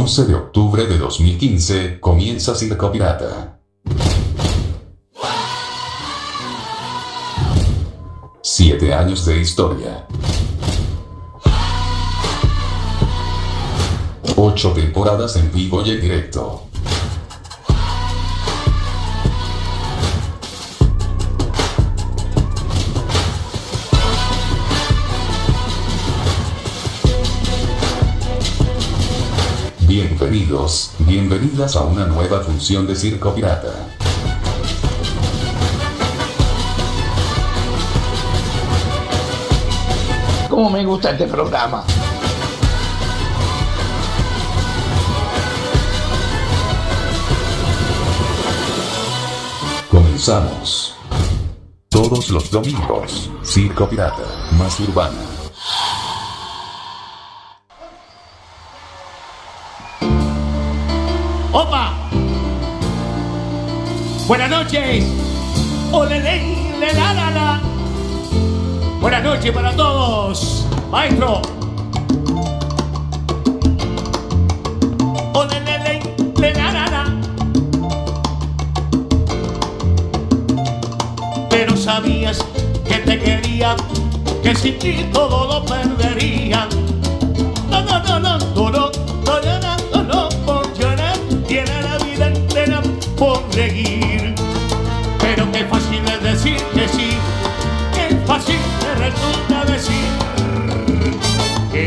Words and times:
11 0.00 0.26
de 0.26 0.34
octubre 0.36 0.86
de 0.86 0.96
2015, 0.96 1.98
comienza 1.98 2.54
Circo 2.54 2.92
Pirata. 2.92 3.58
Siete 8.40 8.94
años 8.94 9.26
de 9.26 9.40
historia. 9.40 10.06
Ocho 14.36 14.70
temporadas 14.70 15.34
en 15.34 15.52
vivo 15.52 15.82
y 15.84 15.90
en 15.90 16.00
directo. 16.00 16.67
Bienvenidos, 29.88 30.90
bienvenidas 30.98 31.74
a 31.74 31.80
una 31.80 32.04
nueva 32.04 32.42
función 32.42 32.86
de 32.86 32.94
Circo 32.94 33.34
Pirata. 33.34 33.88
¿Cómo 40.50 40.68
me 40.68 40.84
gusta 40.84 41.12
este 41.12 41.26
programa? 41.26 41.84
Comenzamos. 49.90 50.96
Todos 51.88 52.28
los 52.28 52.50
domingos, 52.50 53.30
Circo 53.42 53.88
Pirata, 53.88 54.50
más 54.58 54.78
urbana. 54.80 55.37
Buenas 64.28 64.50
noches. 64.50 65.06
Olele, 65.90 66.54
le, 66.78 66.92
la. 66.92 67.60
Buenas 69.00 69.24
noches 69.24 69.50
para 69.52 69.74
todos. 69.74 70.66
Maestro. 70.90 71.40
Olele, 75.32 75.78
le, 75.82 76.02
le, 76.42 76.52
la, 76.52 76.72
la, 76.72 76.86
la. 76.90 77.04
Pero 81.48 81.74
sabías 81.74 82.44
que 82.86 82.98
te 82.98 83.18
quería, 83.18 83.76
que 84.42 84.54
sin 84.54 84.78
ti 84.78 85.06
todo 85.10 85.46
lo 85.48 85.64
perdería. 85.64 86.68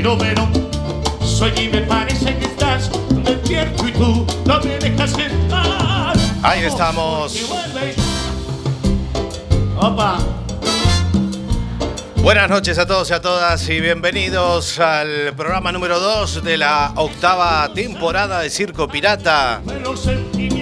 Que 0.02 0.08
no, 0.08 0.18
pero 0.18 0.50
soy 1.24 1.52
y 1.58 1.68
me 1.70 1.82
parece 1.82 2.36
que 2.38 2.46
estás 2.46 2.90
despierto 3.24 3.88
y 3.88 3.92
tú 3.92 4.26
no 4.46 4.60
me 4.62 4.80
dejas 4.80 5.18
entrar. 5.18 6.16
Ahí 6.42 6.64
estamos. 6.64 7.52
Opa. 9.78 10.18
Buenas 12.18 12.50
noches 12.50 12.78
a 12.78 12.86
todos 12.86 13.10
y 13.10 13.14
a 13.14 13.22
todas 13.22 13.68
y 13.70 13.80
bienvenidos 13.80 14.80
al 14.80 15.34
programa 15.36 15.72
número 15.72 16.00
2 16.00 16.44
de 16.44 16.58
la 16.58 16.94
octava 16.96 17.72
temporada 17.74 18.42
de 18.42 18.50
Circo 18.50 18.88
Pirata. 18.88 19.62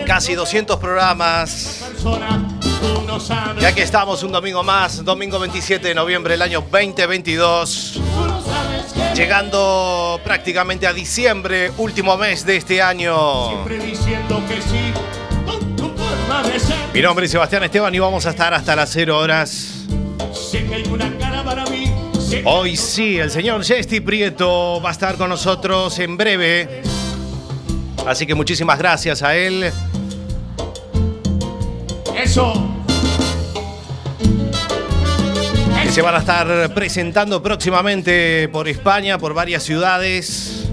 Casi 0.06 0.36
200 0.36 0.78
programas. 0.78 1.86
persona, 1.92 2.48
tú 2.82 3.02
no 3.06 3.20
sabes. 3.20 3.62
Y 3.62 3.66
aquí 3.66 3.82
estamos 3.82 4.24
un 4.24 4.32
domingo 4.32 4.64
más, 4.64 5.04
domingo 5.04 5.40
27 5.40 5.90
de 5.90 5.96
noviembre 5.96 6.34
del 6.34 6.42
año 6.42 6.62
2022. 6.62 8.00
Llegando 9.19 10.22
prácticamente 10.24 10.88
a 10.88 10.94
diciembre, 10.94 11.74
último 11.78 12.16
mes 12.16 12.46
de 12.46 12.56
este 12.56 12.81
año. 12.81 13.50
siempre 13.50 13.78
diciendo 13.78 14.41
que 14.47 14.62
sí 14.62 14.94
con 15.46 15.75
tu 15.75 15.90
forma 15.90 16.41
de 16.44 16.57
ser. 16.57 16.78
Mi 16.94 17.02
nombre 17.02 17.25
es 17.25 17.31
Sebastián 17.34 17.66
Esteban 17.66 17.94
y 17.94 18.00
vamos 18.00 18.25
a 18.25 18.30
estar 18.30 18.53
hasta 18.53 18.78
las 18.78 18.90
0 18.91 19.18
horas. 19.18 19.85
Sé 20.31 20.63
que 20.63 20.75
hay 20.75 20.84
una 20.90 21.18
cara 21.18 21.44
para 21.44 21.66
mí. 21.66 21.91
sé 22.18 22.44
que 22.44 22.47
Hoy 22.47 22.78
sí, 22.78 23.18
el 23.18 23.30
señor 23.30 23.62
Jesti 23.62 24.00
Prieto 24.00 24.80
va 24.81 24.88
a 24.88 24.91
estar 24.94 25.18
con 25.18 25.28
nosotros 25.28 26.00
en 26.00 26.16
breve. 26.16 26.81
Así 28.07 28.25
que 28.25 28.36
muchísimas 28.36 28.80
gracias 28.80 29.22
a 29.22 29.36
él. 29.36 29.69
Eso. 32.16 32.79
Que 35.90 35.96
se 35.96 36.02
van 36.04 36.14
a 36.14 36.20
estar 36.20 36.72
presentando 36.76 37.42
próximamente 37.42 38.48
por 38.50 38.68
España, 38.68 39.18
por 39.18 39.34
varias 39.34 39.64
ciudades, 39.64 40.70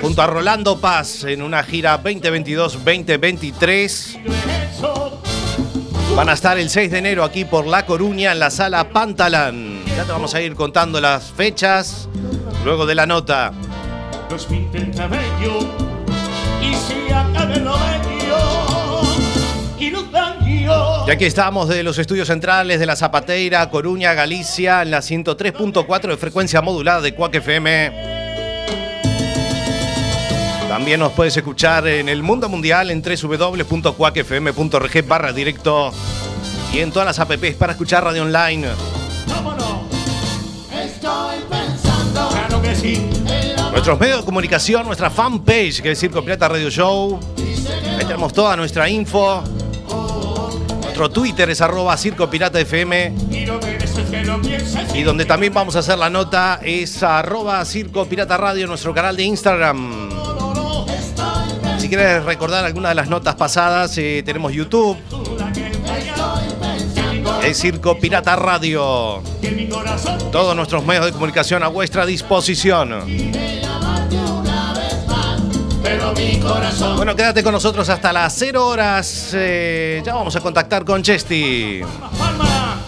junto 0.00 0.22
a 0.22 0.28
Rolando 0.28 0.78
Paz 0.78 1.24
en 1.24 1.42
una 1.42 1.64
gira 1.64 2.00
2022-2023. 2.00 4.20
eso. 4.72 5.20
Van 6.14 6.28
a 6.28 6.34
estar 6.34 6.56
el 6.56 6.70
6 6.70 6.88
de 6.88 6.98
enero 6.98 7.24
aquí 7.24 7.44
por 7.44 7.66
La 7.66 7.84
Coruña 7.84 8.30
en 8.30 8.38
la 8.38 8.52
sala 8.52 8.90
Pantalán. 8.90 9.82
Ya 9.96 10.04
te 10.04 10.12
vamos 10.12 10.36
a 10.36 10.40
ir 10.40 10.54
contando 10.54 11.00
las 11.00 11.32
fechas 11.32 12.08
luego 12.64 12.86
de 12.86 12.94
la 12.94 13.06
nota. 13.06 13.52
Y 21.06 21.10
aquí 21.10 21.24
estamos 21.24 21.68
de 21.68 21.82
los 21.82 21.98
estudios 21.98 22.28
centrales 22.28 22.78
de 22.78 22.84
la 22.86 22.94
Zapateira, 22.94 23.68
Coruña, 23.70 24.14
Galicia, 24.14 24.82
en 24.82 24.90
la 24.90 24.98
103.4 24.98 26.08
de 26.08 26.16
frecuencia 26.16 26.62
modulada 26.62 27.00
de 27.00 27.14
Cuac 27.14 27.34
FM. 27.34 27.90
También 30.68 31.00
nos 31.00 31.10
puedes 31.12 31.36
escuchar 31.36 31.88
en 31.88 32.08
el 32.08 32.22
mundo 32.22 32.48
mundial 32.48 32.92
en 32.92 33.02
www.cuacfm.org 33.02 35.06
barra 35.06 35.32
directo 35.32 35.92
y 36.72 36.78
en 36.78 36.92
todas 36.92 37.06
las 37.06 37.18
apps 37.18 37.56
para 37.56 37.72
escuchar 37.72 38.04
radio 38.04 38.22
online. 38.22 38.68
Vámonos. 39.26 39.66
Claro 42.30 42.62
que 42.62 42.76
sí. 42.76 43.10
Nuestros 43.72 43.98
medios 43.98 44.20
de 44.20 44.24
comunicación, 44.24 44.86
nuestra 44.86 45.10
fanpage 45.10 45.82
que 45.82 45.90
es 45.90 45.98
Circo 45.98 46.22
Pirata 46.22 46.48
Radio 46.48 46.70
Show. 46.70 47.18
Ahí 47.98 48.04
tenemos 48.04 48.32
toda 48.32 48.56
nuestra 48.56 48.88
info. 48.88 49.42
Nuestro 51.00 51.22
Twitter 51.22 51.48
es 51.48 51.62
arroba 51.62 51.96
Circo 51.96 52.28
Pirata 52.28 52.60
FM. 52.60 53.14
Y 54.92 55.02
donde 55.02 55.24
también 55.24 55.54
vamos 55.54 55.74
a 55.74 55.78
hacer 55.78 55.96
la 55.96 56.10
nota 56.10 56.60
es 56.62 57.02
arroba 57.02 57.64
Circo 57.64 58.04
Pirata 58.04 58.36
Radio, 58.36 58.66
nuestro 58.66 58.92
canal 58.92 59.16
de 59.16 59.22
Instagram. 59.22 60.10
Si 61.78 61.88
quieres 61.88 62.22
recordar 62.24 62.66
alguna 62.66 62.90
de 62.90 62.96
las 62.96 63.08
notas 63.08 63.34
pasadas, 63.36 63.96
eh, 63.96 64.22
tenemos 64.26 64.52
YouTube, 64.52 64.98
es 67.44 67.58
Circo 67.58 67.98
Pirata 67.98 68.36
Radio. 68.36 69.22
Todos 70.30 70.54
nuestros 70.54 70.84
medios 70.84 71.06
de 71.06 71.12
comunicación 71.12 71.62
a 71.62 71.68
vuestra 71.68 72.04
disposición. 72.04 73.69
Pero 75.90 76.12
mi 76.12 76.38
corazón. 76.38 76.96
Bueno, 76.96 77.16
quédate 77.16 77.42
con 77.42 77.52
nosotros 77.52 77.88
hasta 77.88 78.12
las 78.12 78.32
0 78.36 78.66
horas. 78.66 79.30
eh, 79.34 80.02
ya 80.04 80.14
vamos 80.14 80.34
a 80.36 80.40
contactar 80.40 80.84
con 80.84 81.02
Chesty. 81.02 81.80
Palma, 81.80 82.10
palma. 82.18 82.80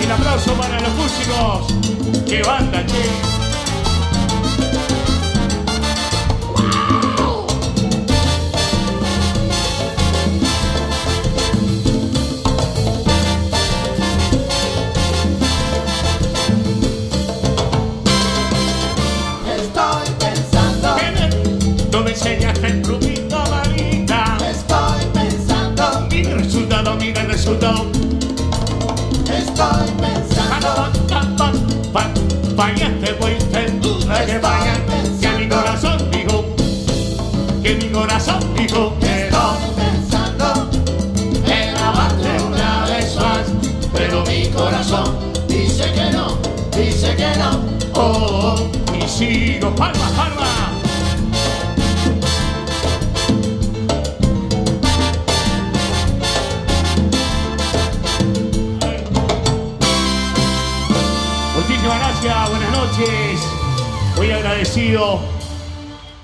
Y 0.00 0.04
un 0.04 0.12
aplauso 0.12 0.52
para 0.54 0.80
los 0.80 0.94
músicos. 0.94 2.24
Que 2.26 2.42
banda, 2.42 2.84
che. 2.86 3.29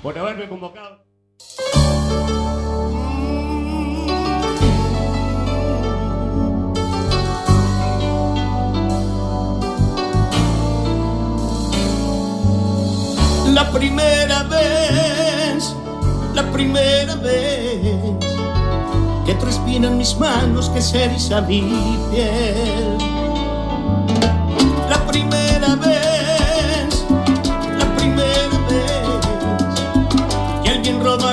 Por 0.01 0.17
haberme 0.17 0.47
convocado. 0.47 1.05
La 13.53 13.71
primera 13.71 14.43
vez, 14.43 15.73
la 16.33 16.43
primera 16.51 17.15
vez 17.15 18.17
que 19.25 19.33
transpiran 19.35 19.97
mis 19.97 20.15
manos, 20.17 20.69
que 20.69 20.81
se 20.81 21.05
eriza 21.05 21.41
mi 21.41 21.61
piel. 22.11 23.16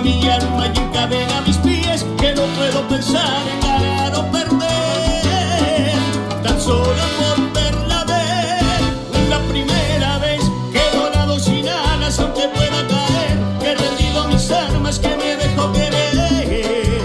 Mi 0.05 0.29
alma 0.29 0.67
y 0.67 0.79
encadena 0.79 1.41
mis 1.47 1.57
pies, 1.57 2.05
que 2.19 2.35
no 2.35 2.43
puedo 2.59 2.87
pensar 2.89 3.43
en 3.51 3.61
ganar 3.61 4.15
o 4.15 4.31
perder, 4.31 5.95
tan 6.43 6.61
solo 6.61 7.03
por 7.19 7.53
verla 7.55 8.05
ver. 8.05 9.29
La 9.31 9.39
primera 9.49 10.19
vez 10.19 10.43
que 10.73 10.79
he 10.79 10.99
volado 10.99 11.39
sin 11.39 11.67
alas, 11.69 12.21
aunque 12.21 12.49
pueda 12.49 12.87
caer, 12.87 13.39
que 13.61 13.71
he 13.71 13.75
rendido 13.75 14.29
mis 14.29 14.51
armas, 14.51 14.99
que 14.99 15.17
me 15.17 15.37
dejo 15.37 15.73
querer. 15.73 17.01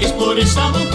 Es 0.00 0.12
por 0.12 0.38
esa 0.38 0.68
mujer, 0.70 0.87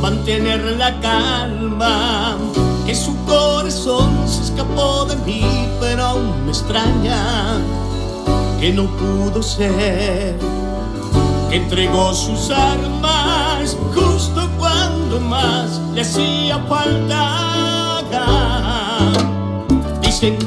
mantener 0.00 0.60
la 0.78 0.98
calma, 1.00 2.36
que 2.86 2.94
su 2.94 3.16
corazón 3.24 4.10
se 4.26 4.42
escapó 4.44 5.04
de 5.06 5.16
mí, 5.26 5.44
pero 5.80 6.04
aún 6.04 6.44
me 6.44 6.52
extraña 6.52 7.58
que 8.60 8.72
no 8.72 8.84
pudo 8.96 9.42
ser, 9.42 10.38
que 11.50 11.56
entregó 11.56 12.14
sus 12.14 12.50
armas 12.50 13.76
justo 13.94 14.48
cuando 14.58 15.20
más 15.20 15.80
le 15.94 16.02
hacía 16.02 16.58
falta. 16.68 18.02
Dicen 20.00 20.38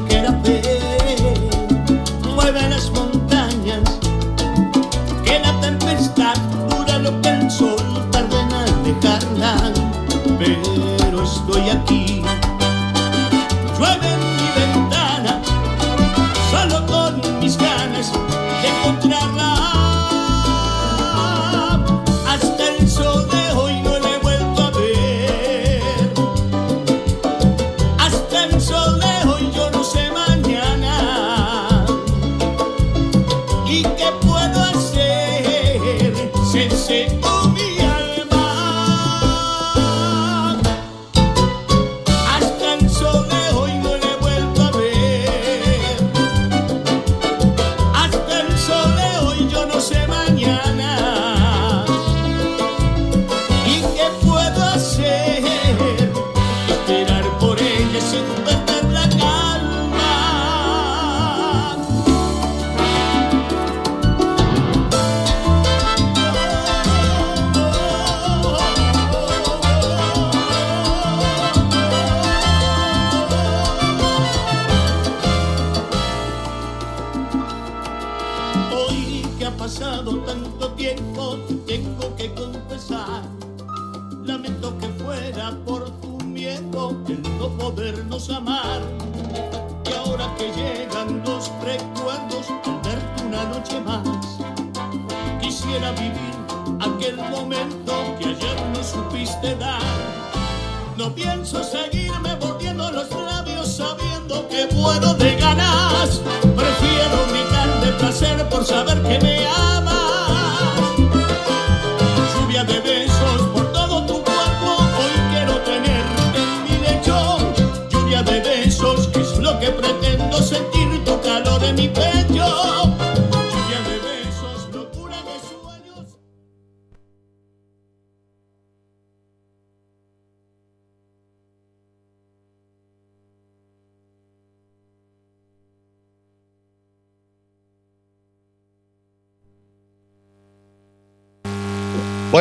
placer 108.19 108.49
por 108.49 108.66
saber 108.66 108.89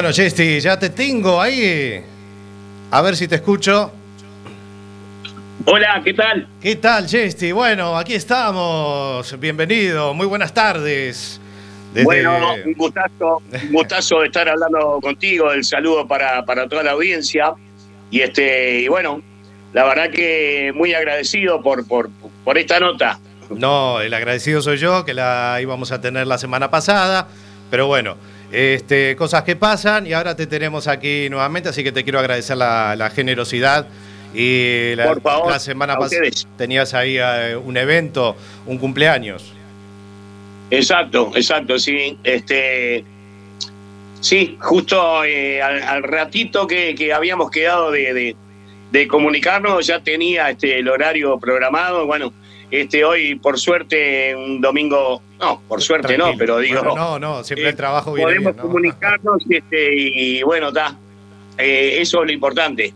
Bueno, 0.08 0.16
Chesti, 0.16 0.58
ya 0.60 0.78
te 0.78 0.88
tengo 0.88 1.38
ahí. 1.38 2.02
A 2.90 3.02
ver 3.02 3.14
si 3.14 3.28
te 3.28 3.34
escucho. 3.34 3.92
Hola, 5.66 6.00
¿qué 6.02 6.14
tal? 6.14 6.48
¿Qué 6.62 6.76
tal, 6.76 7.06
Chesti? 7.06 7.52
Bueno, 7.52 7.94
aquí 7.94 8.14
estamos. 8.14 9.38
Bienvenido. 9.38 10.14
Muy 10.14 10.26
buenas 10.26 10.54
tardes. 10.54 11.38
Desde- 11.92 12.06
Bueno, 12.06 12.54
un 12.64 12.72
gustazo, 12.72 13.42
un 13.52 13.70
gustazo 13.72 14.20
de 14.20 14.28
estar 14.28 14.48
hablando 14.48 14.98
contigo, 15.02 15.52
el 15.52 15.62
saludo 15.62 16.08
para, 16.08 16.42
para 16.46 16.66
toda 16.66 16.82
la 16.84 16.92
audiencia. 16.92 17.52
Y 18.10 18.20
este, 18.22 18.80
y 18.80 18.88
bueno, 18.88 19.20
la 19.74 19.84
verdad 19.84 20.08
que 20.10 20.72
muy 20.74 20.94
agradecido 20.94 21.60
por, 21.60 21.86
por, 21.86 22.08
por 22.46 22.56
esta 22.56 22.80
nota. 22.80 23.20
No, 23.50 24.00
el 24.00 24.14
agradecido 24.14 24.62
soy 24.62 24.78
yo, 24.78 25.04
que 25.04 25.12
la 25.12 25.58
íbamos 25.60 25.92
a 25.92 26.00
tener 26.00 26.26
la 26.26 26.38
semana 26.38 26.70
pasada, 26.70 27.28
pero 27.70 27.86
bueno, 27.88 28.16
este, 28.52 29.14
cosas 29.16 29.42
que 29.44 29.56
pasan 29.56 30.06
y 30.06 30.12
ahora 30.12 30.34
te 30.36 30.46
tenemos 30.46 30.86
aquí 30.88 31.28
nuevamente, 31.30 31.68
así 31.68 31.82
que 31.84 31.92
te 31.92 32.02
quiero 32.04 32.18
agradecer 32.18 32.56
la, 32.56 32.96
la 32.96 33.10
generosidad. 33.10 33.86
Y 34.34 34.94
la, 34.94 35.06
Por 35.06 35.22
favor, 35.22 35.50
la 35.50 35.58
semana 35.58 35.96
pasada 35.96 36.22
tenías 36.56 36.92
ahí 36.94 37.16
eh, 37.18 37.56
un 37.56 37.76
evento, 37.76 38.36
un 38.66 38.78
cumpleaños. 38.78 39.52
Exacto, 40.70 41.30
exacto, 41.34 41.78
sí. 41.78 42.18
Este, 42.24 43.04
sí, 44.20 44.58
justo 44.60 45.24
eh, 45.24 45.62
al, 45.62 45.82
al 45.82 46.02
ratito 46.02 46.66
que, 46.66 46.94
que 46.94 47.12
habíamos 47.12 47.50
quedado 47.50 47.90
de, 47.90 48.12
de- 48.14 48.36
de 48.90 49.06
comunicarnos, 49.06 49.86
ya 49.86 50.00
tenía 50.00 50.48
este, 50.48 50.78
el 50.78 50.88
horario 50.88 51.38
programado, 51.38 52.06
bueno, 52.06 52.32
este, 52.70 53.04
hoy 53.04 53.34
por 53.36 53.58
suerte 53.58 54.34
un 54.34 54.60
domingo, 54.60 55.22
no, 55.40 55.62
por 55.66 55.82
suerte 55.82 56.18
no, 56.18 56.32
pero 56.36 56.58
digo, 56.58 56.82
Bueno, 56.82 56.94
no, 56.94 57.18
no, 57.18 57.44
siempre 57.44 57.66
eh, 57.66 57.70
el 57.70 57.76
trabajo 57.76 58.12
viene 58.12 58.32
podemos 58.32 58.52
bien, 58.52 58.56
¿no? 58.56 58.62
comunicarnos 58.62 59.42
este, 59.48 59.94
y 59.94 60.42
bueno, 60.42 60.68
está, 60.68 60.96
eso 61.56 62.20
es 62.20 62.26
lo 62.26 62.32
importante. 62.32 62.92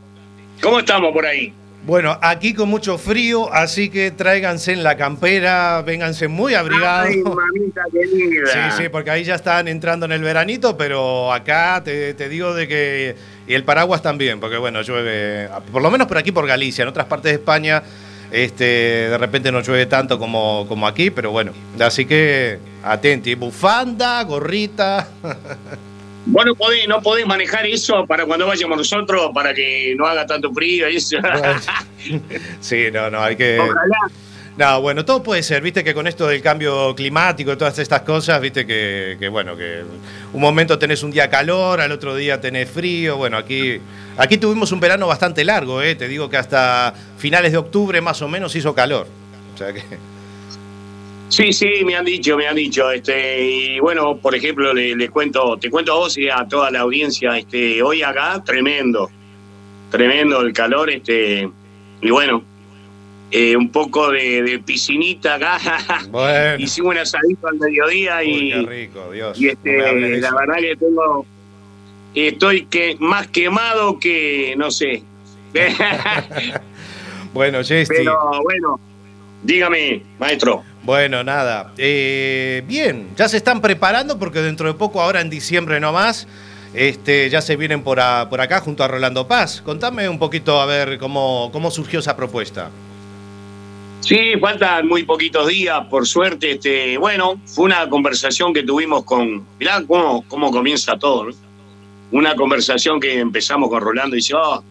¿Cómo 0.61 0.79
estamos 0.79 1.13
por 1.13 1.27
ahí? 1.27 1.53
Bueno, 1.85 2.17
aquí 2.23 2.55
con 2.55 2.69
mucho 2.69 2.97
frío, 2.97 3.53
así 3.53 3.91
que 3.91 4.13
tráiganse 4.13 4.73
en 4.73 4.85
la 4.85 4.97
campera, 4.97 5.83
vénganse 5.83 6.29
muy 6.29 6.55
abrigados. 6.55 7.09
Ay, 7.09 7.23
mamita 7.23 7.83
querida. 7.91 8.47
Sí, 8.47 8.83
sí, 8.83 8.89
porque 8.89 9.11
ahí 9.11 9.25
ya 9.25 9.35
están 9.35 9.67
entrando 9.67 10.07
en 10.07 10.13
el 10.13 10.23
veranito, 10.23 10.77
pero 10.77 11.33
acá 11.33 11.83
te, 11.85 12.15
te 12.15 12.29
digo 12.29 12.55
de 12.55 12.69
que. 12.69 13.17
Y 13.49 13.55
el 13.55 13.65
paraguas 13.65 14.01
también, 14.01 14.39
porque 14.39 14.59
bueno, 14.59 14.83
llueve. 14.83 15.49
Por 15.73 15.83
lo 15.83 15.91
menos 15.91 16.07
por 16.07 16.19
aquí, 16.19 16.31
por 16.31 16.47
Galicia. 16.47 16.83
En 16.83 16.89
otras 16.89 17.07
partes 17.07 17.33
de 17.33 17.39
España, 17.39 17.83
este, 18.33 18.65
de 18.65 19.19
repente 19.19 19.53
no 19.53 19.61
llueve 19.61 19.87
tanto 19.87 20.19
como, 20.19 20.67
como 20.69 20.87
aquí, 20.87 21.11
pero 21.11 21.31
bueno. 21.31 21.53
Así 21.79 22.07
que 22.07 22.59
atenti. 22.83 23.35
Bufanda, 23.35 24.23
gorrita. 24.25 25.09
Vos 26.25 26.47
no 26.47 26.55
podés, 26.55 26.87
no 26.87 27.03
podés 27.03 27.27
manejar 27.27 27.67
eso 27.67 28.07
para 28.07 28.25
cuando 28.25 28.47
vayamos 28.47 28.79
nosotros, 28.79 29.33
para 29.35 29.53
que 29.53 29.95
no 29.99 30.07
haga 30.07 30.25
tanto 30.25 30.53
frío 30.53 30.89
y 30.89 30.97
eso. 30.97 31.17
sí, 32.61 32.91
no, 32.93 33.11
no, 33.11 33.21
hay 33.21 33.37
que. 33.37 33.59
Ojalá. 33.59 34.11
No, 34.55 34.83
bueno, 34.83 35.03
todo 35.05 35.23
puede 35.23 35.43
ser, 35.43 35.63
viste 35.63 35.83
que 35.83 35.95
con 35.95 36.07
esto 36.07 36.27
del 36.27 36.43
cambio 36.43 36.95
climático 36.95 37.53
y 37.53 37.57
todas 37.57 37.79
estas 37.79 38.03
cosas, 38.03 38.39
viste 38.39 38.67
que, 38.67 39.17
que, 39.19 39.29
bueno, 39.29 39.57
que 39.57 39.83
un 40.35 40.41
momento 40.41 40.79
tenés 40.79 41.03
un 41.03 41.11
día 41.11 41.31
calor, 41.31 41.81
al 41.81 41.91
otro 41.91 42.15
día 42.15 42.39
tenés 42.39 42.71
frío, 42.71 43.17
bueno, 43.17 43.39
aquí, 43.39 43.81
aquí 44.19 44.37
tuvimos 44.37 44.71
un 44.71 44.81
verano 44.81 45.07
bastante 45.07 45.43
largo, 45.43 45.81
eh, 45.81 45.95
te 45.95 46.07
digo 46.07 46.29
que 46.29 46.37
hasta 46.37 46.93
finales 47.17 47.53
de 47.53 47.59
octubre 47.59 47.99
más 48.03 48.21
o 48.21 48.29
menos 48.29 48.55
hizo 48.55 48.75
calor. 48.75 49.07
Sí, 51.31 51.55
sí, 51.55 51.71
me 51.87 51.97
han 51.97 52.05
dicho, 52.05 52.37
me 52.37 52.47
han 52.47 52.57
dicho, 52.57 52.91
este, 52.91 53.43
y 53.43 53.81
bueno, 53.81 54.19
por 54.19 54.35
ejemplo, 54.35 54.75
le 54.75 55.09
cuento, 55.09 55.57
te 55.57 55.71
cuento 55.71 55.93
a 55.93 55.97
vos 55.97 56.19
y 56.19 56.29
a 56.29 56.47
toda 56.47 56.71
la 56.71 56.81
audiencia, 56.81 57.39
este, 57.39 57.83
hoy 57.83 58.03
acá, 58.03 58.43
tremendo, 58.45 59.11
tremendo 59.91 60.43
el 60.43 60.53
calor, 60.53 60.91
este, 60.91 61.49
y 62.03 62.11
bueno, 62.11 62.45
eh, 63.33 63.57
un 63.57 63.71
poco 63.71 64.11
de, 64.11 64.43
de 64.43 64.59
piscinita 64.61 65.35
acá, 65.37 65.59
Bueno, 66.11 66.57
hicimos 66.63 66.93
un 66.93 66.99
asadito 66.99 67.49
al 67.49 67.57
mediodía 67.59 68.19
uy, 68.19 68.29
y, 68.29 68.51
qué 68.53 68.63
rico, 68.63 69.11
Dios. 69.11 69.41
y 69.41 69.49
este, 69.49 69.79
la 70.21 70.35
verdad 70.35 70.57
que 70.61 70.77
tengo, 70.77 71.27
estoy 72.15 72.67
que 72.67 72.97
más 73.01 73.27
quemado 73.29 73.99
que, 73.99 74.55
no 74.59 74.71
sé, 74.71 75.03
Bueno, 77.33 77.59
Jessy. 77.65 77.93
pero 77.97 78.19
bueno, 78.43 78.79
dígame, 79.43 80.03
maestro. 80.19 80.63
Bueno, 80.83 81.23
nada. 81.25 81.73
eh, 81.79 82.63
bien, 82.67 83.09
ya 83.17 83.29
se 83.29 83.37
están 83.39 83.61
preparando 83.61 84.19
porque 84.19 84.41
dentro 84.41 84.67
de 84.69 84.75
poco, 84.75 85.01
ahora 85.01 85.21
en 85.21 85.31
diciembre 85.31 85.81
nomás, 85.81 86.27
este, 86.75 87.31
ya 87.31 87.41
se 87.41 87.57
vienen 87.57 87.83
por, 87.83 88.01
a- 88.01 88.29
por 88.29 88.41
acá 88.41 88.61
junto 88.61 88.83
a 88.85 88.89
Rolando 88.89 89.27
Paz. 89.29 89.63
Contame 89.63 90.09
un 90.09 90.19
poquito 90.19 90.61
a 90.61 90.67
ver 90.67 90.99
cómo, 90.99 91.51
cómo 91.53 91.71
surgió 91.71 92.01
esa 92.01 92.17
propuesta. 92.17 92.71
Sí, 94.03 94.33
faltan 94.41 94.89
muy 94.89 95.05
poquitos 95.05 95.47
días, 95.47 95.87
por 95.87 96.09
suerte. 96.09 96.53
Este, 96.53 96.99
bueno, 96.99 97.41
fue 97.47 97.67
una 97.67 97.89
conversación 97.89 98.53
que 98.53 98.65
tuvimos 98.65 99.05
con. 99.05 99.47
Mirá 99.61 99.81
cómo, 99.87 100.25
cómo 100.27 100.51
comienza 100.51 100.99
todo, 100.99 101.27
¿no? 101.27 101.33
Una 102.11 102.35
conversación 102.35 102.99
que 102.99 103.21
empezamos 103.21 103.71
con 103.71 103.81
Rolando 103.81 104.17
y 104.17 104.19
dice, 104.19 104.35
oh, 104.35 104.63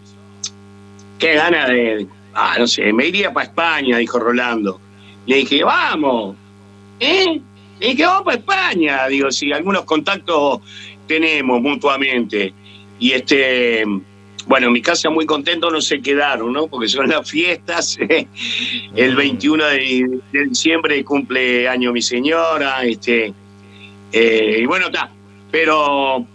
qué 1.18 1.36
gana 1.36 1.66
de. 1.70 2.08
Ah, 2.34 2.58
no 2.60 2.68
sé, 2.68 2.92
me 2.92 3.08
iría 3.08 3.32
para 3.32 3.48
España, 3.48 3.98
dijo 4.00 4.20
Rolando. 4.20 4.82
Le 5.26 5.38
dije, 5.38 5.64
vamos, 5.64 6.36
¿eh? 7.00 7.42
Le 7.80 7.88
dije, 7.88 8.06
vamos 8.06 8.24
para 8.24 8.38
España. 8.38 9.08
Digo, 9.08 9.32
sí, 9.32 9.54
algunos 9.54 9.86
contactos 9.86 10.60
tenemos 11.08 11.62
mutuamente. 11.62 12.54
Y 13.00 13.14
este. 13.14 13.86
Bueno, 14.48 14.68
en 14.68 14.74
mi 14.74 14.82
casa 14.82 15.10
muy 15.10 15.26
contentos 15.26 15.72
no 15.72 15.82
se 15.82 16.02
quedaron, 16.02 16.54
¿no? 16.54 16.68
Porque 16.68 16.88
son 16.88 17.10
las 17.10 17.30
fiestas. 17.30 17.98
El 18.96 19.16
21 19.16 19.66
de, 19.66 20.22
de 20.32 20.46
diciembre 20.46 21.04
cumple 21.04 21.68
año 21.68 21.92
mi 21.92 22.02
señora, 22.02 22.84
este, 22.84 23.34
eh, 24.12 24.60
y 24.62 24.66
bueno, 24.66 24.88
está. 24.88 25.12
Pero 25.52 26.26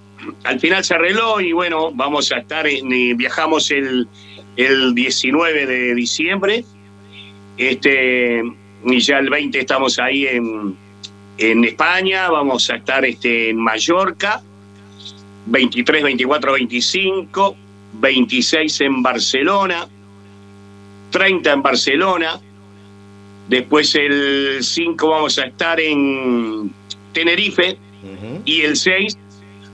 al 0.45 0.61
final 0.61 0.85
se 0.85 0.95
arregló 0.95 1.41
y 1.41 1.53
bueno, 1.53 1.91
vamos 1.93 2.33
a 2.33 2.39
estar, 2.39 2.67
en, 2.67 2.93
eh, 2.93 3.15
viajamos 3.15 3.71
el, 3.71 4.09
el 4.57 4.95
19 4.95 5.67
de 5.67 5.95
diciembre, 5.95 6.65
este, 7.57 8.43
y 8.85 8.99
ya 9.01 9.19
el 9.19 9.31
20 9.31 9.59
estamos 9.59 9.99
ahí 9.99 10.27
en, 10.27 10.77
en 11.39 11.65
España, 11.65 12.31
vamos 12.31 12.71
a 12.71 12.77
estar 12.77 13.05
este, 13.05 13.51
en 13.51 13.57
Mallorca, 13.57 14.43
23, 15.47 16.03
24, 16.03 16.53
25, 16.53 17.57
26 17.95 18.81
en 18.83 19.03
Barcelona, 19.03 19.87
30 21.11 21.53
en 21.53 21.63
Barcelona. 21.63 22.41
Después 23.49 23.95
el 23.95 24.59
5 24.63 25.09
vamos 25.09 25.39
a 25.39 25.47
estar 25.47 25.79
en 25.81 26.73
Tenerife 27.13 27.79
y 28.45 28.63
el 28.63 28.77
6 28.77 29.17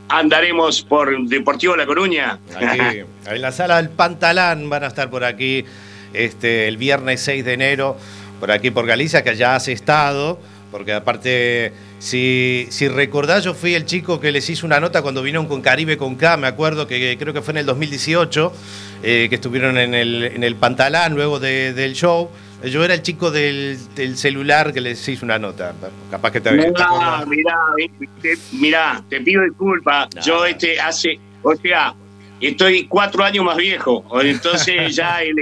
andaremos 0.09 0.83
por 0.83 1.27
Deportivo 1.27 1.75
La 1.75 1.87
Coruña. 1.87 2.39
Aquí, 2.55 3.03
en 3.27 3.43
la 3.43 3.51
sala 3.51 3.77
del 3.77 3.89
Pantalán 3.89 4.69
van 4.69 4.85
a 4.85 4.89
estar 4.89 5.09
por 5.09 5.25
aquí 5.25 5.65
este, 6.13 6.69
el 6.69 6.77
viernes 6.77 7.23
6 7.23 7.45
de 7.45 7.53
enero, 7.55 7.97
por 8.39 8.51
aquí 8.51 8.71
por 8.71 8.87
Galicia, 8.87 9.25
que 9.25 9.35
ya 9.37 9.57
has 9.57 9.69
estado, 9.69 10.39
porque 10.71 10.93
aparte, 10.93 11.73
si, 12.03 12.67
si 12.71 12.89
recordás, 12.89 13.45
yo 13.45 13.55
fui 13.55 13.75
el 13.77 13.85
chico 13.85 14.19
que 14.19 14.33
les 14.33 14.51
hizo 14.51 14.67
una 14.67 14.81
nota 14.81 15.03
cuando 15.03 15.23
vinieron 15.23 15.47
con 15.47 15.63
Caribe 15.63 15.97
con 15.97 16.17
K, 16.17 16.37
me 16.37 16.49
acuerdo 16.49 16.89
que 16.89 17.17
creo 17.17 17.33
que 17.33 17.43
fue 17.43 17.53
en 17.53 17.59
el 17.59 17.67
2018, 17.67 18.53
eh, 19.05 19.27
que 19.29 19.37
estuvieron 19.37 19.79
en 19.79 19.95
el, 19.95 20.25
en 20.25 20.43
el 20.43 20.57
Pantalán 20.57 21.15
luego 21.15 21.39
de- 21.39 21.73
del 21.73 21.93
show. 21.95 22.29
Yo 22.65 22.85
era 22.85 22.95
el 22.95 23.03
chico 23.03 23.31
del, 23.31 23.79
del 23.95 24.17
celular 24.17 24.73
que 24.73 24.81
les 24.81 25.09
hizo 25.09 25.25
una 25.25 25.39
nota. 25.39 25.75
Capaz 26.11 26.33
que 26.33 26.41
te 26.41 26.51
Mirá, 26.51 26.71
acordás. 26.85 27.27
mirá, 27.29 27.57
te, 28.21 28.37
mirá, 28.51 29.05
te 29.09 29.21
pido 29.21 29.45
disculpas. 29.45 30.09
No. 30.17 30.23
Yo 30.23 30.45
este 30.45 30.81
hace, 30.81 31.21
o 31.43 31.55
sea, 31.55 31.95
estoy 32.41 32.87
cuatro 32.89 33.23
años 33.23 33.45
más 33.45 33.57
viejo, 33.57 34.05
entonces 34.21 34.97
ya 34.97 35.23
el, 35.23 35.35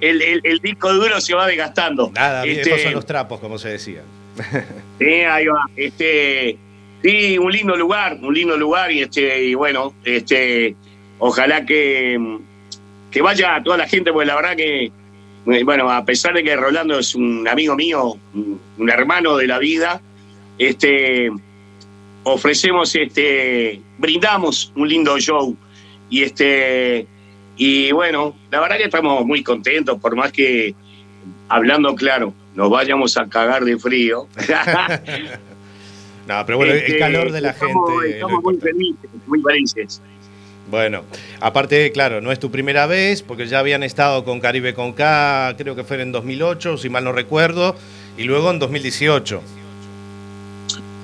el, 0.00 0.22
el- 0.22 0.40
el 0.44 0.58
disco 0.60 0.92
duro 0.94 1.20
se 1.20 1.34
va 1.34 1.46
desgastando. 1.46 2.10
Nada, 2.14 2.44
Este, 2.46 2.64
viejos 2.64 2.82
son 2.82 2.94
los 2.94 3.04
trapos, 3.06 3.38
como 3.38 3.58
se 3.58 3.68
decía. 3.68 4.00
Sí, 4.98 5.04
ahí 5.04 5.46
va. 5.46 5.66
Este, 5.76 6.56
sí, 7.02 7.38
un 7.38 7.52
lindo 7.52 7.76
lugar, 7.76 8.18
un 8.22 8.34
lindo 8.34 8.56
lugar 8.56 8.90
y 8.90 9.02
este, 9.02 9.44
y 9.44 9.54
bueno, 9.54 9.94
este, 10.04 10.74
ojalá 11.18 11.64
que, 11.66 12.38
que 13.10 13.22
vaya 13.22 13.60
toda 13.62 13.76
la 13.76 13.86
gente, 13.86 14.12
porque 14.12 14.26
la 14.26 14.36
verdad 14.36 14.56
que, 14.56 14.84
eh, 14.84 15.64
bueno, 15.64 15.90
a 15.90 16.04
pesar 16.04 16.34
de 16.34 16.42
que 16.42 16.56
Rolando 16.56 16.98
es 16.98 17.14
un 17.14 17.46
amigo 17.46 17.76
mío, 17.76 18.16
un 18.34 18.90
hermano 18.90 19.36
de 19.36 19.46
la 19.46 19.58
vida, 19.58 20.00
este, 20.58 21.30
ofrecemos, 22.22 22.94
este, 22.96 23.80
brindamos 23.98 24.72
un 24.74 24.88
lindo 24.88 25.18
show 25.18 25.56
y 26.10 26.22
este, 26.22 27.06
y 27.56 27.92
bueno, 27.92 28.34
la 28.50 28.60
verdad 28.60 28.78
que 28.78 28.84
estamos 28.84 29.24
muy 29.24 29.42
contentos, 29.42 30.00
por 30.00 30.16
más 30.16 30.32
que 30.32 30.74
hablando 31.48 31.94
claro, 31.94 32.34
nos 32.56 32.68
vayamos 32.70 33.16
a 33.16 33.26
cagar 33.28 33.64
de 33.64 33.78
frío. 33.78 34.26
No, 36.26 36.44
pero 36.44 36.58
bueno, 36.58 36.72
el 36.72 36.80
Este, 36.80 36.98
calor 36.98 37.30
de 37.30 37.40
la 37.40 37.50
estamos- 37.50 37.88
gente. 38.00 38.14
Estamos 38.16 38.42
muy 38.42 38.56
felices, 38.56 39.10
muy 39.28 39.40
felices. 39.42 40.02
Bueno, 40.68 41.04
aparte, 41.40 41.92
claro, 41.92 42.20
no 42.20 42.32
es 42.32 42.40
tu 42.40 42.50
primera 42.50 42.86
vez, 42.88 43.22
porque 43.22 43.46
ya 43.46 43.60
habían 43.60 43.84
estado 43.84 44.24
con 44.24 44.40
Caribe 44.40 44.74
con 44.74 44.92
K, 44.92 45.54
creo 45.56 45.76
que 45.76 45.84
fue 45.84 46.02
en 46.02 46.10
2008, 46.10 46.78
si 46.78 46.88
mal 46.88 47.04
no 47.04 47.12
recuerdo, 47.12 47.76
y 48.18 48.24
luego 48.24 48.50
en 48.50 48.58
2018. 48.58 49.40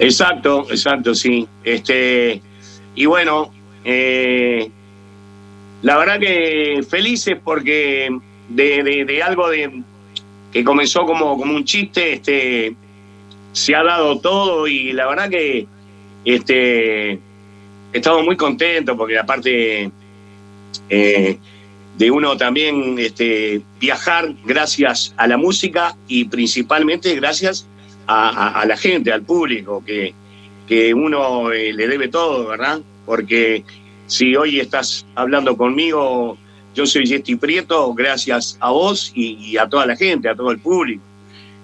Exacto, 0.00 0.66
exacto, 0.70 1.14
sí. 1.14 1.46
Este, 1.62 2.42
y 2.96 3.06
bueno, 3.06 3.52
eh, 3.84 4.68
la 5.82 5.98
verdad 5.98 6.18
que 6.18 6.84
felices 6.90 7.36
porque 7.44 8.08
de, 8.48 8.82
de- 8.82 9.04
de 9.04 9.22
algo 9.22 9.48
de, 9.48 9.82
que 10.52 10.62
comenzó 10.62 11.06
como, 11.06 11.38
como 11.38 11.54
un 11.54 11.64
chiste, 11.64 12.14
este, 12.14 12.76
se 13.52 13.74
ha 13.74 13.82
dado 13.82 14.20
todo 14.20 14.66
y 14.66 14.92
la 14.92 15.06
verdad 15.06 15.30
que 15.30 15.66
este, 16.24 17.18
estamos 17.92 18.24
muy 18.24 18.36
contentos 18.36 18.96
porque 18.96 19.18
aparte 19.18 19.90
eh, 20.88 21.38
de 21.96 22.10
uno 22.10 22.36
también 22.36 22.98
este, 22.98 23.62
viajar 23.80 24.34
gracias 24.44 25.14
a 25.16 25.26
la 25.26 25.36
música 25.36 25.96
y 26.06 26.24
principalmente 26.24 27.14
gracias 27.14 27.66
a, 28.06 28.64
la 28.66 28.76
gente, 28.76 29.12
al 29.12 29.22
público, 29.22 29.82
que, 29.86 30.12
que 30.66 30.92
uno 30.92 31.50
eh, 31.50 31.72
le 31.72 31.86
debe 31.86 32.08
todo, 32.08 32.46
¿verdad? 32.48 32.80
Porque 33.06 33.64
si 34.06 34.36
hoy 34.36 34.60
estás 34.60 35.06
hablando 35.14 35.56
conmigo, 35.56 36.36
yo 36.74 36.86
soy 36.86 37.06
Jesti 37.06 37.36
Prieto, 37.36 37.92
gracias 37.94 38.56
a 38.60 38.70
vos 38.70 39.12
y, 39.14 39.34
y, 39.50 39.56
a 39.56 39.68
toda 39.68 39.86
la 39.86 39.96
gente, 39.96 40.28
a 40.28 40.34
todo 40.34 40.50
el 40.50 40.58
público. 40.58 41.02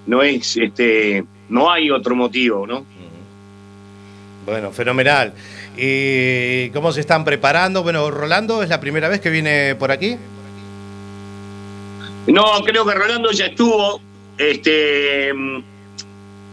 No 0.06 0.22
es, 0.22 0.56
este, 0.56 1.24
no 1.48 1.70
hay 1.70 1.90
otro 1.90 2.14
motivo, 2.14 2.66
¿no? 2.66 2.84
Bueno, 4.46 4.70
fenomenal. 4.72 5.32
¿Y 5.76 6.70
cómo 6.70 6.90
se 6.92 7.00
están 7.00 7.24
preparando? 7.24 7.82
Bueno, 7.82 8.10
Rolando, 8.10 8.62
¿es 8.62 8.68
la 8.68 8.80
primera 8.80 9.08
vez 9.08 9.20
que 9.20 9.30
viene 9.30 9.74
por 9.74 9.92
aquí? 9.92 10.16
No, 12.26 12.44
creo 12.64 12.84
que 12.84 12.94
Rolando 12.94 13.30
ya 13.30 13.46
estuvo, 13.46 14.00
este, 14.36 15.32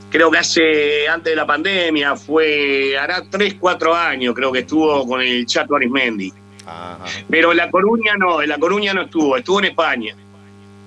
creo 0.09 0.31
que 0.31 0.37
hace, 0.37 1.07
antes 1.07 1.31
de 1.31 1.35
la 1.35 1.45
pandemia, 1.45 2.15
fue, 2.15 2.97
hará 2.97 3.23
3, 3.29 3.55
4 3.59 3.95
años, 3.95 4.33
creo 4.35 4.51
que 4.51 4.59
estuvo 4.59 5.07
con 5.07 5.21
el 5.21 5.45
Chato 5.45 5.75
Arismendi. 5.75 6.31
Ajá. 6.65 7.05
Pero 7.29 7.51
en 7.51 7.57
La 7.57 7.69
Coruña 7.69 8.13
no, 8.17 8.41
en 8.41 8.49
La 8.49 8.57
Coruña 8.57 8.93
no 8.93 9.03
estuvo, 9.03 9.37
estuvo 9.37 9.59
en 9.59 9.65
España. 9.65 10.15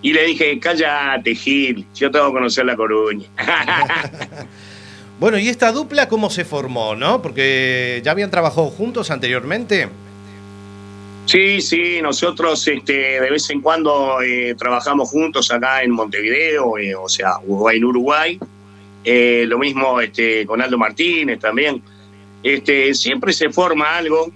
Y 0.00 0.12
le 0.12 0.24
dije, 0.24 0.58
cállate, 0.60 1.34
Gil, 1.34 1.86
yo 1.94 2.10
tengo 2.10 2.26
que 2.28 2.32
conocer 2.32 2.64
La 2.66 2.76
Coruña. 2.76 3.26
bueno, 5.20 5.38
¿y 5.38 5.48
esta 5.48 5.72
dupla 5.72 6.08
cómo 6.08 6.30
se 6.30 6.44
formó, 6.44 6.94
no? 6.94 7.20
Porque 7.20 8.00
ya 8.04 8.12
habían 8.12 8.30
trabajado 8.30 8.68
juntos 8.68 9.10
anteriormente. 9.10 9.88
Sí, 11.26 11.60
sí, 11.60 12.00
nosotros 12.00 12.66
este, 12.68 13.20
de 13.20 13.30
vez 13.30 13.50
en 13.50 13.60
cuando 13.60 14.22
eh, 14.22 14.54
trabajamos 14.56 15.10
juntos 15.10 15.50
acá 15.50 15.82
en 15.82 15.90
Montevideo, 15.90 16.78
eh, 16.78 16.94
o 16.94 17.08
sea, 17.08 17.32
en 17.72 17.84
Uruguay. 17.84 18.38
Eh, 19.04 19.44
lo 19.46 19.58
mismo 19.58 20.00
este, 20.00 20.46
con 20.46 20.62
Aldo 20.62 20.78
Martínez 20.78 21.38
también. 21.38 21.82
Este, 22.42 22.94
siempre 22.94 23.32
se 23.32 23.50
forma 23.50 23.98
algo 23.98 24.30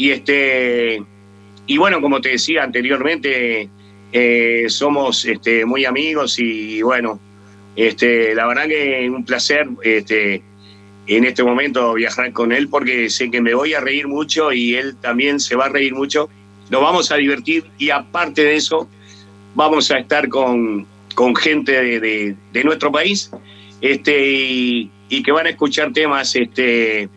y, 0.00 0.12
este, 0.12 1.02
y 1.66 1.76
bueno, 1.76 2.00
como 2.00 2.22
te 2.22 2.30
decía 2.30 2.62
anteriormente, 2.62 3.68
eh, 4.14 4.64
somos 4.68 5.26
este, 5.26 5.66
muy 5.66 5.84
amigos 5.84 6.38
y 6.38 6.80
bueno, 6.80 7.20
este, 7.76 8.34
la 8.34 8.46
verdad 8.46 8.66
que 8.66 9.04
es 9.04 9.10
un 9.10 9.26
placer 9.26 9.68
este, 9.82 10.42
en 11.06 11.24
este 11.26 11.44
momento 11.44 11.92
viajar 11.92 12.32
con 12.32 12.50
él 12.50 12.70
porque 12.70 13.10
sé 13.10 13.30
que 13.30 13.42
me 13.42 13.52
voy 13.52 13.74
a 13.74 13.80
reír 13.80 14.08
mucho 14.08 14.54
y 14.54 14.74
él 14.74 14.96
también 15.02 15.38
se 15.38 15.54
va 15.54 15.66
a 15.66 15.68
reír 15.68 15.94
mucho. 15.94 16.30
Nos 16.70 16.80
vamos 16.80 17.12
a 17.12 17.16
divertir 17.16 17.66
y 17.76 17.90
aparte 17.90 18.42
de 18.42 18.56
eso, 18.56 18.88
vamos 19.54 19.90
a 19.90 19.98
estar 19.98 20.30
con, 20.30 20.86
con 21.14 21.36
gente 21.36 21.72
de, 21.72 22.34
de, 22.54 22.64
nuestro 22.64 22.90
país 22.90 23.30
este, 23.82 24.32
y, 24.32 24.90
y, 25.10 25.22
que 25.22 25.30
van 25.30 25.46
a 25.46 25.50
escuchar 25.50 25.92
temas, 25.92 26.34
este, 26.36 27.10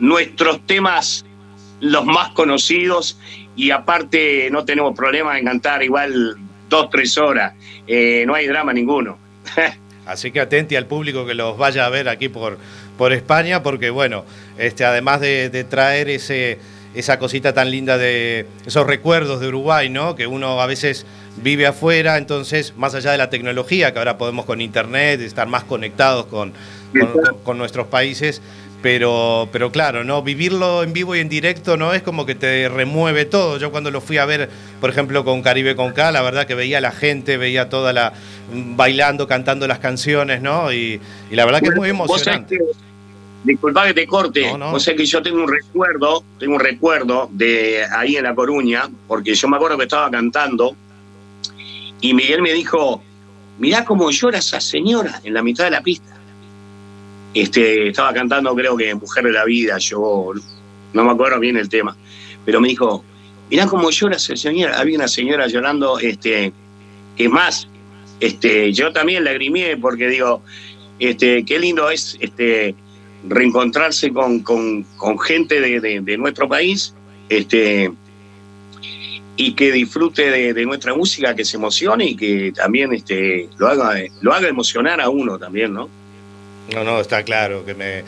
nuestros 0.00 0.64
temas 0.66 1.26
los 1.80 2.04
más 2.04 2.30
conocidos 2.30 3.18
y 3.56 3.70
aparte 3.70 4.48
no 4.50 4.64
tenemos 4.64 4.96
problema 4.96 5.38
en 5.38 5.44
cantar 5.44 5.82
igual 5.82 6.36
dos, 6.68 6.88
tres 6.90 7.16
horas, 7.18 7.54
eh, 7.86 8.24
no 8.26 8.34
hay 8.34 8.46
drama 8.46 8.72
ninguno. 8.72 9.18
Así 10.06 10.30
que 10.30 10.40
atente 10.40 10.76
al 10.76 10.86
público 10.86 11.24
que 11.24 11.34
los 11.34 11.56
vaya 11.56 11.86
a 11.86 11.88
ver 11.88 12.08
aquí 12.08 12.28
por, 12.28 12.58
por 12.98 13.12
España, 13.12 13.62
porque 13.62 13.90
bueno, 13.90 14.24
este, 14.58 14.84
además 14.84 15.20
de, 15.20 15.48
de 15.48 15.64
traer 15.64 16.10
ese, 16.10 16.58
esa 16.94 17.18
cosita 17.18 17.52
tan 17.52 17.70
linda 17.70 17.98
de 17.98 18.46
esos 18.66 18.86
recuerdos 18.86 19.40
de 19.40 19.48
Uruguay, 19.48 19.88
¿no? 19.88 20.14
Que 20.14 20.26
uno 20.26 20.60
a 20.60 20.66
veces 20.66 21.06
vive 21.36 21.66
afuera, 21.66 22.16
entonces, 22.16 22.74
más 22.76 22.94
allá 22.94 23.12
de 23.12 23.18
la 23.18 23.30
tecnología, 23.30 23.92
que 23.92 23.98
ahora 23.98 24.18
podemos 24.18 24.44
con 24.44 24.60
internet 24.60 25.20
estar 25.20 25.48
más 25.48 25.64
conectados 25.64 26.26
con, 26.26 26.52
con, 26.92 27.38
con 27.42 27.58
nuestros 27.58 27.88
países, 27.88 28.40
pero, 28.84 29.48
pero 29.50 29.72
claro, 29.72 30.04
¿no? 30.04 30.22
Vivirlo 30.22 30.82
en 30.82 30.92
vivo 30.92 31.16
y 31.16 31.20
en 31.20 31.30
directo 31.30 31.78
no 31.78 31.94
es 31.94 32.02
como 32.02 32.26
que 32.26 32.34
te 32.34 32.68
remueve 32.68 33.24
todo. 33.24 33.56
Yo 33.56 33.70
cuando 33.70 33.90
lo 33.90 34.02
fui 34.02 34.18
a 34.18 34.26
ver, 34.26 34.50
por 34.78 34.90
ejemplo, 34.90 35.24
con 35.24 35.40
Caribe 35.40 35.74
con 35.74 35.92
K, 35.92 36.12
la 36.12 36.20
verdad 36.20 36.46
que 36.46 36.54
veía 36.54 36.76
a 36.76 36.80
la 36.82 36.92
gente, 36.92 37.38
veía 37.38 37.70
toda 37.70 37.94
la 37.94 38.12
bailando, 38.52 39.26
cantando 39.26 39.66
las 39.66 39.78
canciones, 39.78 40.42
¿no? 40.42 40.70
Y, 40.70 41.00
y 41.30 41.34
la 41.34 41.46
verdad 41.46 41.62
que 41.62 41.68
es 41.68 41.74
muy 41.74 41.88
emocionante. 41.88 42.58
Disculpa 43.42 43.86
que 43.86 43.94
te 43.94 44.06
corte, 44.06 44.52
no, 44.52 44.58
no. 44.58 44.72
o 44.74 44.78
sea 44.78 44.94
que 44.94 45.06
yo 45.06 45.22
tengo 45.22 45.42
un 45.42 45.48
recuerdo, 45.48 46.22
tengo 46.38 46.56
un 46.56 46.60
recuerdo 46.60 47.30
de 47.32 47.86
ahí 47.90 48.16
en 48.16 48.24
La 48.24 48.34
Coruña, 48.34 48.90
porque 49.08 49.34
yo 49.34 49.48
me 49.48 49.56
acuerdo 49.56 49.78
que 49.78 49.84
estaba 49.84 50.10
cantando 50.10 50.76
y 52.02 52.12
Miguel 52.12 52.42
me 52.42 52.52
dijo, 52.52 53.02
mirá 53.58 53.82
cómo 53.86 54.10
llora 54.10 54.40
esa 54.40 54.60
señora 54.60 55.22
en 55.24 55.32
la 55.32 55.42
mitad 55.42 55.64
de 55.64 55.70
la 55.70 55.80
pista. 55.80 56.13
Este, 57.34 57.88
estaba 57.88 58.14
cantando 58.14 58.54
creo 58.54 58.76
que 58.76 58.94
Mujer 58.94 59.24
de 59.24 59.32
la 59.32 59.44
Vida, 59.44 59.76
yo 59.78 60.32
no 60.92 61.04
me 61.04 61.10
acuerdo 61.10 61.40
bien 61.40 61.56
el 61.56 61.68
tema, 61.68 61.96
pero 62.44 62.60
me 62.60 62.68
dijo, 62.68 63.04
mirá 63.50 63.66
cómo 63.66 63.90
llora 63.90 64.16
esa 64.16 64.36
señora, 64.36 64.78
había 64.78 64.96
una 64.96 65.08
señora 65.08 65.48
llorando, 65.48 65.98
este, 65.98 66.52
que 67.16 67.28
más, 67.28 67.68
este, 68.20 68.72
yo 68.72 68.92
también 68.92 69.24
lagrimié 69.24 69.76
porque 69.76 70.08
digo, 70.08 70.42
este, 71.00 71.44
qué 71.44 71.58
lindo 71.58 71.90
es 71.90 72.16
este, 72.20 72.76
reencontrarse 73.28 74.12
con, 74.12 74.40
con, 74.40 74.84
gente 75.18 75.60
de, 75.60 75.80
de, 75.80 76.00
de, 76.00 76.16
nuestro 76.16 76.48
país, 76.48 76.94
este, 77.28 77.90
y 79.36 79.54
que 79.54 79.72
disfrute 79.72 80.30
de, 80.30 80.54
de, 80.54 80.66
nuestra 80.66 80.94
música, 80.94 81.34
que 81.34 81.44
se 81.44 81.56
emocione 81.56 82.06
y 82.06 82.16
que 82.16 82.52
también 82.52 82.92
este, 82.92 83.48
lo, 83.58 83.66
haga, 83.66 83.94
lo 84.20 84.32
haga 84.32 84.48
emocionar 84.48 85.00
a 85.00 85.08
uno 85.08 85.38
también, 85.38 85.72
¿no? 85.72 85.88
No, 86.72 86.84
no, 86.84 87.00
está 87.00 87.22
claro 87.22 87.64
que 87.64 87.74
me, 87.74 88.02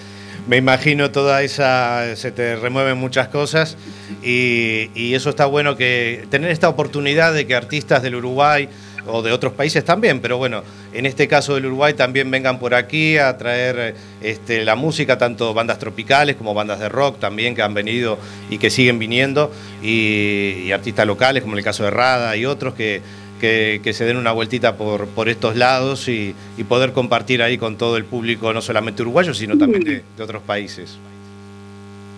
me 0.47 0.57
imagino 0.57 1.11
toda 1.11 1.43
esa, 1.43 2.17
se 2.17 2.31
te 2.33 2.57
remueven 2.57 2.97
muchas 2.97 3.29
cosas 3.29 3.77
y, 4.23 4.91
y, 4.95 5.15
eso 5.15 5.31
está 5.31 5.47
bueno 5.47 5.77
que 5.77 6.27
tener 6.31 6.51
esta 6.51 6.69
oportunidad 6.69 7.35
de 7.35 7.47
que 7.47 7.55
artistas 7.55 8.03
del 8.03 8.15
Uruguay 8.15 8.69
o 9.07 9.23
de 9.23 9.33
otros 9.33 9.53
países 9.53 9.85
también, 9.85 10.21
pero 10.21 10.39
bueno, 10.39 10.63
en 10.93 11.07
este 11.07 11.29
caso 11.29 11.55
del 11.55 11.67
Uruguay 11.67 11.95
también 11.95 12.31
vengan 12.31 12.59
por 12.59 12.75
aquí 12.75 13.19
a 13.19 13.37
traer 13.37 13.95
este, 14.21 14.65
la 14.65 14.75
música, 14.75 15.19
tanto 15.19 15.55
bandas 15.55 15.79
tropicales 15.79 16.37
como 16.37 16.55
bandas 16.55 16.81
de 16.81 16.89
rock 16.89 17.21
también 17.21 17.55
que 17.55 17.63
han 17.63 17.75
venido 17.75 18.19
y 18.51 18.59
que 18.59 18.71
siguen 18.71 18.99
viniendo 18.99 19.53
y, 19.83 20.63
y 20.65 20.73
artistas 20.73 21.07
locales 21.07 21.43
como 21.43 21.55
en 21.55 21.59
el 21.59 21.65
caso 21.65 21.85
de 21.85 21.91
Rada 21.91 22.37
y 22.37 22.47
otros 22.47 22.75
que 22.75 23.03
que, 23.41 23.93
se 23.93 24.05
den 24.05 24.17
una 24.17 24.33
vueltita 24.33 24.77
por, 24.77 25.07
por 25.09 25.29
estos 25.29 25.57
lados 25.57 26.09
y, 26.09 26.35
poder 26.69 26.93
compartir 26.93 27.43
ahí 27.43 27.59
con 27.59 27.77
todo 27.77 27.97
el 27.97 28.05
público, 28.05 28.53
no 28.53 28.61
solamente 28.61 29.03
uruguayo, 29.03 29.35
sino 29.35 29.57
también 29.57 29.85
de, 29.85 30.23
otros 30.23 30.43
países. 30.43 30.99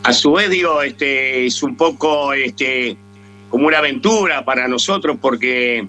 A 0.05 0.13
su 0.13 0.33
vez, 0.33 0.49
digo, 0.49 0.83
este, 0.83 1.47
es 1.47 1.63
un 1.63 1.77
poco 1.77 2.33
este, 2.33 2.97
como 3.51 3.67
una 3.67 3.79
aventura 3.79 4.45
para 4.45 4.69
nosotros 4.69 5.19
porque 5.21 5.87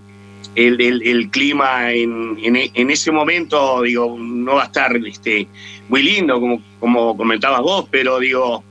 el, 0.55 0.81
el, 0.81 1.29
clima 1.29 1.91
en, 1.93 2.37
en, 2.41 2.57
en, 2.73 2.89
ese 2.89 3.11
momento, 3.11 3.83
digo, 3.83 4.17
no 4.19 4.55
va 4.55 4.63
a 4.63 4.65
estar 4.65 4.95
este, 4.97 5.47
muy 5.87 6.03
lindo, 6.03 6.39
como, 6.39 6.61
como 6.79 7.15
comentabas 7.15 7.61
vos, 7.61 7.87
pero 7.89 8.19
digo, 8.19 8.63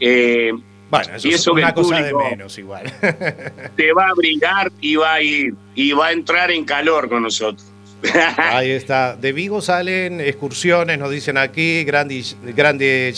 eh, 0.00 0.52
bueno, 0.90 1.14
eso, 1.14 1.28
y 1.28 1.32
eso 1.32 1.50
es 1.50 1.62
una 1.62 1.74
cosa 1.74 2.02
de 2.02 2.14
menos 2.14 2.58
igual. 2.58 2.92
te 3.76 3.92
va 3.92 4.08
a 4.08 4.14
brillar 4.14 4.72
y 4.80 4.96
va 4.96 5.14
a 5.14 5.22
ir, 5.22 5.54
y 5.74 5.92
va 5.92 6.08
a 6.08 6.12
entrar 6.12 6.50
en 6.50 6.64
calor 6.64 7.08
con 7.08 7.22
nosotros. 7.22 7.66
Ahí 8.38 8.70
está. 8.70 9.16
De 9.16 9.32
Vigo 9.32 9.60
salen 9.60 10.20
excursiones, 10.20 10.98
nos 10.98 11.10
dicen 11.10 11.36
aquí, 11.36 11.84
grande, 11.84 12.22
grande 12.54 13.14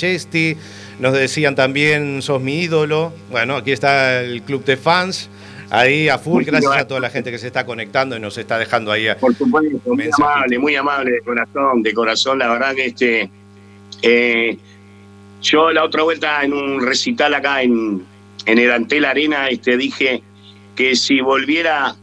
nos 0.99 1.13
decían 1.13 1.55
también, 1.55 2.23
sos 2.23 2.41
mi 2.41 2.63
ídolo. 2.63 3.13
Bueno, 3.31 3.57
aquí 3.57 3.73
está 3.73 4.21
el 4.23 4.43
club 4.43 4.65
de 4.65 4.77
fans. 4.77 5.29
Ahí 5.71 6.09
a 6.09 6.19
full, 6.19 6.43
gracias 6.43 6.73
a 6.77 6.87
toda 6.89 6.99
la 6.99 7.11
gente 7.11 7.31
que 7.31 7.39
se 7.39 7.47
está 7.47 7.65
conectando 7.65 8.17
y 8.17 8.21
nos 8.21 8.37
está 8.37 8.59
dejando 8.59 8.91
ahí. 8.91 9.07
Por 9.21 9.35
supuesto, 9.37 9.95
muy 9.95 10.11
amable, 10.19 10.59
muy 10.59 10.75
amable 10.75 11.13
de 11.13 11.21
corazón, 11.21 11.83
de 11.83 11.95
corazón, 11.95 12.39
la 12.41 12.49
verdad 12.49 12.75
que 12.75 12.87
este 12.87 13.31
eh, 14.03 14.59
yo 15.43 15.71
la 15.71 15.85
otra 15.85 16.03
vuelta 16.03 16.43
en 16.45 16.53
un 16.53 16.85
recital 16.85 17.35
acá 17.35 17.63
en, 17.63 18.05
en 18.47 18.59
el 18.59 18.71
Antel 18.73 19.05
Arena 19.05 19.49
este, 19.49 19.77
dije 19.77 20.23
que 20.77 20.97
si 20.97 21.21
volviera 21.21 21.97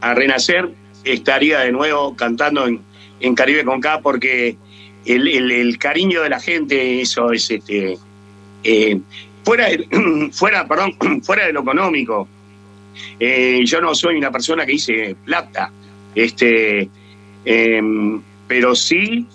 a 0.00 0.14
renacer 0.14 0.70
estaría 1.04 1.60
de 1.60 1.72
nuevo 1.72 2.16
cantando 2.16 2.66
en, 2.66 2.80
en 3.20 3.34
Caribe 3.34 3.64
con 3.64 3.80
K 3.80 4.00
porque 4.00 4.56
el, 5.04 5.28
el, 5.28 5.78
cariño 5.78 6.22
de 6.22 6.30
la 6.30 6.40
gente, 6.40 7.00
eso 7.00 7.30
es 7.32 7.50
este 7.50 7.96
eh, 8.64 9.00
fuera, 9.44 9.68
fuera, 10.32 10.66
perdón, 10.66 10.94
fuera 11.22 11.46
de 11.46 11.52
lo 11.52 11.60
económico. 11.60 12.28
Eh, 13.20 13.62
yo 13.64 13.80
no 13.80 13.94
soy 13.94 14.16
una 14.16 14.30
persona 14.30 14.66
que 14.66 14.72
dice 14.72 15.16
plata, 15.24 15.70
este, 16.14 16.88
eh, 17.44 17.82
pero 18.48 18.74
sí 18.74 19.26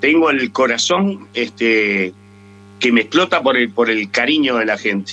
tengo 0.00 0.30
el 0.30 0.50
corazón 0.50 1.28
este, 1.34 2.12
que 2.78 2.92
me 2.92 3.02
explota 3.02 3.42
por 3.42 3.56
el, 3.56 3.70
por 3.70 3.90
el 3.90 4.10
cariño 4.10 4.56
de 4.56 4.66
la 4.66 4.78
gente. 4.78 5.12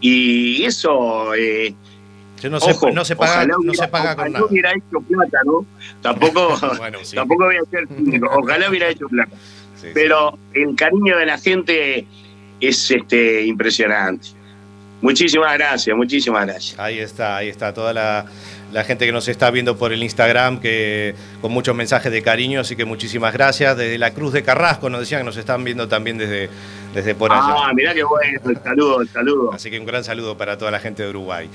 Y 0.00 0.64
eso... 0.64 1.34
Eh, 1.34 1.74
no, 2.50 2.60
se, 2.60 2.70
ojo, 2.70 2.90
no 2.90 3.04
se 3.04 3.16
paga, 3.16 3.32
ojalá 3.32 3.56
hubiera, 3.58 3.72
no 3.72 3.74
se 3.74 3.88
paga 3.88 4.14
con 4.14 4.32
nada. 4.32 4.44
hubiera 4.44 4.70
hecho 4.70 5.00
plata, 5.00 5.38
¿no? 5.44 5.66
Tampoco, 6.02 6.56
bueno, 6.78 6.98
sí. 7.02 7.16
tampoco 7.16 7.44
voy 7.44 7.56
a 7.56 7.64
ser 7.70 7.88
Ojalá 8.30 8.68
hubiera 8.70 8.88
hecho 8.88 9.08
plata. 9.08 9.34
Sí, 9.74 9.88
Pero 9.94 10.38
sí. 10.52 10.60
el 10.60 10.76
cariño 10.76 11.16
de 11.16 11.26
la 11.26 11.38
gente 11.38 12.06
es 12.60 12.90
este, 12.90 13.44
impresionante. 13.46 14.28
Muchísimas 15.00 15.54
gracias, 15.54 15.96
muchísimas 15.96 16.46
gracias. 16.46 16.78
Ahí 16.78 16.98
está, 16.98 17.36
ahí 17.36 17.48
está 17.48 17.72
toda 17.74 17.92
la, 17.92 18.26
la 18.76 18.84
gente 18.84 19.06
que 19.06 19.12
nos 19.12 19.26
está 19.26 19.50
viendo 19.50 19.78
por 19.78 19.94
el 19.94 20.02
Instagram, 20.02 20.60
que 20.60 21.14
con 21.40 21.50
muchos 21.50 21.74
mensajes 21.74 22.12
de 22.12 22.20
cariño, 22.20 22.60
así 22.60 22.76
que 22.76 22.84
muchísimas 22.84 23.32
gracias. 23.32 23.74
Desde 23.74 23.96
la 23.96 24.12
Cruz 24.12 24.34
de 24.34 24.42
Carrasco 24.42 24.90
nos 24.90 25.00
decían 25.00 25.22
que 25.22 25.24
nos 25.24 25.38
están 25.38 25.64
viendo 25.64 25.88
también 25.88 26.18
desde, 26.18 26.50
desde 26.92 27.14
por 27.14 27.32
allá. 27.32 27.42
Ah, 27.42 27.72
mirá 27.74 27.94
qué 27.94 28.04
bueno, 28.04 28.38
el 28.50 28.62
saludo, 28.62 29.00
el 29.00 29.08
saludo. 29.08 29.52
Así 29.54 29.70
que 29.70 29.80
un 29.80 29.86
gran 29.86 30.04
saludo 30.04 30.36
para 30.36 30.58
toda 30.58 30.70
la 30.70 30.78
gente 30.78 31.02
de 31.02 31.08
Uruguay. 31.08 31.48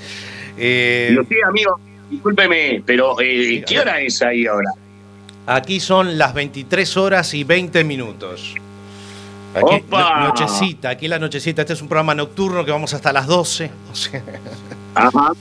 Eh, 0.58 1.16
sí, 1.28 1.36
amigo, 1.48 1.78
discúlpeme, 2.10 2.82
pero 2.84 3.14
eh, 3.20 3.62
¿qué 3.68 3.78
hora 3.78 4.00
es 4.00 4.20
ahí 4.20 4.44
ahora? 4.46 4.70
aquí 5.46 5.78
son 5.78 6.18
las 6.18 6.34
23 6.34 6.96
horas 6.96 7.34
y 7.34 7.44
20 7.44 7.84
minutos. 7.84 8.54
Aquí, 9.54 9.76
¡Opa! 9.86 10.18
no- 10.22 10.28
nochecita, 10.28 10.88
aquí 10.88 11.06
la 11.06 11.20
nochecita. 11.20 11.62
Este 11.62 11.74
es 11.74 11.82
un 11.82 11.86
programa 11.88 12.16
nocturno 12.16 12.64
que 12.64 12.72
vamos 12.72 12.92
hasta 12.94 13.12
las 13.12 13.28
12. 13.28 13.70
o 13.92 13.94
sea, 13.94 14.22
Ajá. 14.96 15.32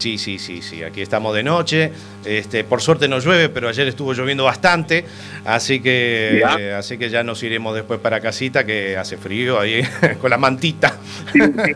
Sí, 0.00 0.16
sí, 0.16 0.38
sí, 0.38 0.62
sí. 0.62 0.82
Aquí 0.82 1.02
estamos 1.02 1.34
de 1.34 1.42
noche. 1.42 1.92
Este, 2.24 2.64
por 2.64 2.80
suerte 2.80 3.06
no 3.06 3.18
llueve, 3.18 3.50
pero 3.50 3.68
ayer 3.68 3.86
estuvo 3.86 4.14
lloviendo 4.14 4.44
bastante. 4.44 5.04
Así 5.44 5.80
que, 5.80 6.42
eh, 6.58 6.72
así 6.72 6.96
que 6.96 7.10
ya 7.10 7.22
nos 7.22 7.42
iremos 7.42 7.74
después 7.74 8.00
para 8.00 8.18
casita, 8.18 8.64
que 8.64 8.96
hace 8.96 9.18
frío 9.18 9.60
ahí 9.60 9.82
con 10.22 10.30
la 10.30 10.38
mantita. 10.38 10.96
Sí, 11.34 11.38
sí. 11.40 11.72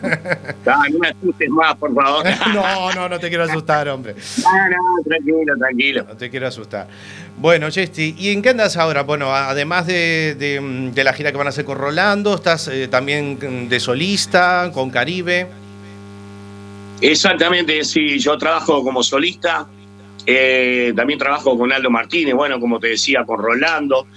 No 0.65 0.99
me 0.99 1.07
asustes 1.09 1.49
más, 1.49 1.75
por 1.75 1.93
favor. 1.93 2.25
No, 2.53 2.91
no, 2.93 3.09
no 3.09 3.19
te 3.19 3.29
quiero 3.29 3.43
asustar, 3.43 3.87
hombre. 3.89 4.15
No, 4.43 4.69
no, 4.69 5.03
tranquilo, 5.07 5.53
tranquilo. 5.59 6.05
No 6.09 6.17
te 6.17 6.29
quiero 6.31 6.47
asustar. 6.47 6.87
Bueno, 7.37 7.69
Chesti, 7.69 8.15
¿y 8.17 8.29
en 8.31 8.41
qué 8.41 8.49
andas 8.49 8.75
ahora? 8.77 9.03
Bueno, 9.03 9.35
además 9.35 9.85
de, 9.85 10.35
de- 10.39 10.89
de 10.93 11.03
la 11.03 11.13
gira 11.13 11.31
que 11.31 11.37
van 11.37 11.45
a 11.47 11.51
hacer 11.51 11.63
con 11.65 11.77
Rolando, 11.77 12.33
¿estás 12.33 12.69
eh, 12.69 12.87
también 12.87 13.69
de 13.69 13.79
solista, 13.79 14.71
con 14.73 14.89
Caribe? 14.89 15.45
Exactamente, 17.01 17.83
sí, 17.83 18.19
yo 18.19 18.37
trabajo 18.37 18.83
como 18.83 19.03
solista, 19.03 19.67
eh, 20.25 20.93
también 20.95 21.19
trabajo 21.19 21.57
con 21.57 21.71
Aldo 21.71 21.89
Martínez, 21.89 22.33
bueno, 22.33 22.59
como 22.59 22.79
te 22.79 22.87
decía, 22.87 23.25
con 23.25 23.39
Rolando, 23.39 24.07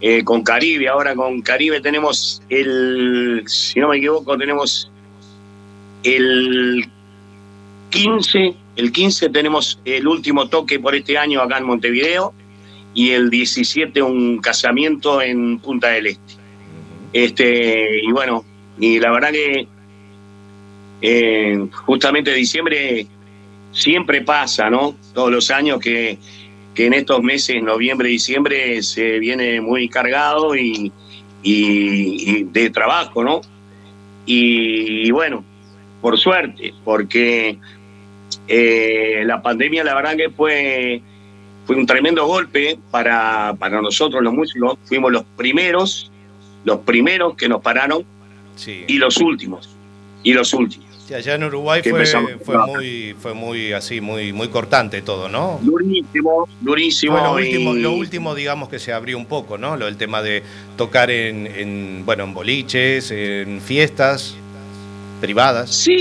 eh, 0.00 0.22
con 0.22 0.42
Caribe, 0.42 0.88
ahora 0.88 1.14
con 1.14 1.42
Caribe 1.42 1.80
tenemos 1.80 2.40
el, 2.48 3.42
si 3.46 3.80
no 3.80 3.88
me 3.88 3.96
equivoco, 3.96 4.38
tenemos 4.38 4.90
el 6.04 6.88
15, 7.90 8.54
el 8.76 8.92
15 8.92 9.28
tenemos 9.30 9.80
el 9.84 10.06
último 10.06 10.48
toque 10.48 10.78
por 10.78 10.94
este 10.94 11.18
año 11.18 11.42
acá 11.42 11.58
en 11.58 11.64
Montevideo 11.64 12.32
y 12.94 13.10
el 13.10 13.30
17 13.30 14.00
un 14.02 14.38
casamiento 14.38 15.20
en 15.20 15.58
Punta 15.58 15.88
del 15.88 16.06
Este. 16.06 16.34
Este, 17.12 18.00
y 18.02 18.12
bueno, 18.12 18.44
y 18.78 19.00
la 19.00 19.10
verdad 19.10 19.32
que 19.32 19.66
eh, 21.02 21.66
justamente 21.86 22.32
diciembre 22.34 23.06
siempre 23.72 24.22
pasa, 24.22 24.68
¿no? 24.70 24.96
Todos 25.14 25.30
los 25.30 25.50
años 25.50 25.78
que, 25.80 26.18
que 26.74 26.86
en 26.86 26.94
estos 26.94 27.22
meses, 27.22 27.62
noviembre 27.62 28.08
diciembre, 28.08 28.82
se 28.82 29.18
viene 29.18 29.60
muy 29.60 29.88
cargado 29.88 30.56
y, 30.56 30.90
y- 31.42 32.30
y 32.40 32.42
de 32.44 32.70
trabajo, 32.70 33.22
¿no? 33.22 33.40
Y, 34.26 35.06
y 35.06 35.10
bueno, 35.10 35.44
por 36.00 36.18
suerte, 36.18 36.74
porque 36.84 37.58
eh, 38.46 39.22
la 39.24 39.40
pandemia 39.42 39.84
la 39.84 39.94
verdad 39.94 40.16
que 40.16 40.30
fue, 40.30 41.00
fue 41.66 41.76
un 41.76 41.86
tremendo 41.86 42.26
golpe 42.26 42.78
para, 42.90 43.54
para 43.58 43.80
nosotros 43.80 44.22
los 44.22 44.32
músicos. 44.32 44.78
Fuimos 44.84 45.12
los 45.12 45.24
primeros, 45.36 46.10
los 46.64 46.80
primeros 46.80 47.34
que 47.36 47.48
nos 47.48 47.60
pararon 47.62 48.04
Sí. 48.56 48.84
y 48.88 48.94
los 48.98 49.18
últimos, 49.18 49.68
y 50.24 50.32
los 50.32 50.52
últimos. 50.52 50.87
Sí, 51.08 51.14
allá 51.14 51.36
en 51.36 51.44
Uruguay 51.44 51.80
fue, 51.82 52.04
fue 52.44 52.58
muy, 52.66 53.16
fue 53.18 53.32
muy 53.32 53.72
así, 53.72 53.98
muy, 53.98 54.34
muy 54.34 54.48
cortante 54.48 55.00
todo, 55.00 55.30
¿no? 55.30 55.58
Durísimo, 55.62 56.46
durísimo. 56.60 57.16
Fue 57.16 57.22
lo 57.26 57.40
y- 57.40 57.44
último, 57.44 57.72
lo 57.72 57.92
último, 57.94 58.34
digamos, 58.34 58.68
que 58.68 58.78
se 58.78 58.92
abrió 58.92 59.16
un 59.16 59.24
poco, 59.24 59.56
¿no? 59.56 59.78
Lo 59.78 59.86
del 59.86 59.96
tema 59.96 60.20
de 60.20 60.42
tocar 60.76 61.10
en, 61.10 61.46
en, 61.46 62.02
bueno, 62.04 62.24
en 62.24 62.34
boliches, 62.34 63.10
en 63.10 63.62
fiestas 63.62 64.36
privadas. 65.22 65.74
Sí, 65.74 65.96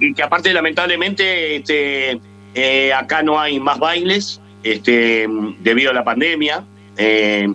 y, 0.00 0.06
y 0.06 0.12
que 0.12 0.22
aparte 0.22 0.52
lamentablemente 0.52 1.56
este, 1.56 2.20
eh, 2.54 2.92
acá 2.92 3.22
no 3.22 3.40
hay 3.40 3.58
más 3.58 3.78
bailes 3.78 4.38
este, 4.62 5.26
debido 5.60 5.92
a 5.92 5.94
la 5.94 6.04
pandemia. 6.04 6.62
Eh, 6.98 7.48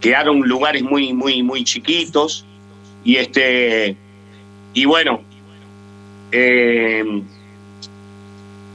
quedaron 0.00 0.40
lugares 0.40 0.82
muy, 0.82 1.12
muy, 1.12 1.44
muy 1.44 1.62
chiquitos. 1.62 2.44
Y 3.04 3.14
este 3.14 3.96
y 4.74 4.84
bueno, 4.84 5.22
eh, 6.32 7.22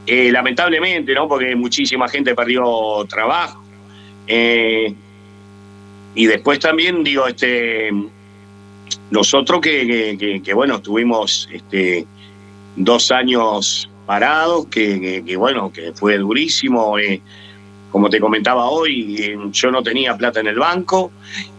eh, 0.05 0.31
lamentablemente, 0.31 1.13
¿no? 1.13 1.27
Porque 1.27 1.55
muchísima 1.55 2.07
gente 2.07 2.35
perdió 2.35 3.05
trabajo. 3.07 3.63
Eh, 4.27 4.93
y 6.15 6.25
después 6.25 6.59
también, 6.59 7.03
digo, 7.03 7.27
este 7.27 7.91
nosotros 9.11 9.61
que, 9.61 10.51
bueno, 10.53 10.75
estuvimos 10.75 11.47
este, 11.51 12.05
dos 12.75 13.11
años 13.11 13.89
parados, 14.05 14.67
que, 14.67 15.35
bueno, 15.37 15.71
que 15.71 15.91
fue 15.93 16.17
durísimo. 16.17 16.97
eh, 16.97 17.21
como 17.91 18.09
te 18.09 18.21
comentaba 18.21 18.69
hoy, 18.69 19.37
yo 19.51 19.69
no 19.69 19.83
tenía 19.83 20.15
plata 20.15 20.39
en 20.39 20.47
el 20.47 20.57
banco 20.57 21.11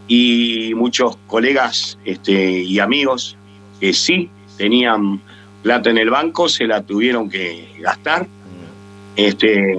y 0.07 0.73
muchos 0.75 1.15
colegas 1.27 1.99
este, 2.05 2.33
y 2.33 2.79
amigos 2.79 3.37
que 3.79 3.93
sí 3.93 4.31
tenían 4.57 5.21
plata 5.63 5.89
en 5.89 5.97
el 5.97 6.09
banco 6.11 6.47
se 6.49 6.67
la 6.67 6.83
tuvieron 6.83 7.29
que 7.29 7.69
gastar. 7.79 8.27
Este, 9.15 9.75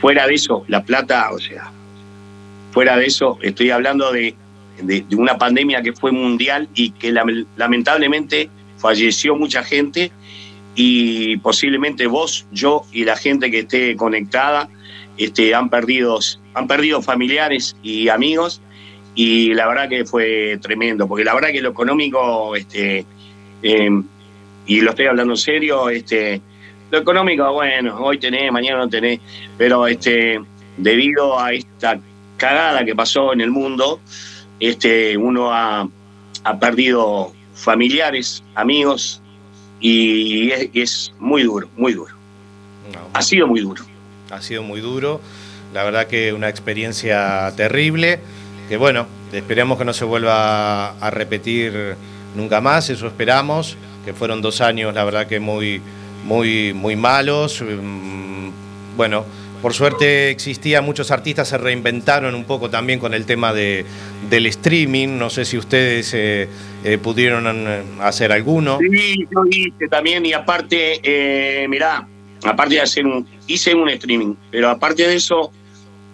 fuera 0.00 0.26
de 0.26 0.34
eso, 0.34 0.64
la 0.68 0.82
plata, 0.84 1.30
o 1.32 1.38
sea, 1.38 1.70
fuera 2.72 2.96
de 2.96 3.06
eso, 3.06 3.38
estoy 3.42 3.70
hablando 3.70 4.12
de, 4.12 4.34
de- 4.82 5.04
una 5.16 5.36
pandemia 5.38 5.82
que 5.82 5.92
fue 5.92 6.10
mundial 6.12 6.68
y 6.74 6.90
que 6.92 7.12
lam- 7.12 7.46
lamentablemente 7.56 8.48
falleció 8.78 9.36
mucha 9.36 9.62
gente 9.62 10.10
y 10.74 11.36
posiblemente 11.38 12.06
vos, 12.06 12.46
yo 12.52 12.82
y 12.92 13.04
la 13.04 13.16
gente 13.16 13.50
que 13.50 13.60
esté 13.60 13.96
conectada 13.96 14.68
este, 15.18 15.54
han, 15.54 15.68
perdido, 15.68 16.18
han 16.54 16.66
perdido 16.66 17.02
familiares 17.02 17.76
y 17.82 18.08
amigos 18.08 18.62
y 19.14 19.52
la 19.52 19.66
verdad 19.66 19.88
que 19.88 20.04
fue 20.06 20.58
tremendo, 20.62 21.06
porque 21.06 21.24
la 21.24 21.34
verdad 21.34 21.50
que 21.50 21.60
lo 21.60 21.70
económico, 21.70 22.56
este, 22.56 23.04
eh, 23.62 23.90
y 24.66 24.80
lo 24.80 24.90
estoy 24.90 25.06
hablando 25.06 25.32
en 25.34 25.38
serio, 25.38 25.88
este, 25.88 26.40
lo 26.90 26.98
económico, 26.98 27.52
bueno, 27.52 27.96
hoy 27.98 28.18
tenés, 28.18 28.50
mañana 28.52 28.78
no 28.78 28.88
tenés, 28.88 29.20
pero 29.56 29.86
este, 29.86 30.40
debido 30.76 31.38
a 31.38 31.52
esta 31.52 31.98
cagada 32.36 32.84
que 32.84 32.94
pasó 32.94 33.32
en 33.32 33.40
el 33.40 33.50
mundo, 33.50 34.00
este, 34.58 35.16
uno 35.16 35.52
ha, 35.52 35.88
ha 36.44 36.58
perdido 36.58 37.32
familiares, 37.54 38.42
amigos, 38.54 39.20
y 39.80 40.50
es, 40.50 40.68
es 40.74 41.14
muy 41.18 41.42
duro, 41.42 41.68
muy 41.76 41.94
duro. 41.94 42.14
No, 42.92 42.98
Ha 43.12 43.22
sido 43.22 43.46
muy 43.46 43.60
duro. 43.60 43.84
ha 44.30 44.42
sido 44.42 44.62
muy 44.62 44.80
duro. 44.80 45.20
La 45.72 45.84
verdad 45.84 46.06
que 46.06 46.32
una 46.32 46.48
experiencia 46.48 47.52
terrible. 47.56 48.18
Que 48.68 48.76
bueno, 48.76 49.06
esperemos 49.32 49.78
que 49.78 49.84
no 49.84 49.92
se 49.92 50.04
vuelva 50.04 50.90
a 50.98 51.10
repetir 51.10 51.96
nunca 52.34 52.60
más, 52.60 52.90
eso 52.90 53.06
esperamos. 53.06 53.76
Que 54.04 54.14
fueron 54.14 54.40
dos 54.40 54.60
años, 54.60 54.94
la 54.94 55.04
verdad 55.04 55.26
que 55.26 55.40
muy, 55.40 55.80
muy, 56.24 56.72
muy 56.72 56.96
malos. 56.96 57.62
Mm, 57.62 58.50
Bueno, 58.96 59.24
por 59.62 59.74
suerte 59.74 60.30
existía, 60.30 60.80
muchos 60.80 61.10
artistas 61.10 61.48
se 61.48 61.58
reinventaron 61.58 62.34
un 62.34 62.44
poco 62.44 62.70
también 62.70 62.98
con 62.98 63.12
el 63.12 63.26
tema 63.26 63.52
de, 63.52 63.84
del 64.30 64.46
streaming. 64.46 65.18
No 65.18 65.28
sé 65.28 65.44
si 65.44 65.58
ustedes 65.58 66.12
eh, 66.14 66.48
eh, 66.82 66.96
pudieron 66.98 67.46
eh, 67.46 67.82
hacer 68.00 68.32
alguno. 68.32 68.78
Sí, 68.78 69.26
yo 69.30 69.44
hice 69.50 69.88
también 69.88 70.24
y 70.24 70.32
aparte, 70.32 71.00
eh, 71.02 71.68
mirá, 71.68 72.08
aparte 72.42 72.76
de 72.76 72.80
hacer 72.80 73.06
un, 73.06 73.26
hice 73.46 73.74
un 73.74 73.88
streaming, 73.90 74.34
pero 74.50 74.70
aparte 74.70 75.06
de 75.06 75.16
eso, 75.16 75.52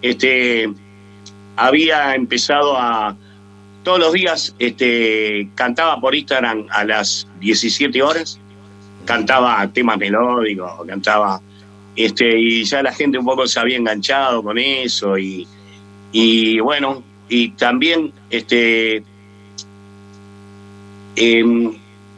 este, 0.01 0.69
había 1.55 2.15
empezado 2.15 2.77
a, 2.77 3.15
todos 3.87 3.99
los 4.01 4.11
días, 4.11 4.53
este, 4.59 5.47
cantaba 5.55 5.97
por 6.01 6.13
Instagram 6.13 6.65
a 6.71 6.83
las 6.83 7.25
17 7.39 8.03
horas, 8.03 8.37
cantaba 9.05 9.65
temas 9.71 9.97
melódicos, 9.97 10.69
cantaba, 10.85 11.39
este, 11.95 12.37
y 12.37 12.65
ya 12.65 12.83
la 12.83 12.91
gente 12.91 13.17
un 13.17 13.23
poco 13.23 13.47
se 13.47 13.57
había 13.61 13.77
enganchado 13.77 14.43
con 14.43 14.57
eso 14.57 15.17
y, 15.17 16.59
bueno, 16.59 17.01
y 17.29 17.51
también, 17.51 18.11
este, 18.29 19.03
em, 21.15 21.73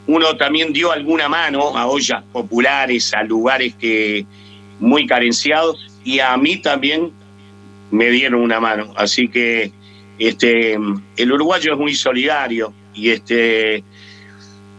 uno 0.08 0.38
también 0.38 0.74
dio 0.74 0.92
alguna 0.92 1.30
mano 1.30 1.78
a 1.78 1.86
ollas 1.86 2.24
populares, 2.34 3.14
a 3.14 3.22
lugares 3.22 3.76
que 3.76 4.26
muy 4.80 5.06
carenciados, 5.06 5.86
y 6.04 6.20
a 6.20 6.36
mí 6.36 6.58
también 6.58 7.12
me 7.92 8.10
dieron 8.10 8.42
una 8.42 8.60
mano. 8.60 8.92
Así 8.96 9.28
que 9.28 9.72
este 10.20 10.74
el 10.74 11.32
uruguayo 11.32 11.74
es 11.74 11.80
muy 11.80 11.96
solidario 11.96 12.74
y 12.94 13.10
este 13.10 13.84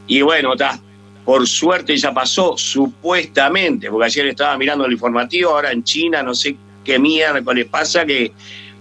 y 0.07 0.23
bueno, 0.23 0.53
está 0.53 0.79
por 1.25 1.47
suerte 1.47 1.97
ya 1.97 2.13
pasó, 2.13 2.57
supuestamente, 2.57 3.91
porque 3.91 4.07
ayer 4.07 4.27
estaba 4.27 4.57
mirando 4.59 4.85
el 4.85 4.93
informativo, 4.93 5.51
ahora 5.51 5.71
en 5.71 5.85
China 5.85 6.23
no 6.23 6.35
sé 6.35 6.57
qué 6.85 6.99
mierda 6.99 7.41
les 7.53 7.67
pasa 7.67 8.05
que 8.05 8.33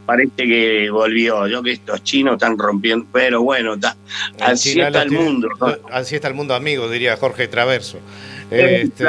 parece 0.09 0.47
que 0.47 0.89
volvió. 0.89 1.47
Yo 1.47 1.61
que 1.61 1.73
estos 1.73 2.03
chinos 2.03 2.33
están 2.33 2.57
rompiendo, 2.57 3.05
pero 3.13 3.43
bueno, 3.43 3.75
así 4.39 4.79
está 4.79 5.03
el 5.03 5.11
mundo. 5.11 5.49
Así 5.91 6.15
está 6.15 6.27
el 6.27 6.33
mundo, 6.33 6.55
amigo, 6.55 6.89
diría 6.89 7.15
Jorge 7.15 7.47
Traverso. 7.47 7.99
Este, 8.51 9.05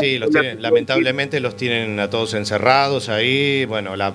sí, 0.00 0.18
lamentablemente 0.58 1.38
los 1.38 1.56
tienen 1.56 2.00
a 2.00 2.10
todos 2.10 2.34
encerrados 2.34 3.08
ahí. 3.08 3.64
Bueno, 3.64 3.94
la, 3.94 4.12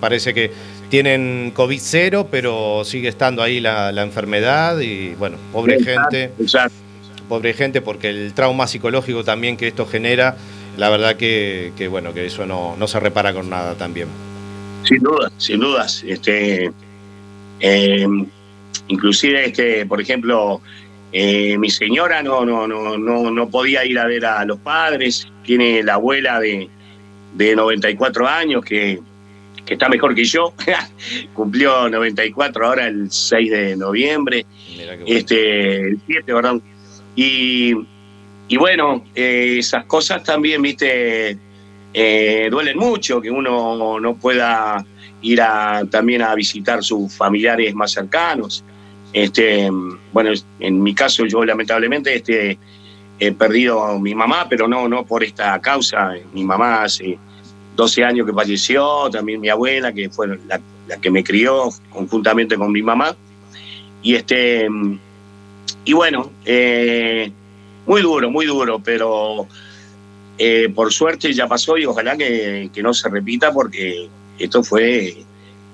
parece 0.00 0.34
que 0.34 0.50
tienen 0.90 1.52
COVID 1.54 1.80
cero, 1.80 2.28
pero 2.30 2.82
sigue 2.84 3.08
estando 3.08 3.42
ahí 3.42 3.60
la, 3.60 3.90
enfermedad 4.02 4.80
y 4.80 5.14
bueno, 5.14 5.36
pobre 5.52 5.82
gente. 5.82 6.32
Pobre 7.28 7.52
gente, 7.52 7.82
porque 7.82 8.08
el 8.08 8.32
trauma 8.32 8.66
psicológico 8.66 9.22
también 9.22 9.58
que 9.58 9.68
esto 9.68 9.86
genera, 9.86 10.36
la 10.78 10.88
verdad 10.88 11.16
que, 11.16 11.88
bueno, 11.90 12.14
que 12.14 12.24
eso 12.24 12.46
no, 12.46 12.74
no 12.76 12.88
se 12.88 12.98
repara 12.98 13.34
con 13.34 13.50
nada 13.50 13.74
también. 13.74 14.08
Sin 14.84 15.00
duda, 15.00 15.30
sin 15.36 15.60
dudas. 15.60 16.02
Este, 16.06 16.70
em, 17.60 18.26
inclusive, 18.88 19.44
este, 19.44 19.84
por 19.84 20.00
ejemplo, 20.00 20.62
eh, 21.12 21.56
mi 21.58 21.70
señora 21.70 22.22
no, 22.22 22.44
no, 22.44 22.66
no, 22.66 22.98
no, 22.98 23.30
no 23.30 23.48
podía 23.48 23.84
ir 23.84 23.98
a 23.98 24.06
ver 24.06 24.26
a 24.26 24.44
los 24.44 24.58
padres. 24.58 25.26
Tiene 25.44 25.82
la 25.82 25.94
abuela 25.94 26.40
de, 26.40 26.68
de 27.34 27.56
94 27.56 28.26
años 28.26 28.64
que, 28.64 29.00
que 29.64 29.74
está 29.74 29.88
mejor 29.88 30.14
que 30.14 30.24
yo. 30.24 30.54
Cumplió 31.34 31.88
94 31.88 32.66
ahora 32.66 32.86
el 32.86 33.10
6 33.10 33.50
de 33.50 33.76
noviembre. 33.76 34.46
Este, 35.06 35.76
el 35.76 36.00
7, 36.06 36.32
perdón. 36.32 36.62
Y, 37.14 37.74
y 38.48 38.56
bueno, 38.56 39.04
eh, 39.14 39.56
esas 39.58 39.84
cosas 39.84 40.22
también, 40.22 40.62
viste, 40.62 41.38
eh, 41.92 42.48
duelen 42.50 42.78
mucho, 42.78 43.20
que 43.20 43.30
uno 43.30 43.98
no 44.00 44.14
pueda 44.16 44.84
ir 45.20 45.40
a, 45.42 45.84
también 45.90 46.22
a 46.22 46.34
visitar 46.34 46.82
sus 46.82 47.14
familiares 47.14 47.74
más 47.74 47.92
cercanos. 47.92 48.64
Este, 49.12 49.68
bueno, 50.12 50.30
en 50.60 50.82
mi 50.82 50.94
caso 50.94 51.24
yo 51.26 51.44
lamentablemente 51.44 52.14
este, 52.14 52.58
he 53.18 53.32
perdido 53.32 53.82
a 53.82 53.98
mi 53.98 54.14
mamá, 54.14 54.46
pero 54.48 54.68
no, 54.68 54.88
no 54.88 55.04
por 55.04 55.24
esta 55.24 55.60
causa. 55.60 56.14
Mi 56.32 56.44
mamá 56.44 56.82
hace 56.82 57.18
12 57.76 58.04
años 58.04 58.26
que 58.26 58.32
falleció, 58.32 59.08
también 59.10 59.40
mi 59.40 59.48
abuela, 59.48 59.92
que 59.92 60.10
fue 60.10 60.38
la, 60.46 60.60
que 61.00 61.10
me 61.10 61.24
crió 61.24 61.68
conjuntamente 61.90 62.56
con 62.56 62.72
mi 62.72 62.82
mamá. 62.82 63.16
Y 64.02 64.14
este 64.14 64.68
y 65.84 65.92
bueno, 65.92 66.30
eh, 66.44 67.32
muy 67.86 68.02
duro, 68.02 68.30
muy 68.30 68.46
duro, 68.46 68.78
pero 68.78 69.46
eh, 70.36 70.68
por 70.74 70.92
suerte 70.92 71.32
ya 71.32 71.46
pasó 71.46 71.78
y 71.78 71.86
ojalá 71.86 72.16
que, 72.16 72.70
no 72.82 72.92
se 72.92 73.08
repita 73.08 73.52
porque 73.52 74.08
esto 74.38 74.62
fue 74.62 75.16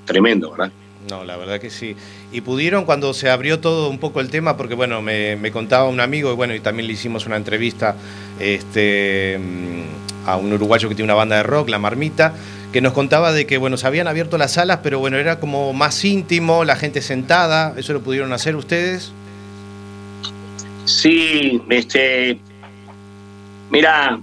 tremendo, 0.05 0.53
¿verdad? 0.53 0.73
No, 1.09 1.23
la 1.23 1.37
verdad 1.37 1.61
que 1.61 1.71
sí. 1.71 1.97
Y 2.33 2.41
pudieron 2.41 2.85
cuando 2.85 3.13
se 3.13 3.29
abrió 3.29 3.61
todo 3.61 3.91
un 3.91 3.99
poco 3.99 4.21
el 4.21 4.31
tema, 4.31 4.57
porque 4.57 4.75
bueno, 4.75 5.03
me, 5.03 5.51
contaba 5.53 5.89
un 5.89 6.01
amigo 6.01 6.33
y 6.33 6.35
bueno, 6.35 6.55
y 6.55 6.61
también 6.61 6.87
le 6.87 6.95
hicimos 6.95 7.27
una 7.27 7.37
entrevista 7.37 7.95
este, 8.41 9.39
mm, 9.39 10.29
a 10.29 10.37
un 10.37 10.53
uruguayo 10.53 10.89
que 10.89 10.95
tiene 10.95 11.13
una 11.13 11.15
banda 11.15 11.37
de 11.37 11.43
rock, 11.43 11.69
La 11.69 11.79
Marmita, 11.79 12.35
que 12.73 12.81
nos 12.81 12.95
contaba 12.95 13.33
de 13.33 13.47
que 13.47 13.59
bueno, 13.59 13.77
se 13.77 13.87
habían 13.87 14.09
abierto 14.09 14.39
las 14.39 14.53
salas, 14.53 14.81
pero 14.83 14.99
bueno, 14.99 15.19
era 15.19 15.39
como 15.41 15.75
más 15.75 16.03
íntimo, 16.05 16.65
la 16.65 16.77
gente 16.77 17.03
sentada, 17.03 17.75
¿eso 17.77 17.93
lo 17.93 18.01
pudieron 18.01 18.33
hacer 18.33 18.57
ustedes? 18.57 19.13
Sí, 20.87 21.63
este, 21.69 22.39
mira, 23.71 24.19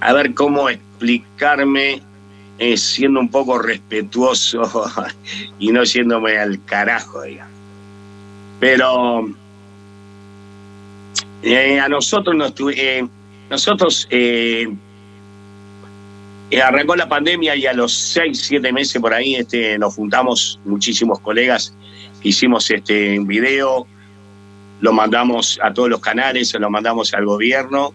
a 0.00 0.12
ver 0.12 0.32
cómo 0.34 0.68
explicarme 0.68 2.02
eh, 2.58 2.76
siendo 2.76 3.20
un 3.20 3.30
poco 3.30 3.58
respetuoso 3.58 4.62
y 5.58 5.72
no 5.72 5.84
yéndome 5.84 6.38
al 6.38 6.64
carajo, 6.64 7.22
digamos. 7.22 7.52
Pero 8.60 9.28
eh, 11.42 11.78
a 11.78 11.88
nosotros 11.88 12.34
nos 12.34 12.52
eh, 12.74 13.06
nosotros 13.50 14.08
arrancó 16.62 16.96
la 16.96 17.08
pandemia 17.08 17.54
y 17.54 17.66
a 17.66 17.72
los 17.72 17.92
seis, 17.92 18.42
siete 18.42 18.72
meses 18.72 19.00
por 19.00 19.14
ahí 19.14 19.36
este, 19.36 19.78
nos 19.78 19.94
juntamos 19.94 20.58
muchísimos 20.64 21.20
colegas, 21.20 21.74
hicimos 22.22 22.70
este 22.70 23.18
un 23.18 23.26
video, 23.26 23.86
lo 24.80 24.92
mandamos 24.92 25.58
a 25.62 25.72
todos 25.72 25.88
los 25.88 26.00
canales, 26.00 26.54
lo 26.58 26.70
mandamos 26.70 27.14
al 27.14 27.24
gobierno 27.26 27.94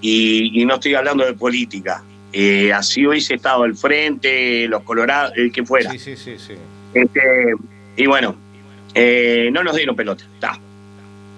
y, 0.00 0.64
no 0.64 0.74
estoy 0.74 0.94
hablando 0.94 1.24
de 1.24 1.34
política. 1.34 2.02
Eh, 2.32 2.72
así 2.72 3.06
hubiese 3.06 3.34
estado 3.34 3.64
el 3.64 3.74
frente, 3.74 4.68
los 4.68 4.82
colorados, 4.82 5.32
el 5.36 5.50
que 5.50 5.64
fuera. 5.64 5.90
Sí, 5.90 5.98
sí, 5.98 6.16
sí. 6.16 6.38
sí. 6.38 6.54
Este, 6.94 7.54
y 7.96 8.06
bueno, 8.06 8.36
eh, 8.94 9.50
no 9.52 9.62
nos 9.62 9.76
dieron 9.76 9.96
pelota. 9.96 10.24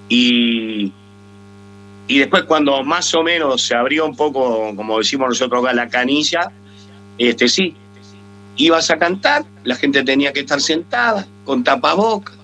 Y, 0.08 0.92
y 2.08 2.18
después 2.18 2.44
cuando 2.44 2.82
más 2.82 3.14
o 3.14 3.22
menos 3.22 3.62
se 3.62 3.74
abrió 3.74 4.06
un 4.06 4.16
poco, 4.16 4.74
como 4.74 4.98
decimos 4.98 5.28
nosotros 5.28 5.64
acá, 5.64 5.72
la 5.72 5.88
canilla, 5.88 6.50
este 7.18 7.48
sí, 7.48 7.76
ibas 8.56 8.90
a 8.90 8.98
cantar, 8.98 9.44
la 9.64 9.76
gente 9.76 10.02
tenía 10.02 10.32
que 10.32 10.40
estar 10.40 10.60
sentada, 10.60 11.26
con 11.44 11.62
tapabocas, 11.62 12.36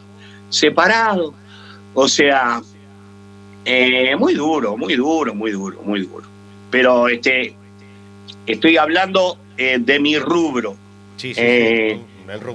separado. 0.49 1.35
O 1.95 2.09
sea, 2.09 2.61
eh, 3.65 4.15
muy 4.17 4.35
duro, 4.35 4.77
muy 4.77 4.95
duro, 4.95 5.35
muy 5.35 5.51
duro, 5.51 5.83
muy 5.83 6.03
duro. 6.03 6.25
Pero 6.71 7.09
este, 7.09 7.57
estoy 8.47 8.77
hablando 8.77 9.39
eh, 9.57 9.79
de 9.81 10.01
mi 10.01 10.19
rubro. 10.19 10.77
Sí, 11.17 11.35
sí, 11.35 11.41
eh, 11.43 12.01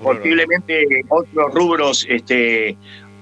posiblemente 0.03 0.85
otros 1.09 1.53
rubros 1.53 2.05
este, 2.09 2.77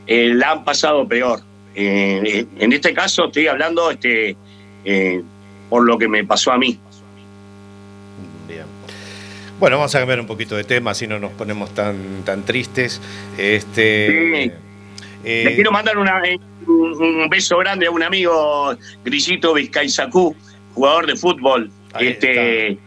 la 0.08 0.52
han 0.52 0.64
pasado 0.64 1.08
peor. 1.08 1.42
en 1.76 2.74
este 2.74 2.94
caso 2.94 3.26
estoy 3.26 3.48
hablando 3.48 3.92
este, 3.92 4.36
por 5.70 5.86
lo 5.86 5.98
que 5.98 6.08
me 6.08 6.24
pasó 6.26 6.52
a 6.52 6.58
mí. 6.58 6.80
Bien. 8.48 8.66
Bueno, 9.60 9.78
vamos 9.78 9.94
a 9.94 10.00
cambiar 10.00 10.20
un 10.20 10.28
poquito 10.28 10.56
de 10.56 10.64
tema, 10.64 10.92
así 10.92 11.08
no 11.08 11.20
nos 11.20 11.32
ponemos 11.34 11.74
tan, 11.74 12.24
tan 12.26 12.44
tristes. 12.44 13.00
Este, 13.38 14.52
Le 15.24 15.56
quiero 15.56 15.72
mandar 15.72 15.98
una, 15.98 16.22
un, 16.68 17.30
beso 17.30 17.58
grande 17.58 17.88
a 17.88 17.92
un 17.92 18.04
amigo, 18.04 18.76
Grisito 19.04 19.54
Vizcaizacú, 19.54 20.36
jugador 20.74 21.08
de 21.08 21.16
fútbol. 21.16 21.72
Este, 22.00 22.78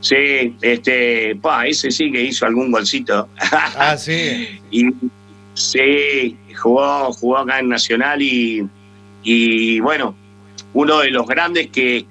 sí, 0.00 0.56
este, 0.60 1.36
pa, 1.36 1.66
ese 1.66 1.90
sí 1.90 2.10
que 2.12 2.22
hizo 2.22 2.46
algún 2.46 2.70
golcito. 2.70 3.28
Ah, 3.76 3.96
sí. 3.96 4.60
y, 4.70 4.86
sí, 5.54 6.36
jugó, 6.54 7.12
jugó 7.12 7.38
acá 7.38 7.60
en 7.60 7.68
Nacional 7.68 8.22
y, 8.22 8.66
y 9.22 9.80
bueno, 9.80 10.14
uno 10.74 11.00
de 11.00 11.10
los 11.10 11.26
grandes 11.26 11.68
que, 11.68 12.06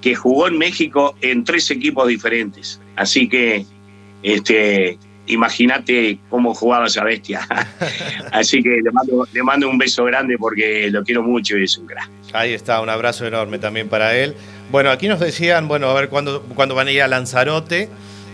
que 0.00 0.14
jugó 0.14 0.48
en 0.48 0.58
México 0.58 1.16
en 1.20 1.44
tres 1.44 1.70
equipos 1.70 2.08
diferentes. 2.08 2.80
Así 2.96 3.28
que 3.28 3.66
este, 4.22 4.98
imagínate 5.26 6.18
cómo 6.28 6.54
jugaba 6.54 6.86
esa 6.86 7.04
bestia. 7.04 7.46
Así 8.32 8.62
que 8.62 8.80
le 8.82 8.90
mando, 8.90 9.26
le 9.32 9.42
mando 9.42 9.68
un 9.68 9.78
beso 9.78 10.04
grande 10.04 10.36
porque 10.38 10.90
lo 10.90 11.02
quiero 11.04 11.22
mucho 11.22 11.58
y 11.58 11.64
es 11.64 11.76
un 11.78 11.86
crack. 11.86 12.10
Ahí 12.32 12.52
está, 12.52 12.80
un 12.80 12.88
abrazo 12.88 13.26
enorme 13.26 13.58
también 13.58 13.88
para 13.88 14.16
él. 14.16 14.34
Bueno, 14.70 14.90
aquí 14.90 15.08
nos 15.08 15.20
decían, 15.20 15.68
bueno, 15.68 15.88
a 15.88 15.94
ver 15.94 16.08
cuándo, 16.08 16.42
van 16.74 16.88
a 16.88 16.90
ir 16.90 17.02
a 17.02 17.08
Lanzarote. 17.08 17.88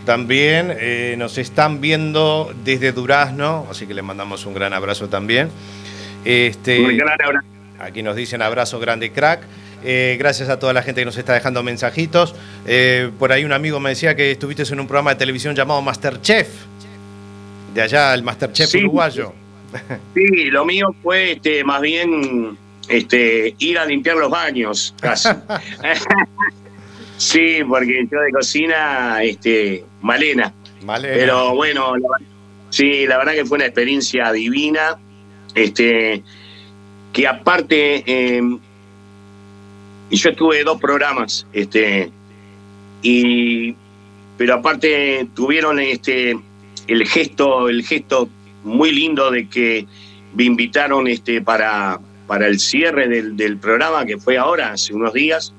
También 0.05 0.75
eh, 0.79 1.15
nos 1.17 1.37
están 1.37 1.79
viendo 1.79 2.53
desde 2.65 2.91
Durazno, 2.91 3.67
así 3.69 3.87
que 3.87 3.93
le 3.93 4.01
mandamos 4.01 4.45
un 4.45 4.53
gran 4.53 4.73
abrazo 4.73 5.07
también. 5.07 5.49
Este, 6.25 6.81
un 6.81 6.97
gran 6.97 7.21
abrazo. 7.21 7.47
Aquí 7.79 8.03
nos 8.03 8.15
dicen 8.15 8.41
abrazo 8.41 8.79
grande 8.79 9.11
crack. 9.11 9.43
Eh, 9.85 10.15
gracias 10.17 10.49
a 10.49 10.59
toda 10.59 10.73
la 10.73 10.81
gente 10.81 11.01
que 11.01 11.05
nos 11.05 11.17
está 11.17 11.33
dejando 11.33 11.61
mensajitos. 11.63 12.35
Eh, 12.65 13.11
por 13.19 13.31
ahí 13.31 13.43
un 13.43 13.51
amigo 13.51 13.79
me 13.79 13.89
decía 13.89 14.15
que 14.15 14.31
estuviste 14.31 14.63
en 14.63 14.79
un 14.79 14.87
programa 14.87 15.11
de 15.11 15.17
televisión 15.17 15.55
llamado 15.55 15.81
Masterchef 15.81 16.47
de 17.73 17.81
allá, 17.81 18.13
el 18.13 18.23
Masterchef 18.23 18.73
uruguayo. 18.75 19.33
Sí, 20.13 20.45
lo 20.45 20.65
mío 20.65 20.93
fue 21.01 21.33
este, 21.33 21.63
más 21.63 21.81
bien 21.81 22.57
este, 22.87 23.55
ir 23.59 23.79
a 23.79 23.85
limpiar 23.85 24.17
los 24.17 24.29
baños, 24.29 24.93
casi. 24.99 25.29
sí, 27.17 27.59
porque 27.67 28.07
yo 28.11 28.19
de 28.19 28.31
cocina, 28.31 29.23
este, 29.23 29.83
malena. 30.01 30.53
malena. 30.83 31.15
Pero 31.15 31.55
bueno, 31.55 31.93
sí, 32.69 33.05
la 33.07 33.17
verdad 33.17 33.33
que 33.33 33.45
fue 33.45 33.57
una 33.57 33.65
experiencia 33.65 34.31
divina. 34.31 34.97
Este, 35.55 36.23
que 37.11 37.27
aparte, 37.27 38.41
y 40.09 40.15
yo 40.15 40.29
estuve 40.31 40.63
dos 40.63 40.81
programas, 40.81 41.45
este, 41.53 42.11
y 43.03 43.75
pero 44.37 44.55
aparte 44.55 45.27
tuvieron 45.35 45.79
este 45.79 46.37
el 46.87 47.07
gesto, 47.07 47.69
el 47.69 47.85
gesto 47.85 48.27
muy 48.63 48.91
lindo 48.91 49.31
de 49.31 49.47
que 49.47 49.85
me 50.35 50.45
invitaron 50.45 51.07
este, 51.07 51.41
para, 51.41 51.99
para 52.33 52.47
el 52.47 52.59
cierre 52.59 53.07
del, 53.07 53.57
programa 53.57 54.07
que 54.07 54.17
fue 54.17 54.39
ahora, 54.39 54.71
hace 54.71 54.91
unos 54.91 55.13
días, 55.13 55.53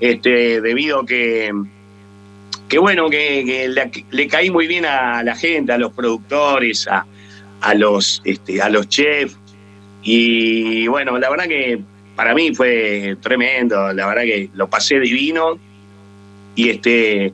este, 0.00 0.60
debido 0.60 1.06
que, 1.06 1.50
que 2.68 2.78
bueno, 2.78 3.08
que, 3.08 3.72
le, 4.10 4.28
caí 4.28 4.50
muy 4.50 4.66
bien 4.66 4.84
a 4.84 5.22
la 5.22 5.34
gente, 5.34 5.72
a 5.72 5.78
los 5.78 5.94
productores, 5.94 6.86
a, 6.88 7.06
a 7.62 7.74
los, 7.74 8.20
este, 8.26 8.60
a 8.60 8.68
los 8.68 8.86
chefs. 8.90 9.34
Y 10.02 10.86
bueno, 10.88 11.18
la 11.18 11.30
verdad 11.30 11.46
que 11.46 11.80
para 12.16 12.34
mí 12.34 12.54
fue 12.54 13.16
tremendo, 13.22 13.90
la 13.94 14.06
verdad 14.06 14.24
que 14.24 14.50
lo 14.52 14.68
pasé 14.68 15.00
divino. 15.00 15.58
Y 16.54 16.68
este 16.68 17.32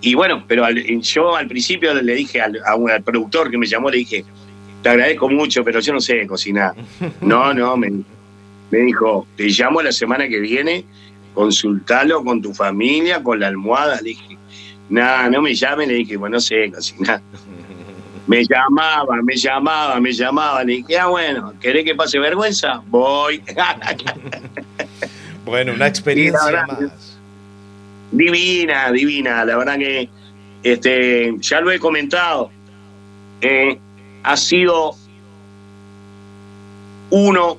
y 0.00 0.14
bueno, 0.14 0.44
pero 0.48 0.68
yo 0.72 1.36
al 1.36 1.46
principio 1.46 1.94
le 1.94 2.14
dije 2.16 2.40
al, 2.40 2.58
a 2.66 2.72
al 2.94 3.02
productor 3.04 3.48
que 3.48 3.58
me 3.58 3.66
llamó, 3.66 3.90
le 3.90 3.98
dije, 3.98 4.24
te 4.82 4.88
agradezco 4.88 5.28
mucho, 5.28 5.64
pero 5.64 5.80
yo 5.80 5.92
no 5.92 6.00
sé 6.00 6.26
cocinar. 6.26 6.74
No, 7.20 7.52
no, 7.54 7.76
me, 7.76 7.90
me 8.70 8.78
dijo, 8.78 9.26
te 9.36 9.44
llamo 9.48 9.82
la 9.82 9.92
semana 9.92 10.28
que 10.28 10.38
viene, 10.40 10.84
consultalo 11.34 12.22
con 12.24 12.40
tu 12.42 12.52
familia, 12.54 13.22
con 13.22 13.40
la 13.40 13.48
almohada. 13.48 13.96
Le 13.96 14.10
dije, 14.10 14.38
nada, 14.88 15.28
no 15.30 15.42
me 15.42 15.54
llame, 15.54 15.86
le 15.86 15.94
dije, 15.94 16.16
bueno, 16.16 16.34
no 16.36 16.40
sé 16.40 16.70
cocinar. 16.72 17.20
Me 18.28 18.44
llamaba, 18.44 19.22
me 19.22 19.34
llamaba, 19.36 19.98
me 20.00 20.12
llamaba. 20.12 20.62
Le 20.62 20.74
dije, 20.74 20.98
ah, 20.98 21.06
bueno, 21.06 21.54
¿querés 21.62 21.82
que 21.82 21.94
pase 21.94 22.18
vergüenza? 22.18 22.82
Voy. 22.88 23.42
Bueno, 25.46 25.72
una 25.72 25.86
experiencia 25.86 26.44
verdad, 26.44 26.66
más. 26.68 27.18
divina, 28.10 28.92
divina. 28.92 29.44
La 29.46 29.56
verdad 29.56 29.78
que 29.78 30.08
este, 30.62 31.34
ya 31.40 31.60
lo 31.62 31.70
he 31.72 31.78
comentado. 31.78 32.50
eh, 33.40 33.78
ha 34.22 34.36
sido 34.36 34.94
uno, 37.10 37.58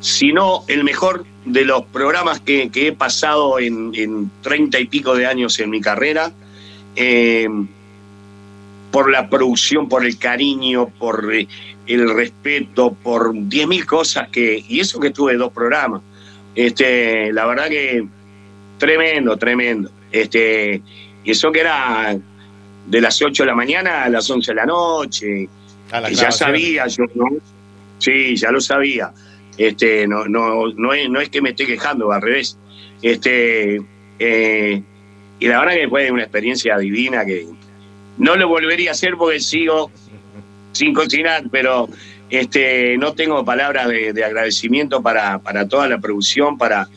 si 0.00 0.32
no 0.32 0.64
el 0.68 0.84
mejor 0.84 1.24
de 1.44 1.64
los 1.64 1.84
programas 1.86 2.40
que, 2.40 2.70
he 2.74 2.92
pasado 2.92 3.58
en, 3.58 4.30
30 4.42 4.78
y 4.78 4.86
pico 4.86 5.14
de 5.14 5.26
años 5.26 5.58
en 5.60 5.70
mi 5.70 5.80
carrera. 5.80 6.32
eh, 6.96 7.48
por 8.90 9.10
la 9.10 9.28
producción, 9.28 9.88
por 9.88 10.04
el 10.04 10.18
cariño, 10.18 10.88
por 10.98 11.34
eh, 11.34 11.46
el 11.86 12.12
respeto, 12.14 12.92
por 12.92 13.32
10.000 13.32 13.84
cosas 13.84 14.28
que. 14.28 14.64
Y 14.68 14.80
eso 14.80 15.00
que 15.00 15.10
tuve 15.10 15.36
dos 15.36 15.52
programas. 15.52 16.02
Este, 16.54 17.32
la 17.32 17.46
verdad 17.46 17.68
que 17.68 18.06
tremendo, 18.78 19.36
tremendo. 19.36 19.90
Este, 20.10 20.82
y 21.24 21.30
eso 21.30 21.52
que 21.52 21.60
era 21.60 22.18
de 22.88 23.00
las 23.00 23.20
8 23.20 23.42
de 23.42 23.46
la 23.46 23.54
mañana 23.54 24.04
a 24.04 24.08
las 24.08 24.28
11 24.30 24.50
de 24.50 24.54
la 24.54 24.66
noche. 24.66 25.48
A 25.90 26.00
las 26.00 26.10
que 26.10 26.16
ya 26.16 26.30
sabía 26.30 26.86
yo, 26.86 27.04
¿no? 27.14 27.26
Sí, 27.98 28.36
ya 28.36 28.50
lo 28.50 28.60
sabía. 28.60 29.12
Este, 29.56 30.06
no, 30.06 30.26
no, 30.26 30.68
no, 30.68 30.92
es, 30.92 31.08
no 31.10 31.20
es 31.20 31.28
que 31.28 31.42
me 31.42 31.50
esté 31.50 31.66
quejando, 31.66 32.12
al 32.12 32.22
revés. 32.22 32.58
Este, 33.02 33.80
eh, 34.18 34.82
y 35.40 35.46
la 35.46 35.60
verdad 35.60 35.74
que 35.74 35.88
fue 35.88 36.10
una 36.10 36.22
experiencia 36.22 36.78
divina 36.78 37.24
que 37.24 37.46
no 38.18 38.36
lo 38.36 38.48
volvería 38.48 38.90
a 38.90 38.92
hacer 38.92 39.14
porque 39.16 39.40
sigo 39.40 39.90
sin 40.72 40.94
cocinar, 40.94 41.44
pero 41.50 41.88
este, 42.30 42.96
no 42.98 43.14
tengo 43.14 43.44
palabras 43.44 43.88
de, 43.88 44.12
de 44.12 44.24
agradecimiento 44.24 45.02
para, 45.02 45.38
para 45.38 45.68
toda 45.68 45.88
la 45.88 45.98
producción, 45.98 46.56
para, 46.56 46.88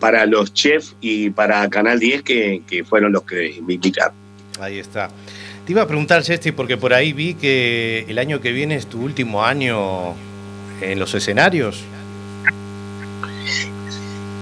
para 0.00 0.26
los 0.26 0.52
chefs 0.52 0.96
y 1.00 1.30
para 1.30 1.68
Canal 1.68 1.98
10 1.98 2.22
que, 2.22 2.62
que 2.66 2.84
fueron 2.84 3.12
los 3.12 3.22
que 3.22 3.60
me 3.66 3.74
invitaron. 3.74 4.25
Ahí 4.60 4.78
está. 4.78 5.10
Te 5.64 5.72
iba 5.72 5.82
a 5.82 5.86
preguntar, 5.86 6.22
Cesti, 6.22 6.52
porque 6.52 6.76
por 6.76 6.94
ahí 6.94 7.12
vi 7.12 7.34
que 7.34 8.04
el 8.08 8.18
año 8.18 8.40
que 8.40 8.52
viene 8.52 8.76
es 8.76 8.86
tu 8.86 9.00
último 9.02 9.44
año 9.44 10.14
en 10.80 10.98
los 10.98 11.14
escenarios. 11.14 11.82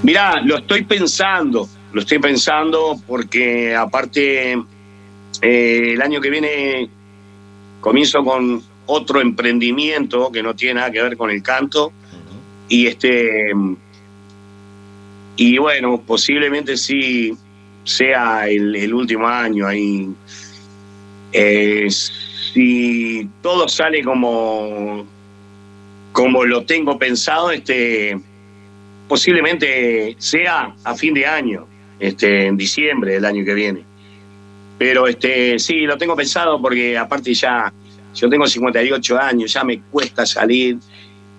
Mirá, 0.02 0.40
lo 0.42 0.58
estoy 0.58 0.84
pensando, 0.84 1.66
lo 1.92 2.00
estoy 2.00 2.18
pensando 2.18 3.00
porque 3.06 3.74
aparte 3.74 4.52
eh, 5.40 5.92
el 5.94 6.02
año 6.02 6.20
que 6.20 6.30
viene 6.30 6.90
comienzo 7.80 8.22
con 8.22 8.62
otro 8.86 9.20
emprendimiento 9.20 10.30
que 10.30 10.42
no 10.42 10.54
tiene 10.54 10.74
nada 10.74 10.90
que 10.90 11.02
ver 11.02 11.16
con 11.16 11.30
el 11.30 11.42
canto 11.42 11.92
y 12.68 12.86
este 12.86 13.52
y 15.36 15.58
bueno 15.58 16.00
posiblemente 16.00 16.76
sí 16.76 17.36
sea 17.84 18.48
el, 18.48 18.92
último 18.92 19.26
año 19.26 19.66
ahí 19.66 20.08
Eh, 21.32 21.88
si 21.90 23.28
todo 23.42 23.68
sale 23.68 24.02
como 24.04 25.04
como 26.12 26.44
lo 26.44 26.64
tengo 26.64 26.96
pensado 26.96 27.50
este 27.50 28.16
posiblemente 29.08 30.16
sea 30.18 30.74
a 30.84 30.94
fin 30.94 31.12
de 31.14 31.26
año, 31.26 31.66
este, 31.98 32.46
en 32.46 32.56
diciembre 32.56 33.14
del 33.14 33.24
año 33.24 33.44
que 33.44 33.54
viene. 33.54 33.84
Pero 34.78 35.06
este, 35.06 35.58
sí, 35.58 35.82
lo 35.82 35.96
tengo 35.96 36.16
pensado 36.16 36.60
porque 36.60 36.96
aparte 36.96 37.32
ya, 37.34 37.72
yo 38.14 38.28
tengo 38.28 38.46
58 38.46 39.18
años, 39.18 39.52
ya 39.52 39.64
me 39.64 39.80
cuesta 39.82 40.26
salir. 40.26 40.78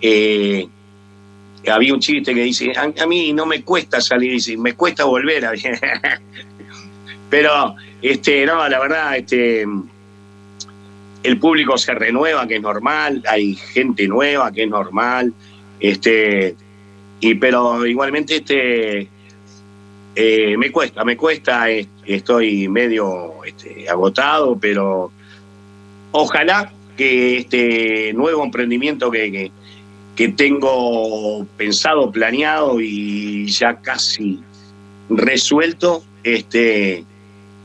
eh, 0.00 0.68
había 1.70 1.94
un 1.94 2.00
chiste 2.00 2.34
que 2.34 2.42
dice, 2.42 2.72
a, 2.76 3.06
mí 3.06 3.32
no 3.32 3.46
me 3.46 3.62
cuesta 3.62 4.00
salir, 4.00 4.32
dice, 4.32 4.56
me 4.56 4.74
cuesta 4.74 5.04
volver 5.04 5.44
Pero, 7.30 7.74
este, 8.02 8.46
no, 8.46 8.68
la 8.68 8.78
verdad, 8.78 9.16
este, 9.16 9.66
el 11.22 11.38
público 11.38 11.76
se 11.76 11.94
renueva, 11.94 12.46
que 12.46 12.56
es 12.56 12.62
normal, 12.62 13.22
hay 13.28 13.54
gente 13.54 14.06
nueva, 14.06 14.52
que 14.52 14.62
es 14.62 14.68
normal, 14.68 15.32
este, 15.80 16.54
y 17.20 17.34
pero 17.34 17.86
igualmente 17.86 18.36
este 18.36 19.08
eh, 20.14 20.56
me 20.56 20.70
cuesta, 20.70 21.04
me 21.04 21.16
cuesta, 21.16 21.66
estoy 22.06 22.68
medio 22.68 23.44
este, 23.44 23.88
agotado, 23.88 24.58
pero 24.58 25.10
ojalá 26.12 26.72
que 26.96 27.38
este 27.38 28.12
nuevo 28.14 28.42
emprendimiento 28.42 29.10
que, 29.10 29.50
que 30.16 30.28
tengo 30.28 31.46
pensado, 31.58 32.10
planeado 32.10 32.80
y 32.80 33.46
ya 33.46 33.76
casi 33.76 34.40
resuelto, 35.10 36.02
este 36.24 37.04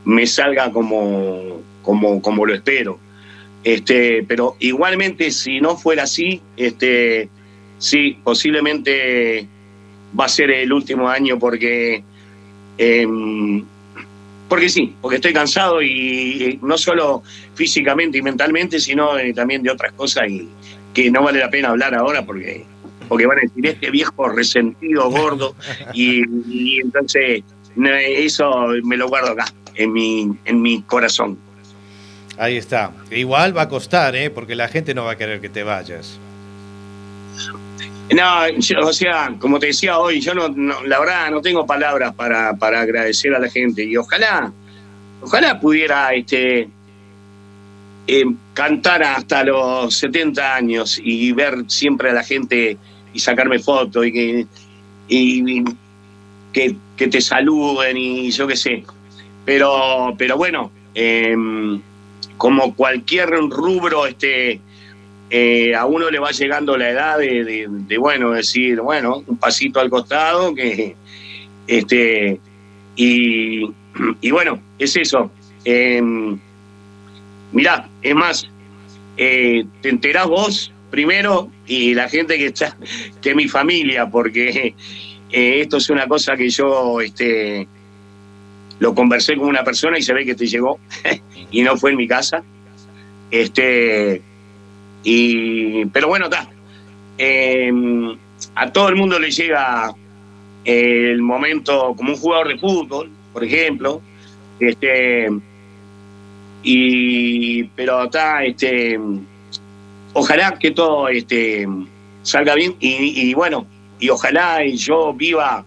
me 0.04 0.28
salga 0.28 0.72
como, 0.72 1.62
como, 1.82 2.22
como 2.22 2.46
lo 2.46 2.54
espero. 2.54 3.00
Este, 3.64 4.24
pero 4.28 4.56
igualmente, 4.60 5.32
si 5.32 5.62
no 5.62 5.78
fuera 5.78 6.04
así, 6.04 6.42
este, 6.58 7.30
sí, 7.78 8.18
posiblemente 8.24 9.48
va 10.20 10.26
a 10.26 10.30
ser 10.30 10.52
el 10.52 10.74
último 10.74 11.08
año 11.08 11.38
porque, 11.40 12.04
em, 12.78 13.64
porque 14.50 14.68
sí, 14.68 14.96
porque 15.00 15.18
estoy 15.18 15.32
cansado 15.32 15.82
y 15.82 16.60
no 16.64 16.78
solo 16.78 17.24
físicamente 17.56 18.18
y 18.18 18.22
mentalmente, 18.22 18.80
sino 18.80 19.18
eh, 19.18 19.34
también 19.34 19.64
de 19.64 19.70
otras 19.70 19.94
cosas 19.94 20.28
y 20.30 20.50
que 20.94 21.10
no 21.12 21.24
vale 21.24 21.40
la 21.40 21.50
pena 21.50 21.70
hablar 21.70 21.94
ahora 21.96 22.26
porque, 22.26 22.66
porque 23.08 23.26
van 23.26 23.38
a 23.40 23.42
decir 23.42 23.66
este 23.66 23.90
viejo 23.92 24.28
resentido, 24.30 25.10
gordo, 25.10 25.56
y, 25.94 26.24
y 26.48 26.80
entonces 26.82 27.44
eso 27.76 28.68
me 28.84 28.98
lo 28.98 29.08
guardo 29.08 29.32
acá, 29.32 29.46
en 29.76 29.94
mi, 29.94 30.32
en 30.46 30.62
mi 30.62 30.82
corazón. 30.84 31.38
Ahí 32.38 32.58
está. 32.58 32.92
Igual 33.12 33.56
va 33.56 33.64
a 33.64 33.70
costar, 33.70 34.16
¿eh? 34.16 34.30
porque 34.30 34.56
la 34.56 34.68
gente 34.68 34.94
no 34.94 35.04
va 35.06 35.12
a 35.12 35.18
querer 35.18 35.40
que 35.42 35.50
te 35.50 35.64
vayas. 35.64 36.20
No, 38.14 38.50
yo, 38.58 38.80
o 38.82 38.92
sea, 38.94 39.34
como 39.40 39.58
te 39.60 39.68
decía 39.68 39.98
hoy, 39.98 40.20
yo 40.20 40.34
no, 40.34 40.50
no- 40.50 40.84
la 40.84 41.00
verdad 41.00 41.32
no 41.32 41.42
tengo 41.42 41.66
palabras 41.66 42.14
para, 42.14 42.54
para 42.58 42.82
agradecer 42.82 43.34
a 43.34 43.40
la 43.40 43.50
gente 43.50 43.84
y 43.86 43.96
ojalá, 43.96 44.52
ojalá 45.22 45.60
pudiera 45.60 46.14
este 46.14 46.68
eh, 48.14 48.26
cantar 48.54 49.04
hasta 49.04 49.46
los 49.46 49.96
70 49.96 50.54
años 50.54 51.00
y 51.02 51.32
ver 51.32 51.64
siempre 51.68 52.10
a 52.10 52.14
la 52.14 52.24
gente 52.24 52.78
y 53.14 53.20
sacarme 53.20 53.58
fotos 53.58 54.06
y 54.06 55.64
que 56.52 57.08
te 57.08 57.22
saluden 57.22 57.96
y 57.96 58.30
yo 58.32 58.48
qué 58.48 58.58
sé. 58.58 58.84
Pero, 59.46 60.14
pero 60.18 60.36
bueno, 60.36 60.72
em, 60.94 61.82
como 62.36 62.76
cualquier 62.76 63.30
rubro, 63.30 64.06
este 64.06 64.60
eh, 65.30 65.74
a 65.74 65.86
uno 65.86 66.12
le 66.12 66.20
va 66.20 66.32
llegando 66.32 66.76
la 66.76 66.90
edad 66.90 67.18
de, 67.18 67.98
bueno, 67.98 68.32
decir, 68.32 68.82
bueno, 68.82 69.24
un 69.26 69.38
pasito 69.38 69.80
al 69.80 69.90
costado, 69.90 70.54
que 70.54 70.98
este, 71.66 72.42
y, 72.98 73.72
bueno, 74.30 74.60
es 74.78 74.98
eso. 74.98 75.32
Eh, 75.64 76.02
mirá, 77.52 77.90
es 78.02 78.16
más, 78.16 78.48
eh, 79.18 79.66
te 79.82 79.90
enterás 79.90 80.28
vos 80.28 80.72
primero 80.90 81.50
y 81.68 81.94
la 81.94 82.10
gente 82.10 82.38
que 82.38 82.48
está, 82.48 82.76
que 83.22 83.36
mi 83.36 83.48
familia, 83.48 84.10
porque 84.10 84.76
eh, 85.32 85.62
esto 85.62 85.78
es 85.78 85.90
una 85.90 86.08
cosa 86.08 86.36
que 86.36 86.50
yo 86.50 87.02
este, 87.02 87.68
lo 88.80 88.94
conversé 88.94 89.36
con 89.36 89.48
una 89.48 89.64
persona 89.64 89.98
y 89.98 90.02
se 90.02 90.14
ve 90.14 90.26
que 90.26 90.36
te 90.36 90.48
llegó 90.48 90.80
y 91.52 91.62
no 91.62 91.78
fue 91.78 91.92
en 91.92 91.98
mi 91.98 92.08
casa. 92.08 92.44
Este, 93.30 94.22
y, 95.04 95.86
pero 95.86 96.08
bueno, 96.10 96.26
está. 96.26 96.50
eh, 97.18 97.72
a 98.56 98.72
todo 98.72 98.90
el 98.90 98.96
mundo 98.96 99.20
le 99.20 99.32
llega 99.32 99.94
el 100.66 101.22
momento 101.22 101.94
como 101.96 102.12
un 102.14 102.18
jugador 102.18 102.50
de 102.50 102.58
fútbol, 102.58 103.10
por 103.34 103.44
ejemplo, 103.44 104.02
este, 104.60 105.30
y, 106.64 107.64
pero 107.76 108.00
acá, 108.00 108.44
este, 108.44 109.00
ojalá 110.14 110.58
que 110.60 110.72
todo 110.72 111.08
este, 111.10 111.68
salga 112.24 112.56
bien 112.56 112.76
y, 112.80 113.30
y 113.30 113.34
bueno, 113.34 113.66
y 114.00 114.10
ojalá 114.10 114.66
yo 114.66 115.14
viva 115.14 115.64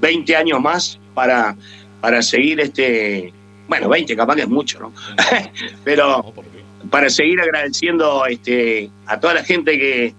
20 0.00 0.36
años 0.36 0.60
más 0.60 0.98
para, 1.14 1.56
para 2.00 2.22
seguir 2.22 2.60
este, 2.60 3.32
bueno, 3.68 3.88
20 3.88 4.16
capaz 4.16 4.36
que 4.36 4.42
es 4.42 4.48
mucho, 4.48 4.80
¿no? 4.80 4.92
pero 5.84 6.32
para 6.90 7.08
seguir 7.08 7.40
agradeciendo 7.40 8.26
este, 8.26 8.90
a 9.06 9.18
toda 9.18 9.34
la 9.34 9.44
gente 9.44 9.78
que, 9.78 10.14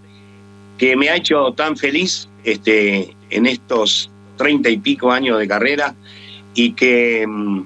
que 0.77 0.95
me 0.95 1.09
ha 1.09 1.15
hecho 1.15 1.53
tan 1.53 1.77
feliz 1.77 2.27
este, 2.43 3.15
en 3.29 3.45
estos 3.45 4.09
30 4.37 4.69
y 4.69 4.77
pico 4.77 5.11
años 5.11 5.39
de 5.39 5.47
carrera 5.47 5.95
y 6.53 6.71
que 6.71 7.25
mm, 7.27 7.61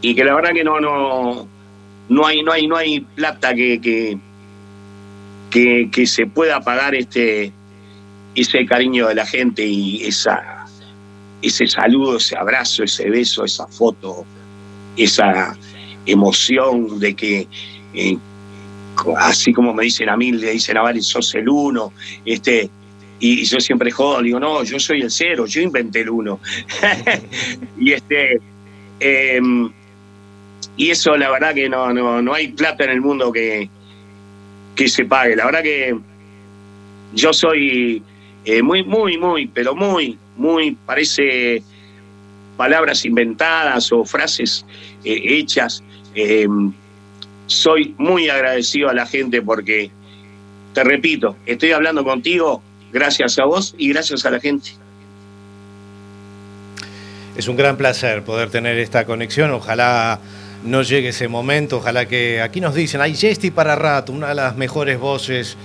y 0.00 0.14
que 0.14 0.24
la 0.24 0.34
verdad 0.34 0.52
que 0.52 0.64
no 0.64 0.80
no 0.80 1.46
no 2.08 2.26
hay 2.26 2.42
no 2.42 2.52
hay 2.52 2.66
no 2.66 2.76
hay 2.76 3.00
plata 3.00 3.54
que 3.54 4.18
que, 5.50 5.90
que, 5.90 6.06
se 6.06 6.26
pueda 6.26 6.60
pagar 6.60 6.94
este 6.94 7.52
ese 8.34 8.64
cariño 8.66 9.08
de 9.08 9.14
la 9.16 9.26
gente 9.26 9.64
y 9.64 10.04
esa 10.04 10.66
ese 11.42 11.66
saludo, 11.66 12.18
ese 12.18 12.36
abrazo, 12.36 12.84
ese 12.84 13.08
beso, 13.08 13.44
esa 13.44 13.66
foto, 13.66 14.24
esa 14.96 15.56
emoción 16.06 16.98
de 16.98 17.14
que 17.14 17.48
eh, 17.94 18.18
así 19.18 19.52
como 19.52 19.72
me 19.72 19.84
dicen 19.84 20.08
a 20.08 20.16
mí, 20.16 20.32
le 20.32 20.52
dicen 20.52 20.76
a 20.76 20.82
Vale, 20.82 21.00
sos 21.00 21.34
el 21.34 21.48
uno, 21.48 21.92
este, 22.24 22.68
y 23.18 23.44
yo 23.44 23.60
siempre 23.60 23.90
jodo, 23.90 24.22
digo, 24.22 24.40
no, 24.40 24.64
yo 24.64 24.78
soy 24.78 25.02
el 25.02 25.10
cero, 25.10 25.46
yo 25.46 25.60
inventé 25.60 26.00
el 26.00 26.10
uno. 26.10 26.40
y 27.78 27.92
este 27.92 28.40
em, 28.98 29.70
y 30.80 30.90
eso 30.90 31.14
la 31.14 31.28
verdad 31.30 31.52
que 31.54 31.68
no, 31.68 31.92
no, 31.92 32.22
no 32.22 32.32
hay 32.32 32.48
plata 32.48 32.84
en 32.84 32.90
el 32.90 33.02
mundo 33.02 33.30
que, 33.30 33.68
que 34.74 34.88
se 34.88 35.04
pague. 35.04 35.36
La 35.36 35.44
verdad 35.44 35.62
que 35.62 35.94
yo 37.12 37.34
soy 37.34 38.02
eh, 38.46 38.62
muy, 38.62 38.82
muy, 38.82 39.18
muy, 39.18 39.46
pero 39.46 39.74
muy, 39.74 40.16
muy, 40.38 40.78
parece 40.86 41.62
palabras 42.56 43.04
inventadas 43.04 43.92
o 43.92 44.06
frases 44.06 44.64
eh, 45.04 45.20
hechas. 45.22 45.84
Em, 46.14 46.72
soy 47.44 47.94
muy 47.98 48.30
agradecido 48.30 48.88
a 48.88 48.94
la 48.94 49.04
gente 49.04 49.42
porque, 49.42 49.90
te 50.72 50.82
repito, 50.82 51.36
estoy 51.44 51.72
hablando 51.72 52.04
contigo 52.04 52.62
gracias 52.90 53.38
a 53.38 53.44
vos 53.44 53.74
y 53.76 53.90
gracias 53.90 54.24
a 54.24 54.30
la 54.30 54.40
gente. 54.40 54.70
Es 57.36 57.48
un 57.48 57.56
gran 57.56 57.76
placer 57.76 58.24
poder 58.24 58.48
tener 58.48 58.78
esta 58.78 59.04
conexión. 59.04 59.50
Ojalá 59.50 60.20
no 60.64 60.82
llegue 60.82 61.08
ese 61.08 61.28
momento. 61.28 61.78
Ojalá 61.78 62.06
que 62.06 62.40
aquí 62.40 62.60
nos 62.60 62.74
dicen, 62.74 63.00
hay 63.00 63.14
Jesti 63.14 63.50
para 63.50 63.76
rato, 63.76 64.12
una 64.12 64.28
de 64.28 64.34
las 64.34 64.56
mejores 64.56 64.98
voces 64.98 65.56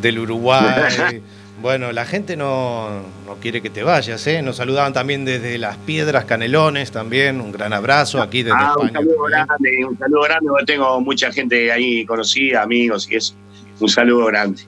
del 0.00 0.18
Uruguay. 0.18 1.22
Bueno, 1.60 1.90
la 1.90 2.04
gente 2.04 2.36
no, 2.36 3.02
no, 3.26 3.34
quiere 3.40 3.60
que 3.60 3.68
te 3.68 3.82
vayas, 3.82 4.24
¿eh? 4.28 4.42
Nos 4.42 4.58
saludaban 4.58 4.92
también 4.92 5.24
desde 5.24 5.58
Las 5.58 5.76
Piedras 5.76 6.24
Canelones, 6.24 6.92
también 6.92 7.40
un 7.40 7.50
gran 7.50 7.72
abrazo 7.72 8.22
aquí 8.22 8.44
desde 8.44 8.56
ah, 8.60 8.74
España. 8.76 9.00
Un 9.00 9.06
saludo 9.06 9.24
grande, 9.24 9.84
un 9.84 9.98
saludo 9.98 10.22
grande, 10.22 10.48
tengo 10.66 11.00
mucha 11.00 11.32
gente 11.32 11.72
ahí 11.72 12.06
conocida, 12.06 12.62
amigos, 12.62 13.10
y 13.10 13.16
es 13.16 13.34
un 13.80 13.88
saludo 13.88 14.26
grande. 14.26 14.62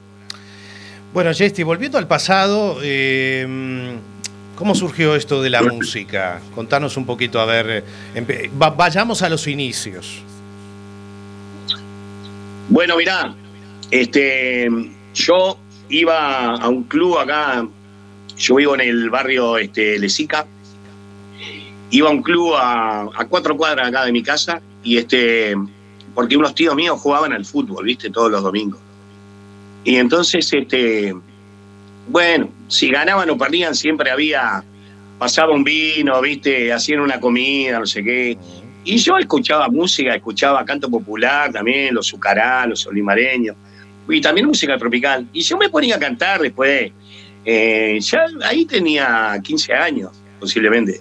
Bueno, 1.14 1.32
Jesti, 1.32 1.62
volviendo 1.62 1.96
al 1.96 2.08
pasado, 2.08 2.78
eh, 2.82 3.46
¿cómo 4.60 4.74
surgió 4.74 5.16
esto 5.16 5.40
de 5.40 5.48
la 5.48 5.62
música? 5.62 6.38
Contanos 6.54 6.98
un 6.98 7.06
poquito, 7.06 7.40
a 7.40 7.46
ver, 7.46 7.82
eh, 8.14 8.50
vayamos 8.54 9.22
a 9.22 9.30
los 9.30 9.46
inicios. 9.46 10.22
Bueno, 12.68 12.98
mirá, 12.98 13.34
este, 13.90 14.68
yo 15.14 15.56
iba 15.88 16.56
a 16.56 16.68
un 16.68 16.82
club 16.82 17.18
acá, 17.18 17.66
yo 18.36 18.56
vivo 18.56 18.74
en 18.74 18.82
el 18.82 19.08
barrio 19.08 19.56
este, 19.56 19.98
Lesica, 19.98 20.46
iba 21.90 22.10
a 22.10 22.12
un 22.12 22.22
club 22.22 22.54
a, 22.54 23.08
a, 23.14 23.26
cuatro 23.28 23.56
cuadras 23.56 23.88
acá 23.88 24.04
de 24.04 24.12
mi 24.12 24.22
casa 24.22 24.60
y 24.84 24.98
este, 24.98 25.56
porque 26.14 26.36
unos 26.36 26.54
tíos 26.54 26.74
míos 26.74 27.00
jugaban 27.00 27.32
al 27.32 27.46
fútbol, 27.46 27.86
viste, 27.86 28.10
todos 28.10 28.30
los 28.30 28.42
domingos. 28.42 28.78
Y 29.84 29.96
entonces, 29.96 30.52
este, 30.52 31.14
bueno, 32.08 32.50
si 32.68 32.90
ganaban 32.90 33.30
o 33.30 33.38
perdían 33.38 33.74
siempre 33.74 34.10
había, 34.10 34.64
pasaba 35.18 35.52
un 35.52 35.64
vino, 35.64 36.20
viste, 36.20 36.72
hacían 36.72 37.00
una 37.00 37.20
comida, 37.20 37.78
no 37.78 37.86
sé 37.86 38.02
qué. 38.02 38.38
Y 38.84 38.96
yo 38.96 39.18
escuchaba 39.18 39.68
música, 39.68 40.14
escuchaba 40.14 40.64
canto 40.64 40.90
popular 40.90 41.52
también, 41.52 41.94
los 41.94 42.06
sucará, 42.06 42.66
los 42.66 42.86
olimareños 42.86 43.56
y 44.08 44.20
también 44.20 44.46
música 44.46 44.76
tropical. 44.78 45.26
Y 45.32 45.42
yo 45.42 45.56
me 45.56 45.68
ponía 45.68 45.96
a 45.96 45.98
cantar 45.98 46.40
después, 46.40 46.92
eh, 47.44 47.98
ya 48.00 48.26
ahí 48.44 48.64
tenía 48.64 49.38
15 49.42 49.72
años, 49.74 50.10
posiblemente, 50.38 51.00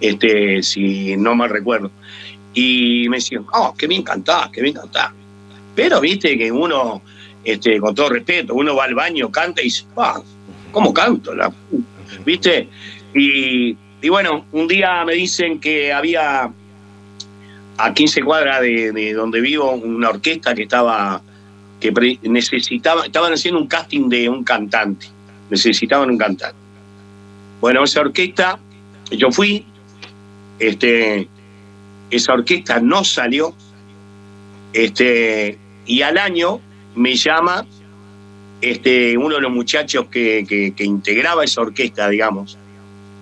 este, 0.00 0.62
si 0.62 1.16
no 1.16 1.34
mal 1.34 1.50
recuerdo. 1.50 1.90
Y 2.54 3.08
me 3.08 3.18
decían, 3.18 3.44
oh, 3.52 3.74
qué 3.76 3.86
bien 3.86 4.02
cantás, 4.02 4.48
qué 4.50 4.62
bien 4.62 4.74
cantás. 4.74 5.12
Pero 5.74 6.00
viste 6.00 6.38
que 6.38 6.50
uno, 6.50 7.02
este, 7.46 7.78
con 7.78 7.94
todo 7.94 8.08
respeto, 8.08 8.54
uno 8.54 8.74
va 8.74 8.84
al 8.84 8.94
baño, 8.96 9.30
canta 9.30 9.60
y 9.60 9.66
dice, 9.66 9.84
ah, 9.96 10.20
¿cómo 10.72 10.92
canto? 10.92 11.32
La... 11.32 11.52
¿Viste? 12.24 12.68
Y, 13.14 13.76
bueno, 14.08 14.46
un 14.50 14.66
día 14.66 15.04
me 15.04 15.14
dicen 15.14 15.60
que 15.60 15.92
había 15.92 16.50
a 17.78 17.94
15 17.94 18.22
cuadras 18.22 18.62
de, 18.62 18.90
de 18.90 19.12
donde 19.12 19.40
vivo 19.40 19.70
una 19.72 20.10
orquesta 20.10 20.54
que 20.56 20.64
estaba 20.64 21.22
que 21.80 22.18
necesitaban, 22.22 23.06
estaban 23.06 23.32
haciendo 23.32 23.60
un 23.60 23.68
casting 23.68 24.08
de 24.08 24.28
un 24.28 24.42
cantante, 24.42 25.06
necesitaban 25.48 26.10
un 26.10 26.18
cantante. 26.18 26.56
Bueno, 27.60 27.84
esa 27.84 28.00
orquesta, 28.00 28.58
yo 29.10 29.30
fui, 29.30 29.64
este, 30.58 31.28
esa 32.10 32.32
orquesta 32.32 32.80
no 32.80 33.04
salió, 33.04 33.54
este, 34.72 35.58
y 35.86 36.02
al 36.02 36.18
año 36.18 36.60
me 36.96 37.14
llama 37.14 37.66
este, 38.60 39.16
uno 39.16 39.36
de 39.36 39.40
los 39.40 39.52
muchachos 39.52 40.06
que, 40.10 40.44
que, 40.76 40.84
integraba 40.84 41.44
esa 41.44 41.60
orquesta, 41.60 42.08
digamos, 42.08 42.58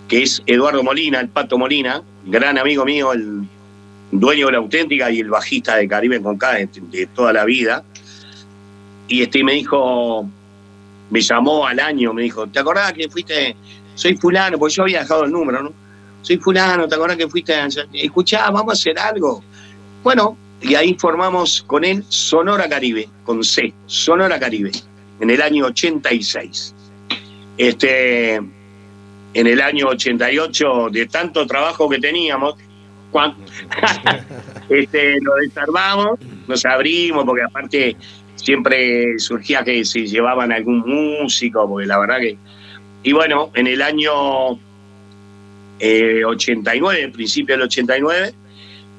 que 0.08 0.22
es 0.22 0.42
Eduardo 0.46 0.82
Molina, 0.82 1.20
el 1.20 1.28
Pato 1.28 1.58
Molina, 1.58 2.02
gran 2.24 2.56
amigo 2.56 2.84
mío, 2.84 3.12
el 3.12 3.42
dueño 4.10 4.46
de 4.46 4.52
la 4.52 4.58
auténtica 4.58 5.10
y 5.10 5.20
el 5.20 5.28
bajista 5.28 5.76
de 5.76 5.88
Caribe 5.88 6.22
con 6.22 6.38
de, 6.38 6.68
de 6.90 7.06
toda 7.06 7.32
la 7.32 7.44
vida 7.44 7.84
y 9.08 9.22
este 9.22 9.44
me 9.44 9.52
dijo, 9.52 10.28
me 11.10 11.20
llamó 11.20 11.66
al 11.66 11.78
año, 11.78 12.14
me 12.14 12.22
dijo, 12.22 12.46
¿te 12.46 12.58
acordás 12.58 12.92
que 12.92 13.08
fuiste? 13.08 13.54
Soy 13.94 14.16
fulano, 14.16 14.58
porque 14.58 14.74
yo 14.74 14.82
había 14.82 15.00
dejado 15.00 15.24
el 15.24 15.32
número, 15.32 15.62
¿no? 15.62 15.72
Soy 16.22 16.38
fulano, 16.38 16.88
¿te 16.88 16.94
acordás 16.94 17.16
que 17.16 17.28
fuiste? 17.28 17.54
Escuchá, 17.92 18.50
vamos 18.50 18.70
a 18.70 18.72
hacer 18.72 18.98
algo. 18.98 19.42
Bueno, 20.02 20.36
y 20.64 20.74
ahí 20.76 20.96
formamos 20.98 21.62
con 21.66 21.84
él 21.84 22.02
Sonora 22.08 22.68
Caribe, 22.68 23.08
con 23.24 23.44
C, 23.44 23.72
Sonora 23.84 24.40
Caribe, 24.40 24.72
en 25.20 25.28
el 25.30 25.42
año 25.42 25.66
86. 25.66 26.74
Este, 27.58 28.36
en 28.36 29.46
el 29.46 29.60
año 29.60 29.88
88, 29.88 30.88
de 30.90 31.06
tanto 31.06 31.46
trabajo 31.46 31.88
que 31.88 31.98
teníamos, 31.98 32.54
este, 34.70 35.20
lo 35.20 35.34
desarmamos, 35.36 36.18
nos 36.48 36.64
abrimos, 36.64 37.24
porque 37.24 37.42
aparte 37.42 37.96
siempre 38.34 39.18
surgía 39.18 39.62
que 39.62 39.84
se 39.84 40.06
llevaban 40.06 40.50
algún 40.50 40.78
músico, 40.80 41.68
porque 41.68 41.86
la 41.86 41.98
verdad 41.98 42.18
que... 42.20 42.38
Y 43.02 43.12
bueno, 43.12 43.50
en 43.54 43.66
el 43.66 43.82
año 43.82 44.58
89, 45.78 47.02
en 47.02 47.12
principio 47.12 47.54
del 47.54 47.66
89, 47.66 48.34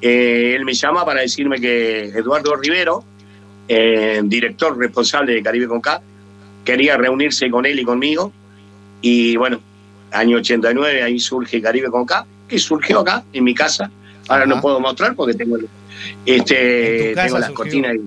eh, 0.01 0.53
él 0.55 0.65
me 0.65 0.73
llama 0.73 1.05
para 1.05 1.21
decirme 1.21 1.59
que 1.59 2.05
Eduardo 2.05 2.55
Rivero, 2.55 3.03
eh, 3.67 4.21
director 4.23 4.77
responsable 4.77 5.33
de 5.33 5.43
Caribe 5.43 5.67
Conca, 5.67 6.01
quería 6.63 6.97
reunirse 6.97 7.49
con 7.49 7.65
él 7.65 7.79
y 7.79 7.83
conmigo. 7.83 8.31
Y 9.01 9.35
bueno, 9.37 9.59
año 10.11 10.37
89 10.37 11.03
ahí 11.03 11.19
surge 11.19 11.61
Caribe 11.61 11.89
Conca, 11.89 12.25
que 12.47 12.59
surgió 12.59 12.99
acá, 12.99 13.23
en 13.33 13.43
mi 13.43 13.53
casa. 13.53 13.89
Ahora 14.27 14.45
no 14.45 14.59
puedo 14.59 14.79
mostrar 14.79 15.15
porque 15.15 15.35
tengo, 15.35 15.57
este, 16.25 17.13
tengo 17.15 17.37
las 17.37 17.51
cortinas. 17.51 17.95
Y, 17.95 18.01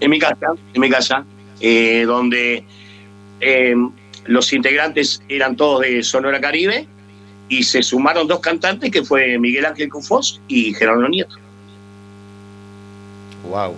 en 0.00 0.10
mi 0.10 0.18
casa, 0.18 0.48
en 0.74 0.80
mi 0.80 0.90
casa, 0.90 1.24
eh, 1.60 2.04
donde 2.06 2.64
los 4.26 4.52
integrantes 4.52 5.22
eran 5.28 5.56
todos 5.56 5.82
de 5.82 6.02
Sonora 6.02 6.40
Caribe 6.40 6.88
y 7.48 7.62
se 7.62 7.82
sumaron 7.82 8.26
dos 8.26 8.40
cantantes 8.40 8.90
que 8.90 9.02
fue 9.02 9.38
Miguel 9.38 9.66
Ángel 9.66 9.88
Cufós 9.88 10.40
y 10.48 10.74
Gerardo 10.74 11.08
Nieto. 11.08 11.36
Wow. 13.48 13.74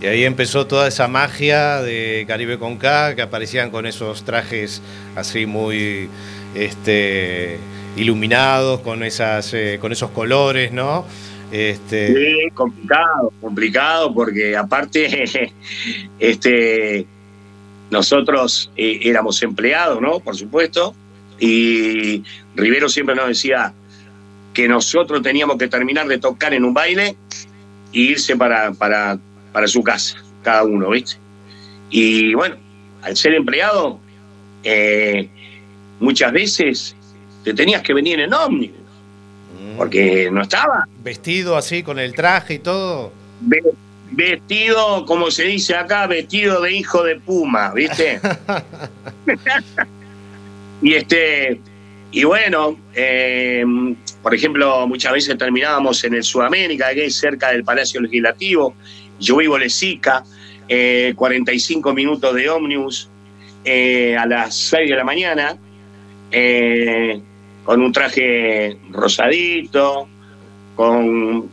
Y 0.00 0.06
ahí 0.06 0.24
empezó 0.24 0.66
toda 0.66 0.88
esa 0.88 1.06
magia 1.06 1.80
de 1.80 2.24
Caribe 2.26 2.58
con 2.58 2.76
K, 2.76 3.14
que 3.14 3.22
aparecían 3.22 3.70
con 3.70 3.86
esos 3.86 4.24
trajes 4.24 4.82
así 5.14 5.46
muy 5.46 6.08
este, 6.54 7.58
iluminados, 7.96 8.80
con, 8.80 9.04
esas, 9.04 9.54
eh, 9.54 9.78
con 9.80 9.92
esos 9.92 10.10
colores, 10.10 10.72
¿no? 10.72 11.04
Este... 11.52 12.08
Sí, 12.08 12.50
complicado, 12.54 13.32
complicado, 13.40 14.14
porque 14.14 14.56
aparte, 14.56 15.52
este, 16.18 17.06
nosotros 17.90 18.72
eh, 18.76 19.00
éramos 19.02 19.42
empleados, 19.42 20.00
¿no? 20.00 20.18
Por 20.18 20.34
supuesto, 20.34 20.96
y 21.44 22.22
Rivero 22.54 22.88
siempre 22.88 23.14
nos 23.14 23.28
decía 23.28 23.72
que 24.54 24.68
nosotros 24.68 25.22
teníamos 25.22 25.56
que 25.56 25.68
terminar 25.68 26.06
de 26.06 26.18
tocar 26.18 26.54
en 26.54 26.64
un 26.64 26.74
baile 26.74 27.16
e 27.92 27.98
irse 27.98 28.36
para, 28.36 28.72
para 28.72 29.18
para 29.52 29.68
su 29.68 29.82
casa, 29.82 30.16
cada 30.42 30.64
uno, 30.64 30.90
¿viste? 30.90 31.16
Y 31.90 32.34
bueno, 32.34 32.56
al 33.02 33.16
ser 33.16 33.34
empleado, 33.34 34.00
eh, 34.64 35.28
muchas 36.00 36.32
veces 36.32 36.96
te 37.44 37.52
tenías 37.54 37.82
que 37.82 37.92
venir 37.92 38.18
en 38.20 38.32
ómnibus, 38.32 38.78
mm. 39.60 39.76
porque 39.76 40.30
no 40.32 40.42
estaba. 40.42 40.88
Vestido 41.02 41.56
así, 41.56 41.82
con 41.82 41.98
el 41.98 42.14
traje 42.14 42.54
y 42.54 42.58
todo. 42.60 43.12
vestido, 44.10 45.04
como 45.04 45.30
se 45.30 45.44
dice 45.44 45.76
acá, 45.76 46.06
vestido 46.06 46.62
de 46.62 46.72
hijo 46.72 47.04
de 47.04 47.20
puma, 47.20 47.72
¿viste? 47.74 48.20
y 50.82 50.94
este. 50.94 51.60
Y 52.14 52.24
bueno, 52.24 52.78
eh, 52.94 53.64
por 54.22 54.34
ejemplo, 54.34 54.86
muchas 54.86 55.12
veces 55.12 55.38
terminábamos 55.38 56.04
en 56.04 56.12
el 56.12 56.22
Sudamérica, 56.22 56.92
que 56.92 57.06
es 57.06 57.16
cerca 57.16 57.50
del 57.52 57.64
Palacio 57.64 58.02
Legislativo, 58.02 58.74
yo 59.18 59.36
vivo 59.38 59.56
Lesica, 59.56 60.22
45 61.14 61.92
minutos 61.92 62.34
de 62.34 62.48
ómnibus 62.48 63.08
eh, 63.64 64.16
a 64.16 64.26
las 64.26 64.56
6 64.56 64.90
de 64.90 64.96
la 64.96 65.04
mañana, 65.04 65.56
eh, 66.32 67.20
con 67.64 67.80
un 67.80 67.92
traje 67.92 68.76
rosadito, 68.90 70.08
con 70.74 71.48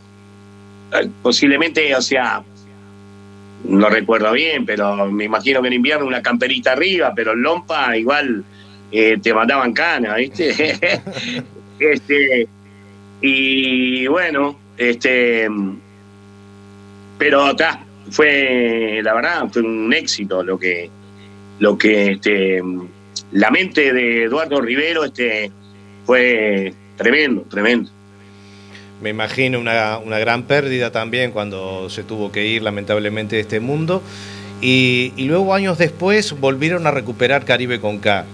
eh, 0.92 1.08
posiblemente, 1.22 1.94
o 1.94 2.02
sea, 2.02 2.42
no 3.64 3.88
recuerdo 3.88 4.32
bien, 4.32 4.66
pero 4.66 5.06
me 5.06 5.24
imagino 5.24 5.62
que 5.62 5.68
en 5.68 5.74
invierno 5.74 6.06
una 6.06 6.20
camperita 6.20 6.72
arriba, 6.72 7.12
pero 7.14 7.32
en 7.32 7.42
Lompa 7.42 7.96
igual 7.96 8.44
te 8.90 9.34
mandaban 9.34 9.72
cana, 9.72 10.16
¿viste? 10.16 10.50
este, 11.78 12.48
y 13.20 14.06
bueno, 14.06 14.58
este 14.76 15.48
pero 17.20 17.44
acá 17.44 17.84
fue, 18.10 19.00
la 19.04 19.12
verdad, 19.12 19.46
fue 19.52 19.60
un 19.60 19.92
éxito 19.92 20.42
lo 20.42 20.58
que, 20.58 20.90
lo 21.58 21.76
que 21.76 22.12
este, 22.12 22.62
la 23.30 23.50
mente 23.50 23.92
de 23.92 24.24
Eduardo 24.24 24.58
Rivero 24.62 25.04
este, 25.04 25.52
fue 26.06 26.72
tremendo, 26.96 27.42
tremendo. 27.42 27.90
Me 29.02 29.10
imagino 29.10 29.60
una, 29.60 29.98
gran 30.18 30.44
pérdida 30.44 30.90
también 30.90 31.30
cuando 31.30 31.90
se 31.90 32.04
tuvo 32.04 32.32
que 32.32 32.46
ir 32.46 32.62
lamentablemente 32.62 33.36
de 33.36 33.42
este 33.42 33.60
mundo. 33.60 34.02
Y, 34.62 35.12
luego 35.18 35.52
años 35.52 35.76
después 35.76 36.40
volvieron 36.40 36.86
a 36.86 36.90
recuperar 36.90 37.44
Caribe 37.44 37.80
con 37.80 37.98
K. 37.98 38.24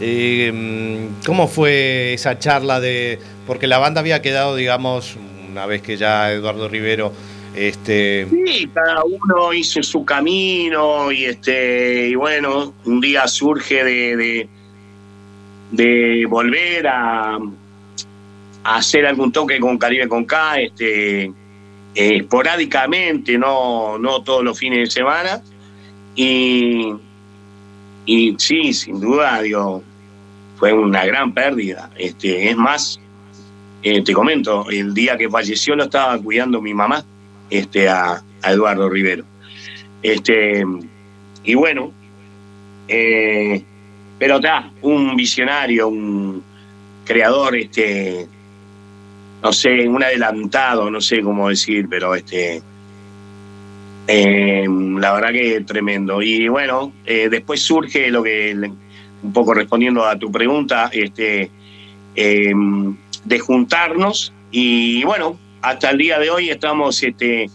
Eh, 0.00 1.08
¿Cómo 1.24 1.48
fue 1.48 2.14
esa 2.14 2.38
charla 2.38 2.80
de.? 2.80 3.18
Porque 3.46 3.66
la 3.66 3.78
banda 3.78 4.00
había 4.00 4.22
quedado, 4.22 4.56
digamos, 4.56 5.16
una 5.50 5.66
vez 5.66 5.82
que 5.82 5.96
ya 5.96 6.32
Eduardo 6.32 6.68
Rivero 6.68 7.12
este... 7.56 8.28
Sí, 8.30 8.68
cada 8.72 9.02
uno 9.04 9.52
hizo 9.54 9.82
su 9.82 10.04
camino 10.04 11.10
y 11.10 11.24
este 11.24 12.08
y 12.08 12.14
bueno, 12.14 12.74
un 12.84 13.00
día 13.00 13.26
surge 13.26 13.82
de, 13.82 14.48
de, 15.72 16.26
volver 16.28 16.86
a, 16.86 17.38
hacer 18.62 19.06
algún 19.06 19.32
toque 19.32 19.58
con 19.58 19.78
Caribe 19.78 20.06
con 20.06 20.26
K, 20.26 20.60
este, 20.60 21.32
esporádicamente, 21.94 23.38
no, 23.38 23.96
no 23.98 24.22
todos 24.22 24.44
los 24.44 24.58
fines 24.58 24.80
de 24.80 24.90
semana. 24.90 25.42
Y, 26.14 26.92
y 28.04 28.34
sí, 28.38 28.74
sin 28.74 29.00
duda, 29.00 29.40
digo, 29.40 29.82
fue 30.56 30.72
una 30.72 31.04
gran 31.04 31.32
pérdida. 31.32 31.90
Este, 31.96 32.50
es 32.50 32.56
más, 32.56 33.00
eh, 33.82 34.02
te 34.02 34.12
comento, 34.12 34.68
el 34.70 34.94
día 34.94 35.16
que 35.16 35.28
falleció 35.28 35.76
lo 35.76 35.84
estaba 35.84 36.18
cuidando 36.18 36.60
mi 36.60 36.74
mamá 36.74 37.04
este, 37.50 37.88
a, 37.88 38.22
Eduardo 38.44 38.88
Rivero. 38.88 39.24
Este, 40.02 40.64
y 41.44 41.54
bueno, 41.54 41.92
eh, 42.88 43.62
pero 44.18 44.36
está, 44.36 44.70
un 44.82 45.16
visionario, 45.16 45.88
un 45.88 46.42
creador, 47.04 47.56
este, 47.56 48.26
no 49.42 49.52
sé, 49.52 49.88
un 49.88 50.02
adelantado, 50.02 50.90
no 50.90 51.00
sé 51.00 51.22
cómo 51.22 51.48
decir, 51.48 51.88
pero 51.88 52.14
este, 52.14 52.62
eh, 54.06 54.66
la 54.68 55.12
verdad 55.12 55.32
que 55.32 55.60
tremendo. 55.62 56.22
Y 56.22 56.46
bueno, 56.48 56.92
después 57.04 57.60
surge 57.60 58.10
lo 58.10 58.22
que, 58.22 58.54
un 59.26 59.32
poco 59.32 59.52
respondiendo 59.54 60.04
a 60.04 60.16
tu 60.18 60.30
pregunta, 60.30 60.88
este, 60.92 61.50
de 62.14 63.38
juntarnos. 63.38 64.32
Y 64.50 65.04
bueno, 65.04 65.38
hasta 65.62 65.90
el 65.90 65.98
día 65.98 66.18
de 66.18 66.30
hoy 66.30 66.50
estamos, 66.50 67.02
este, 67.02 67.50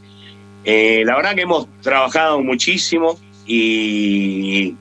eh, 0.65 1.03
la 1.05 1.15
verdad 1.15 1.33
que 1.33 1.41
hemos 1.41 1.67
trabajado 1.81 2.41
muchísimo 2.41 3.17
y 3.47 4.75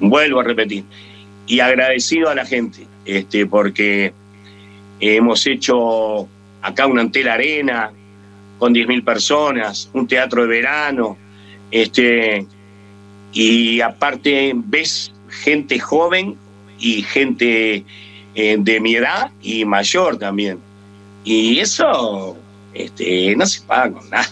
vuelvo 0.00 0.40
a 0.40 0.42
repetir, 0.42 0.84
y 1.46 1.60
agradecido 1.60 2.28
a 2.28 2.34
la 2.34 2.44
gente, 2.44 2.86
este, 3.04 3.46
porque 3.46 4.12
hemos 5.00 5.46
hecho 5.46 6.28
acá 6.62 6.86
una 6.86 7.02
Antel 7.02 7.28
Arena 7.28 7.92
con 8.58 8.74
10.000 8.74 9.04
personas, 9.04 9.88
un 9.92 10.06
teatro 10.06 10.42
de 10.42 10.48
verano, 10.48 11.16
este, 11.70 12.46
y 13.32 13.80
aparte 13.80 14.52
ves 14.54 15.12
gente 15.42 15.78
joven 15.78 16.36
y 16.78 17.02
gente 17.02 17.84
eh, 18.34 18.56
de 18.58 18.80
mi 18.80 18.96
edad 18.96 19.30
y 19.40 19.64
mayor 19.64 20.18
también. 20.18 20.58
Y 21.24 21.58
eso 21.58 22.36
este, 22.74 23.34
no 23.36 23.46
se 23.46 23.60
paga 23.62 23.92
con 23.92 24.10
nada. 24.10 24.28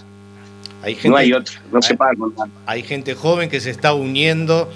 no 1.05 1.17
hay 1.17 1.33
otro, 1.33 1.55
no 1.73 1.83
se 1.83 1.95
paga 1.95 2.15
con 2.19 2.35
nada. 2.35 2.51
Hay 2.67 2.83
gente 2.83 3.15
joven 3.15 3.49
que 3.49 3.61
se 3.61 3.71
está 3.71 3.95
uniendo 3.95 4.71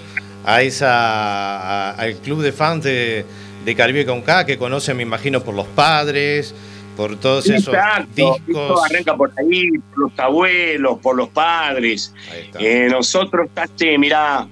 a 0.45 0.61
esa 0.61 1.91
al 1.91 2.15
club 2.15 2.41
de 2.41 2.51
fans 2.51 2.83
de, 2.83 3.25
de 3.65 3.75
Caribe 3.75 4.05
con 4.05 4.21
K, 4.21 4.45
que 4.45 4.57
conocen, 4.57 4.97
me 4.97 5.03
imagino, 5.03 5.43
por 5.43 5.53
los 5.53 5.67
padres, 5.67 6.55
por 6.99 7.15
todos 7.17 7.47
esos 7.47 7.73
discos. 8.13 8.83
arranca 8.83 9.15
por 9.15 9.31
ahí, 9.37 9.69
por 9.71 10.09
los 10.09 10.19
abuelos, 10.19 10.99
por 10.99 11.15
los 11.15 11.29
padres. 11.29 12.13
Eh, 12.59 12.87
nosotros, 12.91 13.47
mirá, 13.97 14.47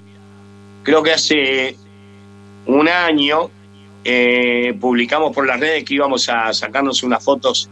creo 0.88 1.02
que 1.02 1.12
hace 1.12 1.76
un 2.64 2.88
año 2.88 3.50
eh, 4.04 4.74
publicamos 4.80 5.34
por 5.34 5.46
las 5.46 5.60
redes 5.60 5.84
que 5.84 5.92
íbamos 5.92 6.30
a 6.30 6.50
sacarnos 6.54 7.02
unas 7.02 7.22
fotos 7.22 7.68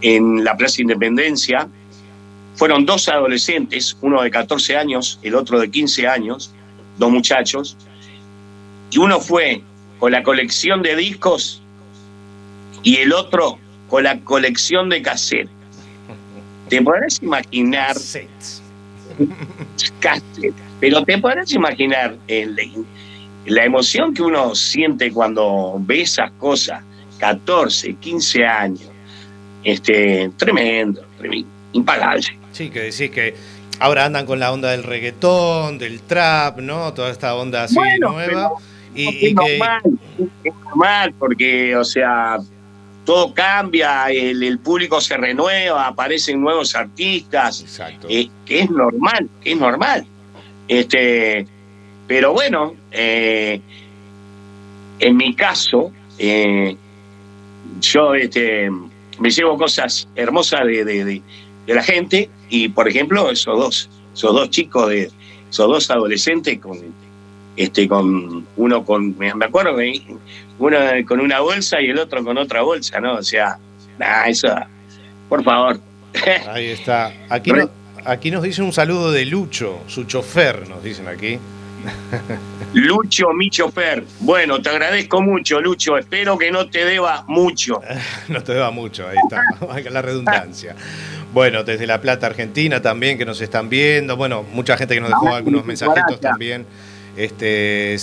en 0.00 0.42
la 0.42 0.56
Plaza 0.56 0.82
Independencia. 0.82 1.68
Fueron 2.56 2.84
dos 2.84 3.08
adolescentes, 3.08 3.96
uno 4.00 4.20
de 4.20 4.32
14 4.32 4.76
años, 4.76 5.20
el 5.22 5.36
otro 5.36 5.60
de 5.60 5.70
15 5.70 6.08
años, 6.08 6.52
dos 6.98 7.12
muchachos, 7.12 7.76
y 8.90 8.98
uno 8.98 9.20
fue 9.20 9.62
con 10.00 10.10
la 10.10 10.24
colección 10.24 10.82
de 10.82 10.96
discos 10.96 11.62
y 12.82 12.96
el 12.96 13.12
otro 13.12 13.58
con 13.88 14.02
la 14.02 14.18
colección 14.22 14.88
de 14.88 15.02
cassette. 15.02 15.48
¿Te 16.68 16.82
podrás 16.82 17.22
imaginar? 17.22 17.96
Pero 20.80 21.04
te 21.04 21.18
podrás 21.18 21.52
imaginar 21.52 22.16
el, 22.28 22.56
la 23.46 23.64
emoción 23.64 24.14
que 24.14 24.22
uno 24.22 24.54
siente 24.54 25.10
cuando 25.12 25.76
ve 25.80 26.02
esas 26.02 26.30
cosas, 26.32 26.82
14, 27.18 27.94
15 27.94 28.46
años, 28.46 28.90
este, 29.64 30.30
tremendo, 30.36 31.04
tremendo, 31.18 31.48
impagable. 31.72 32.26
Sí, 32.52 32.70
que 32.70 32.80
decís 32.80 33.10
que 33.10 33.34
ahora 33.78 34.04
andan 34.04 34.26
con 34.26 34.38
la 34.38 34.52
onda 34.52 34.70
del 34.70 34.82
reggaetón, 34.82 35.78
del 35.78 36.00
trap, 36.02 36.58
¿no? 36.58 36.92
Toda 36.94 37.10
esta 37.10 37.34
onda 37.34 37.64
así 37.64 37.76
nueva. 38.00 38.52
y, 38.94 39.26
es, 39.26 39.34
normal, 39.34 39.82
es 40.44 40.54
normal, 40.64 41.14
porque, 41.18 41.76
o 41.76 41.84
sea, 41.84 42.38
todo 43.06 43.32
cambia, 43.32 44.10
el, 44.10 44.58
público 44.58 45.00
se 45.00 45.16
renueva, 45.16 45.86
aparecen 45.86 46.40
nuevos 46.40 46.74
artistas. 46.74 47.64
Eh, 48.08 48.28
que 48.44 48.60
es 48.60 48.70
normal, 48.70 49.30
que 49.40 49.52
es 49.52 49.58
normal. 49.58 50.04
Este, 50.66 51.46
pero 52.08 52.32
bueno, 52.32 52.74
eh, 52.90 53.60
en 54.98 55.16
mi 55.16 55.34
caso, 55.36 55.92
eh, 56.18 56.76
yo 57.80 58.14
este, 58.16 58.70
me 59.20 59.30
llevo 59.30 59.56
cosas 59.56 60.08
hermosas 60.16 60.66
de, 60.66 61.22
la 61.68 61.82
gente 61.84 62.28
y, 62.50 62.68
por 62.68 62.88
ejemplo, 62.88 63.30
esos 63.30 63.56
dos, 63.56 63.90
esos 64.14 64.34
dos 64.34 64.50
chicos, 64.50 64.88
de, 64.88 65.10
esos 65.48 65.68
dos 65.68 65.90
adolescentes 65.92 66.58
con, 66.58 66.76
este, 67.56 67.86
con 67.86 68.44
uno 68.56 68.84
con, 68.84 69.16
me 69.16 69.30
acuerdo 69.44 69.76
que 69.76 70.02
uno 70.58 70.78
con 71.06 71.20
una 71.20 71.40
bolsa 71.40 71.80
y 71.80 71.90
el 71.90 71.98
otro 71.98 72.24
con 72.24 72.38
otra 72.38 72.62
bolsa, 72.62 73.00
¿no? 73.00 73.14
O 73.14 73.22
sea, 73.22 73.58
nada, 73.98 74.26
eso, 74.26 74.48
por 75.28 75.42
favor. 75.44 75.78
Ahí 76.48 76.66
está. 76.66 77.12
Aquí, 77.28 77.52
aquí 78.04 78.30
nos 78.30 78.42
dicen 78.42 78.64
un 78.64 78.72
saludo 78.72 79.12
de 79.12 79.24
Lucho, 79.26 79.80
su 79.86 80.04
chofer, 80.04 80.68
nos 80.68 80.82
dicen 80.82 81.08
aquí. 81.08 81.38
Lucho, 82.74 83.32
mi 83.32 83.50
chofer. 83.50 84.04
Bueno, 84.20 84.60
te 84.60 84.70
agradezco 84.70 85.20
mucho, 85.22 85.60
Lucho. 85.60 85.96
Espero 85.96 86.36
que 86.36 86.50
no 86.50 86.68
te 86.68 86.84
deba 86.84 87.24
mucho. 87.28 87.80
no 88.28 88.42
te 88.42 88.54
deba 88.54 88.70
mucho, 88.70 89.08
ahí 89.08 89.16
está. 89.16 89.90
la 89.90 90.02
redundancia. 90.02 90.74
Bueno, 91.32 91.64
desde 91.64 91.86
La 91.86 92.00
Plata, 92.00 92.26
Argentina 92.26 92.80
también, 92.80 93.18
que 93.18 93.24
nos 93.24 93.40
están 93.40 93.68
viendo. 93.68 94.16
Bueno, 94.16 94.42
mucha 94.42 94.76
gente 94.76 94.94
que 94.94 95.00
nos 95.00 95.10
dejó 95.10 95.34
algunos 95.34 95.64
mensajitos 95.64 96.20
también. 96.20 96.66
Este, 97.16 97.98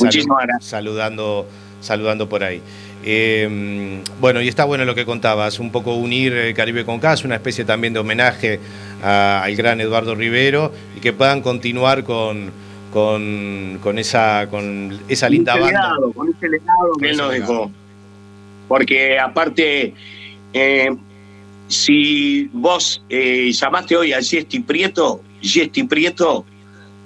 saludando, 0.59 1.47
saludando 1.83 2.27
por 2.27 2.43
ahí. 2.43 2.61
Eh, 3.05 4.01
bueno, 4.19 4.41
y 4.41 4.47
está 4.47 4.65
bueno 4.65 4.85
lo 4.85 4.95
que 4.95 5.05
contabas, 5.05 5.59
un 5.59 5.71
poco 5.71 5.95
unir 5.95 6.33
el 6.33 6.53
Caribe 6.53 6.85
con 6.85 6.99
CAS, 6.99 7.25
una 7.25 7.35
especie 7.35 7.65
también 7.65 7.93
de 7.93 7.99
homenaje 7.99 8.59
al 9.01 9.53
gran 9.55 9.81
Eduardo 9.81 10.15
Rivero 10.15 10.71
y 10.95 11.01
que 11.01 11.11
puedan 11.11 11.41
continuar 11.41 12.03
con, 12.03 12.51
con, 12.91 13.97
esa, 13.97 14.47
con 14.49 14.97
esa 15.07 15.27
linda 15.27 15.55
banda. 15.57 15.95
con 16.15 16.29
ese 16.29 16.47
legado 16.47 16.93
que 16.99 17.09
él 17.09 17.17
nos 17.17 17.31
dejó. 17.31 17.71
Porque 18.67 19.19
aparte, 19.19 19.93
eh, 20.53 20.89
si 21.67 22.49
vos 22.53 23.03
eh, 23.09 23.51
llamaste 23.51 23.97
hoy 23.97 24.13
a 24.13 24.21
Gesti 24.21 24.59
Prieto, 24.59 25.21
Gesti 25.41 25.83
Prieto 25.83 26.45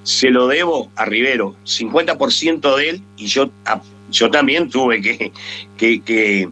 se 0.03 0.29
lo 0.29 0.47
debo 0.47 0.89
a 0.95 1.05
Rivero, 1.05 1.55
50% 1.65 2.75
de 2.77 2.89
él, 2.89 3.01
y 3.17 3.25
yo, 3.25 3.49
yo 4.09 4.29
también 4.29 4.69
tuve 4.69 5.01
que, 5.01 5.31
que, 5.77 6.49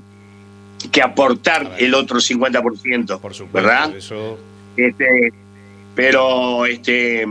que, 0.91 1.01
aportar 1.01 1.75
el 1.77 1.93
otro 1.93 2.19
50%, 2.19 3.19
Por 3.19 3.33
supuesto, 3.33 3.51
¿verdad? 3.51 3.93
Este, 4.77 5.33
pero 5.95 6.65
este 6.65 7.25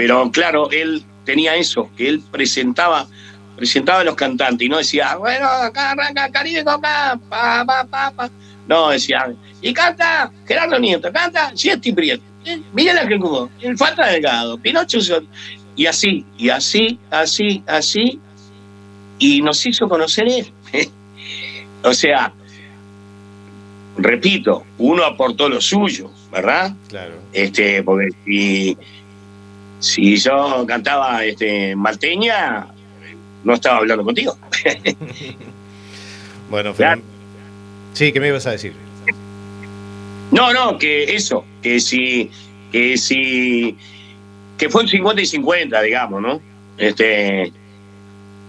pero 0.00 0.30
claro, 0.30 0.70
él 0.70 1.04
tenía 1.26 1.56
eso, 1.56 1.90
que 1.94 2.08
él 2.08 2.22
presentaba, 2.30 3.06
presentaba 3.54 4.00
a 4.00 4.04
los 4.04 4.14
cantantes 4.14 4.64
y 4.64 4.70
no 4.70 4.78
decía, 4.78 5.16
bueno, 5.16 5.46
acá 5.46 5.90
arranca 5.90 6.30
Caribe 6.30 6.64
pa, 6.64 7.20
pa, 7.28 7.84
pa, 7.90 8.10
pa. 8.10 8.30
No, 8.66 8.88
decía, 8.88 9.30
y 9.60 9.74
canta 9.74 10.32
Gerardo 10.46 10.78
Nieto, 10.78 11.12
canta 11.12 11.54
Siesti 11.54 11.92
Prieto, 11.92 12.22
eh, 12.46 12.62
Miguel 12.72 12.96
Ángel 12.96 13.20
Cubo, 13.20 13.50
el 13.60 13.76
Falta 13.76 14.06
Delgado, 14.06 14.56
Pinocho, 14.56 14.98
y 15.76 15.84
así, 15.84 16.24
y 16.38 16.48
así, 16.48 16.98
así, 17.10 17.62
así, 17.66 18.18
y 19.20 19.40
nos 19.42 19.64
hizo 19.64 19.88
conocer 19.88 20.26
él. 20.26 20.52
o 21.84 21.94
sea, 21.94 22.32
repito, 23.96 24.64
uno 24.78 25.04
aportó 25.04 25.48
lo 25.48 25.60
suyo, 25.60 26.10
¿verdad? 26.32 26.74
Claro. 26.88 27.14
Este, 27.32 27.84
porque 27.84 28.08
si 28.24 28.76
si 29.80 30.16
yo 30.16 30.64
cantaba 30.66 31.24
este, 31.24 31.74
malteña, 31.74 32.66
no 33.44 33.54
estaba 33.54 33.78
hablando 33.78 34.04
contigo. 34.04 34.36
bueno, 36.50 36.74
Sí, 37.94 38.12
¿qué 38.12 38.20
me 38.20 38.28
ibas 38.28 38.46
a 38.46 38.52
decir? 38.52 38.72
No, 40.30 40.52
no, 40.52 40.78
que 40.78 41.16
eso, 41.16 41.44
que 41.60 41.80
si, 41.80 42.30
que 42.70 42.96
si, 42.96 43.76
que 44.58 44.68
fue 44.68 44.82
un 44.82 44.88
50 44.88 45.22
y 45.22 45.26
50, 45.26 45.82
digamos, 45.82 46.22
¿no? 46.22 46.40
Este, 46.78 47.52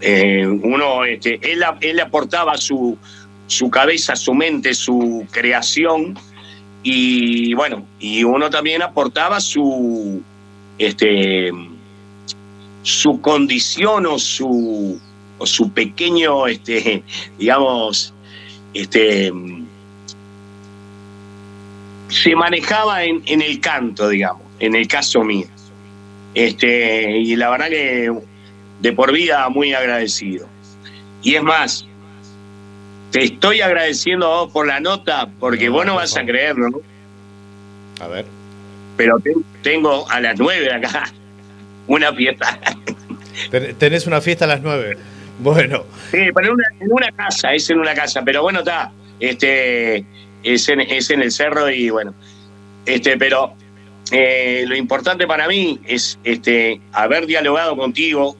eh, 0.02 0.46
uno, 0.46 1.04
este, 1.04 1.38
él, 1.42 1.62
él 1.80 2.00
aportaba 2.00 2.56
su, 2.56 2.98
su 3.46 3.70
cabeza, 3.70 4.16
su 4.16 4.34
mente, 4.34 4.74
su 4.74 5.24
creación, 5.30 6.18
y 6.82 7.54
bueno, 7.54 7.86
y 8.00 8.24
uno 8.24 8.50
también 8.50 8.82
aportaba 8.82 9.40
su, 9.40 10.20
este, 10.78 11.52
su 12.82 13.20
condición 13.20 14.06
o 14.06 14.18
su, 14.18 15.00
su 15.44 15.70
pequeño, 15.70 16.48
este, 16.48 17.04
digamos, 17.38 18.12
este, 18.74 19.32
se 22.08 22.34
manejaba 22.34 23.04
en, 23.04 23.22
en, 23.26 23.40
el 23.40 23.60
canto, 23.60 24.08
digamos, 24.08 24.42
en 24.58 24.74
el 24.74 24.88
caso 24.88 25.22
mío. 25.22 25.46
Este, 26.34 27.18
y 27.18 27.36
la 27.36 27.50
verdad 27.50 27.68
que 27.68 28.10
de 28.82 28.92
por 28.92 29.12
vida 29.12 29.48
muy 29.48 29.72
agradecido. 29.72 30.46
Y 31.22 31.36
es 31.36 31.42
más, 31.42 31.86
te 33.10 33.24
estoy 33.24 33.62
agradeciendo 33.62 34.26
a 34.26 34.42
vos 34.42 34.52
por 34.52 34.66
la 34.66 34.80
nota, 34.80 35.30
porque 35.40 35.70
vos 35.70 35.86
no 35.86 35.94
vas 35.94 36.16
a 36.16 36.24
creerlo, 36.24 36.68
¿no? 36.68 36.80
A 38.04 38.08
ver 38.08 38.42
pero 38.96 39.20
tengo 39.62 40.08
a 40.10 40.20
las 40.20 40.38
nueve 40.38 40.72
acá 40.72 41.04
una 41.86 42.12
fiesta. 42.12 42.58
Tenés 43.78 44.06
una 44.06 44.20
fiesta 44.20 44.44
a 44.44 44.48
las 44.48 44.62
nueve. 44.62 44.96
Bueno. 45.40 45.84
Sí, 46.10 46.18
pero 46.34 46.54
en 46.80 46.92
una, 46.92 47.10
casa, 47.10 47.52
es 47.54 47.68
en 47.70 47.78
una 47.78 47.94
casa, 47.94 48.22
pero 48.22 48.42
bueno, 48.42 48.60
está, 48.60 48.92
este, 49.18 50.04
es 50.42 50.68
en, 50.68 50.80
es 50.82 51.10
en 51.10 51.22
el 51.22 51.32
cerro 51.32 51.68
y 51.70 51.90
bueno, 51.90 52.14
este, 52.86 53.16
pero 53.16 53.54
eh, 54.12 54.64
lo 54.68 54.76
importante 54.76 55.26
para 55.26 55.48
mí 55.48 55.80
es 55.84 56.18
este, 56.22 56.80
haber 56.92 57.26
dialogado 57.26 57.76
contigo, 57.76 58.36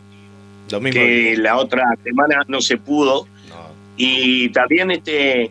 que 0.81 1.37
la 1.37 1.57
otra 1.57 1.85
semana 2.03 2.43
no 2.49 2.61
se 2.61 2.77
pudo, 2.77 3.27
y 3.97 4.49
también 4.51 4.91
este, 4.91 5.51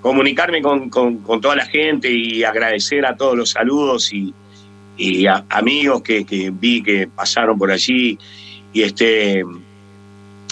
comunicarme 0.00 0.62
con, 0.62 0.90
toda 0.90 1.56
la 1.56 1.66
gente 1.66 2.10
y 2.10 2.44
agradecer 2.44 3.06
a 3.06 3.16
todos 3.16 3.36
los 3.36 3.50
saludos 3.50 4.12
y, 4.12 4.34
amigos 5.48 6.02
que, 6.02 6.52
vi 6.52 6.82
que 6.82 7.08
pasaron 7.08 7.58
por 7.58 7.70
allí. 7.70 8.18
Y, 8.72 8.82
este, 8.82 9.42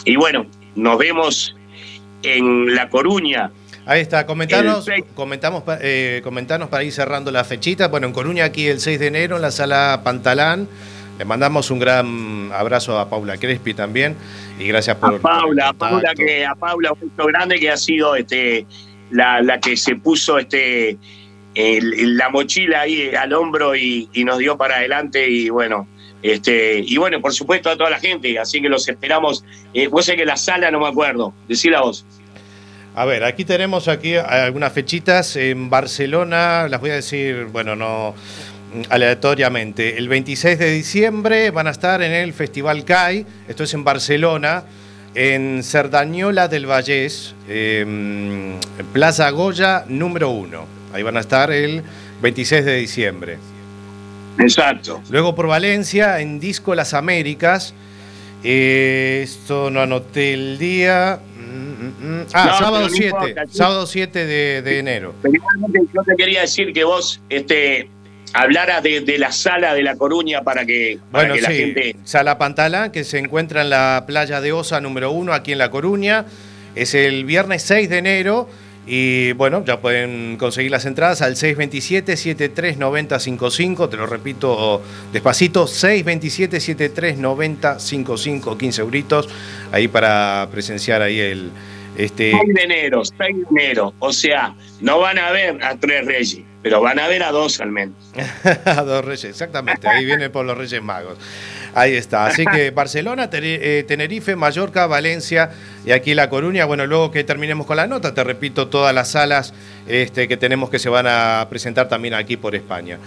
y 0.04 0.16
bueno, 0.16 0.46
nos 0.74 0.98
vemos 0.98 1.54
en 2.22 2.74
La 2.74 2.88
Coruña. 2.88 3.50
Ahí 3.84 4.00
está, 4.00 4.26
comentanos, 4.26 4.86
comentamos, 5.14 5.62
eh, 5.80 6.22
para 6.70 6.84
ir 6.84 6.92
cerrando 6.92 7.30
la 7.30 7.44
fechita. 7.44 7.88
Bueno, 7.88 8.06
en 8.06 8.12
Coruña 8.12 8.44
aquí 8.44 8.66
el 8.66 8.80
6 8.80 9.00
de 9.00 9.06
enero 9.06 9.36
en 9.36 9.42
la 9.42 9.50
sala 9.50 10.02
Pantalán. 10.04 10.68
Le 11.18 11.24
mandamos 11.24 11.70
un 11.70 11.80
gran 11.80 12.50
abrazo 12.52 12.98
a 12.98 13.10
Paula 13.10 13.36
Crespi 13.36 13.74
también 13.74 14.16
y 14.58 14.68
gracias 14.68 14.96
por... 14.96 15.16
A 15.16 15.18
Paula, 15.18 15.68
a 15.68 15.72
Paula, 15.72 16.14
que, 16.14 16.46
a 16.46 16.54
Paula 16.54 16.92
un 16.92 17.10
beso 17.16 17.26
grande 17.26 17.58
que 17.58 17.70
ha 17.70 17.76
sido 17.76 18.14
este, 18.14 18.66
la, 19.10 19.58
que 19.60 19.76
se 19.76 19.96
puso 19.96 20.38
este 20.38 20.96
la 21.54 22.28
mochila 22.28 22.82
ahí 22.82 23.14
al 23.14 23.32
hombro 23.32 23.74
y, 23.74 24.08
nos 24.24 24.38
dio 24.38 24.56
para 24.56 24.76
adelante 24.76 25.28
y 25.28 25.48
bueno, 25.48 25.88
este, 26.22 26.78
y 26.78 26.96
bueno, 26.98 27.20
por 27.20 27.32
supuesto 27.32 27.68
a 27.68 27.76
toda 27.76 27.90
la 27.90 27.98
gente, 27.98 28.38
así 28.38 28.62
que 28.62 28.68
los 28.68 28.88
esperamos. 28.88 29.44
Eh, 29.74 29.88
vos 29.88 30.04
sé 30.04 30.16
que 30.16 30.24
la 30.24 30.36
sala 30.36 30.70
no 30.70 30.78
me 30.78 30.86
acuerdo, 30.86 31.34
decíla 31.48 31.80
vos. 31.80 32.06
A 32.94 33.04
ver, 33.04 33.22
aquí 33.22 33.44
tenemos 33.44 33.86
aquí 33.86 34.16
algunas 34.16 34.72
fechitas 34.72 35.36
en 35.36 35.70
Barcelona, 35.70 36.66
las 36.68 36.80
voy 36.80 36.90
a 36.90 36.94
decir, 36.94 37.46
bueno, 37.46 37.76
no 37.76 38.14
aleatoriamente. 38.88 39.98
El 39.98 40.08
26 40.08 40.58
de 40.58 40.70
diciembre 40.70 41.50
van 41.50 41.66
a 41.66 41.70
estar 41.70 42.02
en 42.02 42.12
el 42.12 42.32
Festival 42.32 42.84
CAI, 42.84 43.26
esto 43.48 43.64
es 43.64 43.74
en 43.74 43.84
Barcelona 43.84 44.64
en 45.14 45.62
Cerdañola 45.64 46.48
del 46.48 46.66
Vallés, 46.66 47.34
em, 47.48 48.54
Plaza 48.92 49.30
Goya 49.30 49.84
número 49.88 50.30
uno. 50.30 50.66
Ahí 50.92 51.02
van 51.02 51.16
a 51.16 51.20
estar 51.20 51.50
el 51.50 51.82
26 52.22 52.64
de 52.64 52.76
diciembre. 52.76 53.38
Exacto. 54.38 55.02
Luego 55.10 55.34
por 55.34 55.48
Valencia, 55.48 56.20
en 56.20 56.38
Disco 56.38 56.74
Las 56.74 56.94
Américas. 56.94 57.74
Eh, 58.44 59.22
esto 59.24 59.70
no 59.70 59.80
anoté 59.80 60.34
el 60.34 60.58
día. 60.58 61.18
Mm, 61.36 62.06
mm, 62.06 62.20
mm. 62.20 62.26
Ah, 62.32 62.56
sábado 62.56 62.88
7. 62.88 63.34
sábado 63.50 63.86
7 63.86 64.24
de, 64.26 64.62
de 64.62 64.78
enero. 64.78 65.14
yo 65.24 66.02
te 66.04 66.14
quería 66.16 66.42
decir 66.42 66.72
que 66.72 66.84
vos, 66.84 67.20
este, 67.28 67.90
hablara 68.33 68.81
de, 68.81 69.18
la 69.18 69.33
sala 69.33 69.74
de 69.74 69.83
La 69.83 69.97
Coruña 69.97 70.43
para 70.43 70.64
que, 70.64 70.99
bueno, 71.11 71.35
la 71.37 71.51
gente... 71.51 71.97
Sala 72.05 72.39
Pantala, 72.39 72.93
que 72.93 73.05
se 73.05 73.18
encuentra 73.18 73.62
en 73.62 73.70
la 73.70 74.05
playa 74.07 74.41
de 74.41 74.53
Osa 74.53 74.81
número 74.81 75.11
uno, 75.11 75.33
aquí 75.33 75.51
en 75.53 75.59
La 75.59 75.70
Coruña. 75.70 76.26
Es 76.74 76.95
el 76.95 77.24
viernes 77.24 77.62
6 77.62 77.89
de 77.89 77.99
enero. 77.99 78.49
Y 78.91 79.33
bueno, 79.33 79.62
ya 79.66 79.81
pueden 79.81 80.39
conseguir 80.39 80.70
las 80.70 80.87
entradas 80.87 81.20
al 81.20 81.35
627-739055. 81.35 83.91
Te 83.91 83.99
lo 83.99 84.07
repito 84.07 84.81
despacito: 85.12 85.66
627-739055, 85.66 88.57
15 88.57 88.81
euritos. 88.81 89.29
Ahí 89.72 89.89
para 89.89 90.49
presenciar 90.51 91.03
ahí 91.03 91.20
el. 91.20 91.51
Este... 91.99 92.31
6 92.31 92.55
de 92.55 92.62
enero, 92.62 93.05
6 93.05 93.18
de 93.18 93.45
enero. 93.51 93.93
O 93.99 94.11
sea, 94.12 94.55
no 94.81 95.01
van 95.01 95.18
a 95.18 95.33
ver 95.33 95.62
a 95.62 95.76
Tres 95.76 96.07
Reyes 96.07 96.47
pero 96.62 96.80
van 96.80 96.98
a 96.98 97.09
ver 97.09 97.22
a 97.22 97.30
dos 97.30 97.61
al 97.61 97.70
menos. 97.70 97.96
a 98.64 98.82
dos 98.82 99.04
reyes, 99.04 99.24
exactamente. 99.24 99.88
Ahí 99.88 100.04
viene 100.04 100.30
por 100.30 100.44
los 100.44 100.56
Reyes 100.56 100.82
Magos. 100.82 101.18
Ahí 101.74 101.94
está. 101.94 102.26
Así 102.26 102.44
que 102.44 102.70
Barcelona, 102.74 103.28
eh, 103.32 103.84
Tenerife, 103.86 104.36
Mallorca, 104.36 104.86
Valencia 104.86 105.50
y 105.84 105.92
aquí 105.92 106.14
La 106.14 106.28
Coruña. 106.28 106.64
Bueno, 106.64 106.86
luego 106.86 107.11
que 107.11 107.24
terminemos 107.24 107.66
con 107.66 107.76
la 107.76 107.86
nota, 107.86 108.14
te 108.14 108.24
repito 108.24 108.68
todas 108.68 108.94
las 108.94 109.11
salas 109.11 109.54
este, 109.86 110.28
que 110.28 110.36
tenemos 110.36 110.70
que 110.70 110.78
se 110.78 110.88
van 110.88 111.06
a 111.06 111.46
presentar 111.48 111.88
también 111.88 112.14
aquí 112.14 112.36
por 112.36 112.54
España. 112.54 112.98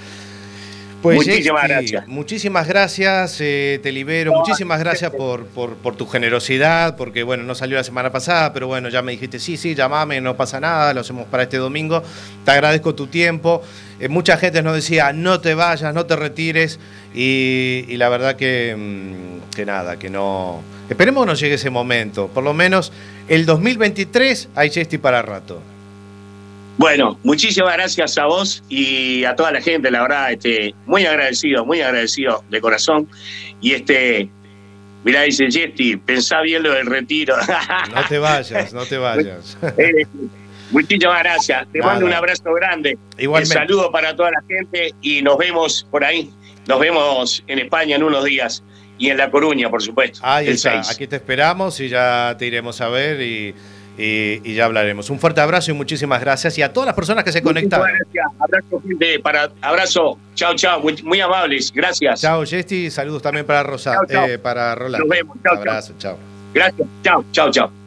Pues, 1.02 1.18
muchísimas 1.18 1.68
gracias. 1.68 2.08
Muchísimas 2.08 2.68
gracias, 2.68 3.38
eh, 3.41 3.80
te 3.82 3.91
libero. 3.91 4.34
muchísimas 4.34 4.80
gracias 4.80 5.12
por, 5.12 5.45
por, 5.47 5.95
tu 5.95 6.06
generosidad, 6.06 6.95
porque 6.95 7.24
bueno, 7.24 7.43
no 7.43 7.56
salió 7.56 7.78
la 7.78 7.84
semana 7.84 8.12
pasada, 8.12 8.54
pero 8.54 8.68
bueno, 8.68 8.89
ya 8.89 9.02
me 9.02 9.12
dijiste, 9.12 9.39
sí, 9.39 9.58
sí, 9.58 9.74
llamame, 9.74 10.22
no 10.22 10.38
pasa 10.38 10.60
nada, 10.60 10.93
lo 10.93 11.02
hacemos 11.02 11.26
para 11.28 11.43
este 11.43 11.58
domingo. 11.58 12.04
Te 12.45 12.52
agradezco 12.52 12.93
tu 12.93 13.08
tiempo. 13.08 13.64
Eh, 13.99 14.10
mucha 14.10 14.38
gente 14.38 14.62
nos 14.62 14.76
decía, 14.76 15.12
no 15.14 15.41
te 15.41 15.56
vayas, 15.56 15.93
no 15.93 16.06
te 16.06 16.16
retires, 16.16 16.80
y, 17.14 17.86
la 17.97 18.10
verdad 18.10 18.36
que, 18.36 18.76
mm, 18.78 19.56
que 19.56 19.66
nada, 19.66 19.97
que 19.97 20.10
no... 20.10 20.62
Esperemos 20.89 21.24
que 21.24 21.28
no 21.28 21.34
llegue 21.34 21.56
ese 21.56 21.70
momento. 21.70 22.28
Por 22.28 22.43
lo 22.43 22.54
menos 22.54 22.91
el 23.28 23.45
2023 23.45 24.49
hay 24.56 24.70
Chesti 24.70 24.97
para 24.97 25.22
rato. 25.22 25.62
Bueno, 26.78 27.20
muchísimas 27.24 27.74
gracias 27.74 28.18
a 28.18 28.26
vos 28.26 28.64
y 28.70 29.24
a 29.26 29.36
toda 29.36 29.52
la 29.52 29.62
gente, 29.62 29.92
la 29.92 30.02
verdad, 30.02 30.32
este, 30.32 30.74
muy 30.86 31.06
agradecido, 31.06 31.66
muy 31.66 31.82
agradecido 31.82 32.44
de 32.50 32.62
corazón. 32.62 33.08
Y 33.60 33.74
este, 33.74 34.30
mirá, 35.04 35.22
dice 35.24 35.52
Jesti, 35.52 35.98
pensá 35.98 36.42
bien 36.42 36.64
lo 36.64 36.72
del 36.72 36.88
retiro. 36.88 37.36
No 37.94 38.04
te 38.08 38.18
vayas, 38.18 38.74
no 38.74 38.86
te 38.86 38.98
vayas. 38.98 39.58
Eh, 39.78 40.06
muchísimas 40.72 41.20
gracias. 41.20 41.68
Te 41.72 41.80
mando 41.82 42.06
un 42.06 42.14
abrazo 42.14 42.52
grande. 42.54 42.98
Igualmente. 43.18 43.56
Un 43.56 43.68
saludo 43.68 43.92
para 43.92 44.16
toda 44.16 44.32
la 44.32 44.42
gente 44.48 44.94
y 45.02 45.22
nos 45.22 45.38
vemos 45.38 45.88
por 45.92 46.04
ahí. 46.04 46.32
Nos 46.68 46.80
vemos 46.80 47.44
en 47.48 47.60
España 47.60 47.96
en 47.96 48.04
unos 48.04 48.24
días 48.24 48.64
y 48.98 49.10
en 49.10 49.18
La 49.18 49.30
Coruña, 49.32 49.70
por 49.70 49.82
supuesto. 49.82 50.20
Ahí 50.22 50.48
está. 50.48 50.80
Aquí 50.90 51.08
te 51.08 51.16
esperamos 51.18 51.80
y 51.80 51.90
ya 51.90 52.36
te 52.38 52.46
iremos 52.46 52.82
a 52.82 52.88
ver 52.88 53.22
y 53.22 53.56
y, 53.98 54.54
ya 54.54 54.66
hablaremos. 54.66 55.10
Un 55.10 55.20
fuerte 55.20 55.42
abrazo 55.42 55.72
y 55.72 55.74
muchísimas 55.74 56.22
gracias. 56.22 56.58
Y 56.58 56.62
a 56.62 56.72
todas 56.72 56.88
las 56.88 56.96
personas 56.96 57.24
que 57.24 57.32
se 57.32 57.42
conectaron. 57.42 57.88
Gracias. 57.88 58.26
Abrazo, 58.39 58.82
gente. 58.88 59.20
Para, 59.20 59.52
abrazo. 59.62 60.18
Chao, 60.36 60.56
chao. 60.56 60.82
Muy, 61.04 61.20
amables. 61.22 61.72
Gracias. 61.74 62.22
Chao, 62.22 62.46
Jesti. 62.46 62.89
Saludos 62.89 63.22
también 63.22 63.46
para 63.46 63.64
Rosa. 63.64 64.00
Eh, 64.10 64.38
para 64.38 64.76
Rolando. 64.76 65.06
Nos 65.06 65.16
vemos. 65.16 65.38
Chao, 65.44 65.58
abrazo. 65.58 65.94
Chao. 65.98 66.18
Gracias. 66.54 66.88
Chao, 67.04 67.26
chao, 67.32 67.52
chao. 67.52 67.81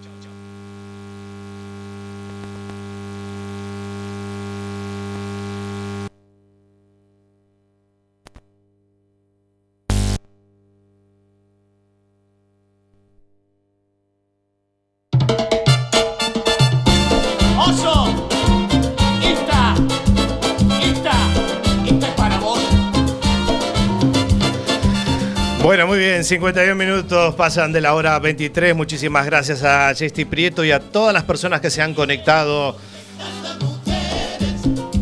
Muy 25.87 25.99
bien, 25.99 26.25
51 26.25 26.75
minutos 26.77 27.35
pasan 27.35 27.73
de 27.73 27.81
la 27.81 27.95
hora 27.95 28.17
23. 28.19 28.75
Muchísimas 28.75 29.27
gracias 29.27 29.63
a 29.63 29.95
Jesti 29.95 30.25
Prieto 30.25 30.65
y 30.65 30.71
a 30.71 30.81
todas 30.81 31.13
las 31.13 31.25
personas 31.25 31.61
que 31.61 31.69
se 31.69 31.83
han 31.83 31.93
conectado 31.93 32.79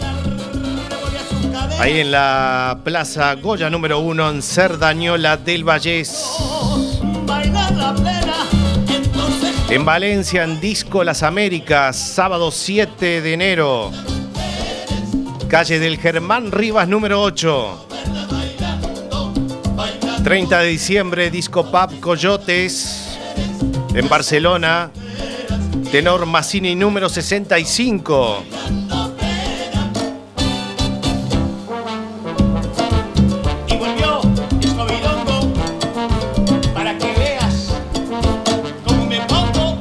ahí 1.79 2.01
en 2.01 2.11
la 2.11 2.81
Plaza 2.83 3.35
Goya 3.35 3.69
número 3.69 3.99
1, 3.99 4.31
en 4.31 4.43
Cerdañola 4.43 5.37
del 5.37 5.65
Vallés. 5.65 6.25
En 9.69 9.85
Valencia, 9.85 10.45
en 10.45 10.61
Disco 10.61 11.05
Las 11.05 11.23
Américas, 11.23 11.97
sábado 11.97 12.51
7 12.51 13.21
de 13.21 13.33
enero. 13.35 13.93
Calle 15.49 15.79
del 15.79 15.99
Germán 15.99 16.53
Rivas 16.53 16.89
número 16.89 17.21
8. 17.21 17.87
30 20.25 20.59
de 20.59 20.69
diciembre, 20.69 21.31
Disco 21.31 21.71
Pub 21.71 22.01
Coyotes. 22.01 23.19
En 23.95 24.09
Barcelona, 24.09 24.91
Tenor 25.91 26.27
Massini 26.27 26.75
número 26.75 27.09
65. 27.09 28.45
Y 33.69 33.77
volvió 33.77 34.21
para 36.75 36.99
que 36.99 37.13
veas 37.19 37.75
cómo 38.85 39.07
me 39.07 39.21
pongo. 39.23 39.79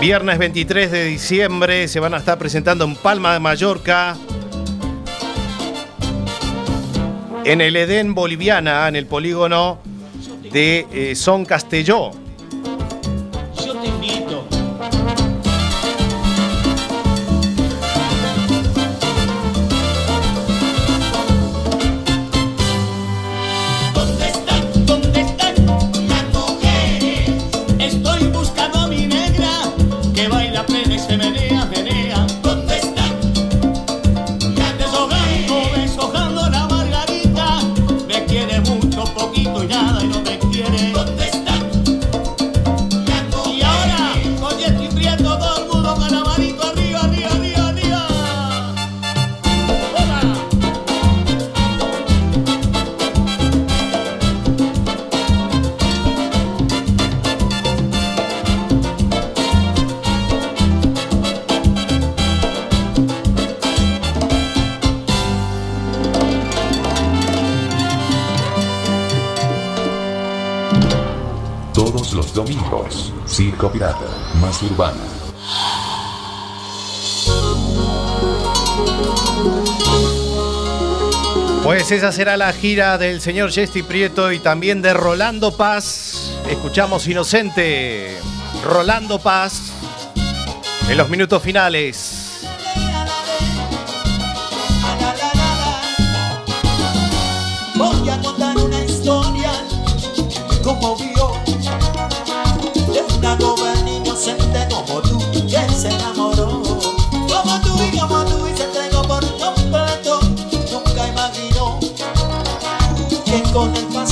Viernes 0.00 0.38
23 0.38 0.90
de 0.90 1.04
diciembre 1.04 1.88
se 1.88 2.00
van 2.00 2.14
a 2.14 2.18
estar 2.18 2.38
presentando 2.38 2.84
en 2.84 2.96
Palma 2.96 3.32
de 3.32 3.40
Mallorca. 3.40 4.16
En 7.44 7.60
el 7.60 7.76
Edén 7.76 8.14
Boliviana, 8.14 8.86
en 8.88 8.96
el 8.96 9.06
polígono 9.06 9.78
de 10.52 10.86
eh, 10.92 11.14
Son 11.14 11.44
Castelló. 11.44 12.19
Circo 73.60 73.72
Pirata, 73.72 74.06
más 74.40 74.62
urbana. 74.62 74.96
Pues 81.62 81.90
esa 81.90 82.10
será 82.10 82.38
la 82.38 82.54
gira 82.54 82.96
del 82.96 83.20
señor 83.20 83.52
Jesti 83.52 83.82
Prieto 83.82 84.32
y 84.32 84.38
también 84.38 84.80
de 84.80 84.94
Rolando 84.94 85.54
Paz. 85.58 86.32
Escuchamos 86.48 87.06
Inocente, 87.06 88.16
Rolando 88.64 89.18
Paz, 89.18 89.72
en 90.88 90.96
los 90.96 91.10
minutos 91.10 91.42
finales. 91.42 92.09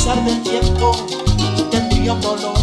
Pasar 0.08 0.24
del 0.24 0.42
tiempo 0.42 0.92
tendría 1.70 2.14
un 2.14 2.20
dolor. 2.22 2.57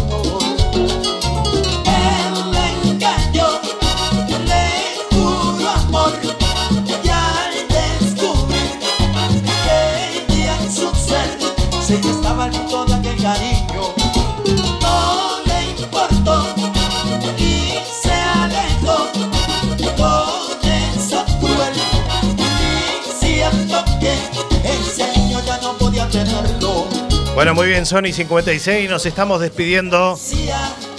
Bueno, 27.36 27.54
muy 27.54 27.66
bien, 27.66 27.84
Sony 27.84 28.14
56, 28.14 28.88
nos 28.88 29.04
estamos 29.04 29.42
despidiendo. 29.42 30.18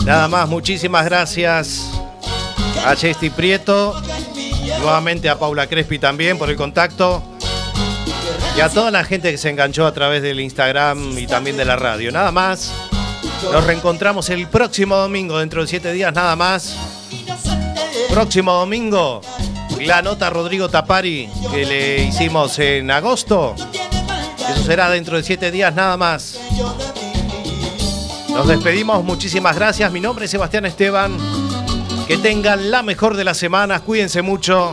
Nada 0.06 0.28
más, 0.28 0.48
muchísimas 0.48 1.04
gracias 1.04 1.90
a 2.86 2.96
Chesty 2.96 3.32
Prieto, 3.32 4.00
nuevamente 4.80 5.30
a 5.30 5.40
Paula 5.40 5.66
Crespi 5.66 5.98
también 5.98 6.38
por 6.38 6.52
el 6.52 6.56
contacto 6.56 7.24
y 8.56 8.62
a 8.62 8.70
toda 8.70 8.92
la 8.92 9.04
gente 9.04 9.32
que 9.32 9.40
se 9.40 9.50
enganchó 9.50 9.88
a 9.88 9.94
través 9.96 10.22
del 10.22 10.40
Instagram 10.40 11.18
y 11.18 11.26
también 11.26 11.58
de 11.58 11.66
la 11.66 11.76
radio. 11.76 12.12
Nada 12.12 12.32
más, 12.32 12.72
nos 13.52 13.66
reencontramos 13.66 14.30
el 14.30 14.46
próximo 14.46 14.96
domingo, 14.96 15.40
dentro 15.40 15.64
de 15.64 15.68
siete 15.68 15.92
días 15.92 16.14
nada 16.14 16.36
más. 16.36 16.78
Próximo 18.12 18.54
domingo, 18.54 19.22
la 19.80 20.04
nota 20.04 20.30
Rodrigo 20.30 20.70
Tapari 20.70 21.28
que 21.52 21.66
le 21.66 22.04
hicimos 22.04 22.60
en 22.60 22.92
agosto. 22.92 23.56
Eso 24.50 24.64
será 24.64 24.90
dentro 24.90 25.18
de 25.18 25.24
siete 25.24 25.52
días 25.52 25.74
nada 25.74 25.98
más. 25.98 26.40
Nos 28.30 28.48
despedimos, 28.48 29.04
muchísimas 29.04 29.56
gracias. 29.56 29.92
Mi 29.92 30.00
nombre 30.00 30.26
es 30.26 30.32
Sebastián 30.32 30.66
Esteban. 30.66 31.18
Que 32.08 32.18
tengan 32.18 32.72
la 32.72 32.84
mejor 32.84 33.18
de 33.18 33.24
las 33.24 33.38
semanas, 33.38 33.82
cuídense 33.82 34.22
mucho. 34.22 34.72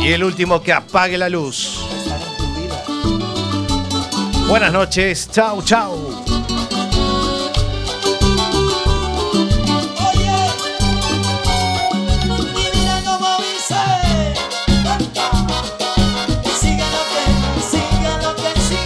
Y 0.00 0.08
el 0.08 0.24
último, 0.24 0.62
que 0.62 0.72
apague 0.72 1.18
la 1.18 1.28
luz. 1.28 1.78
Buenas 4.48 4.72
noches, 4.72 5.28
chau, 5.30 5.62
chau. 5.62 6.11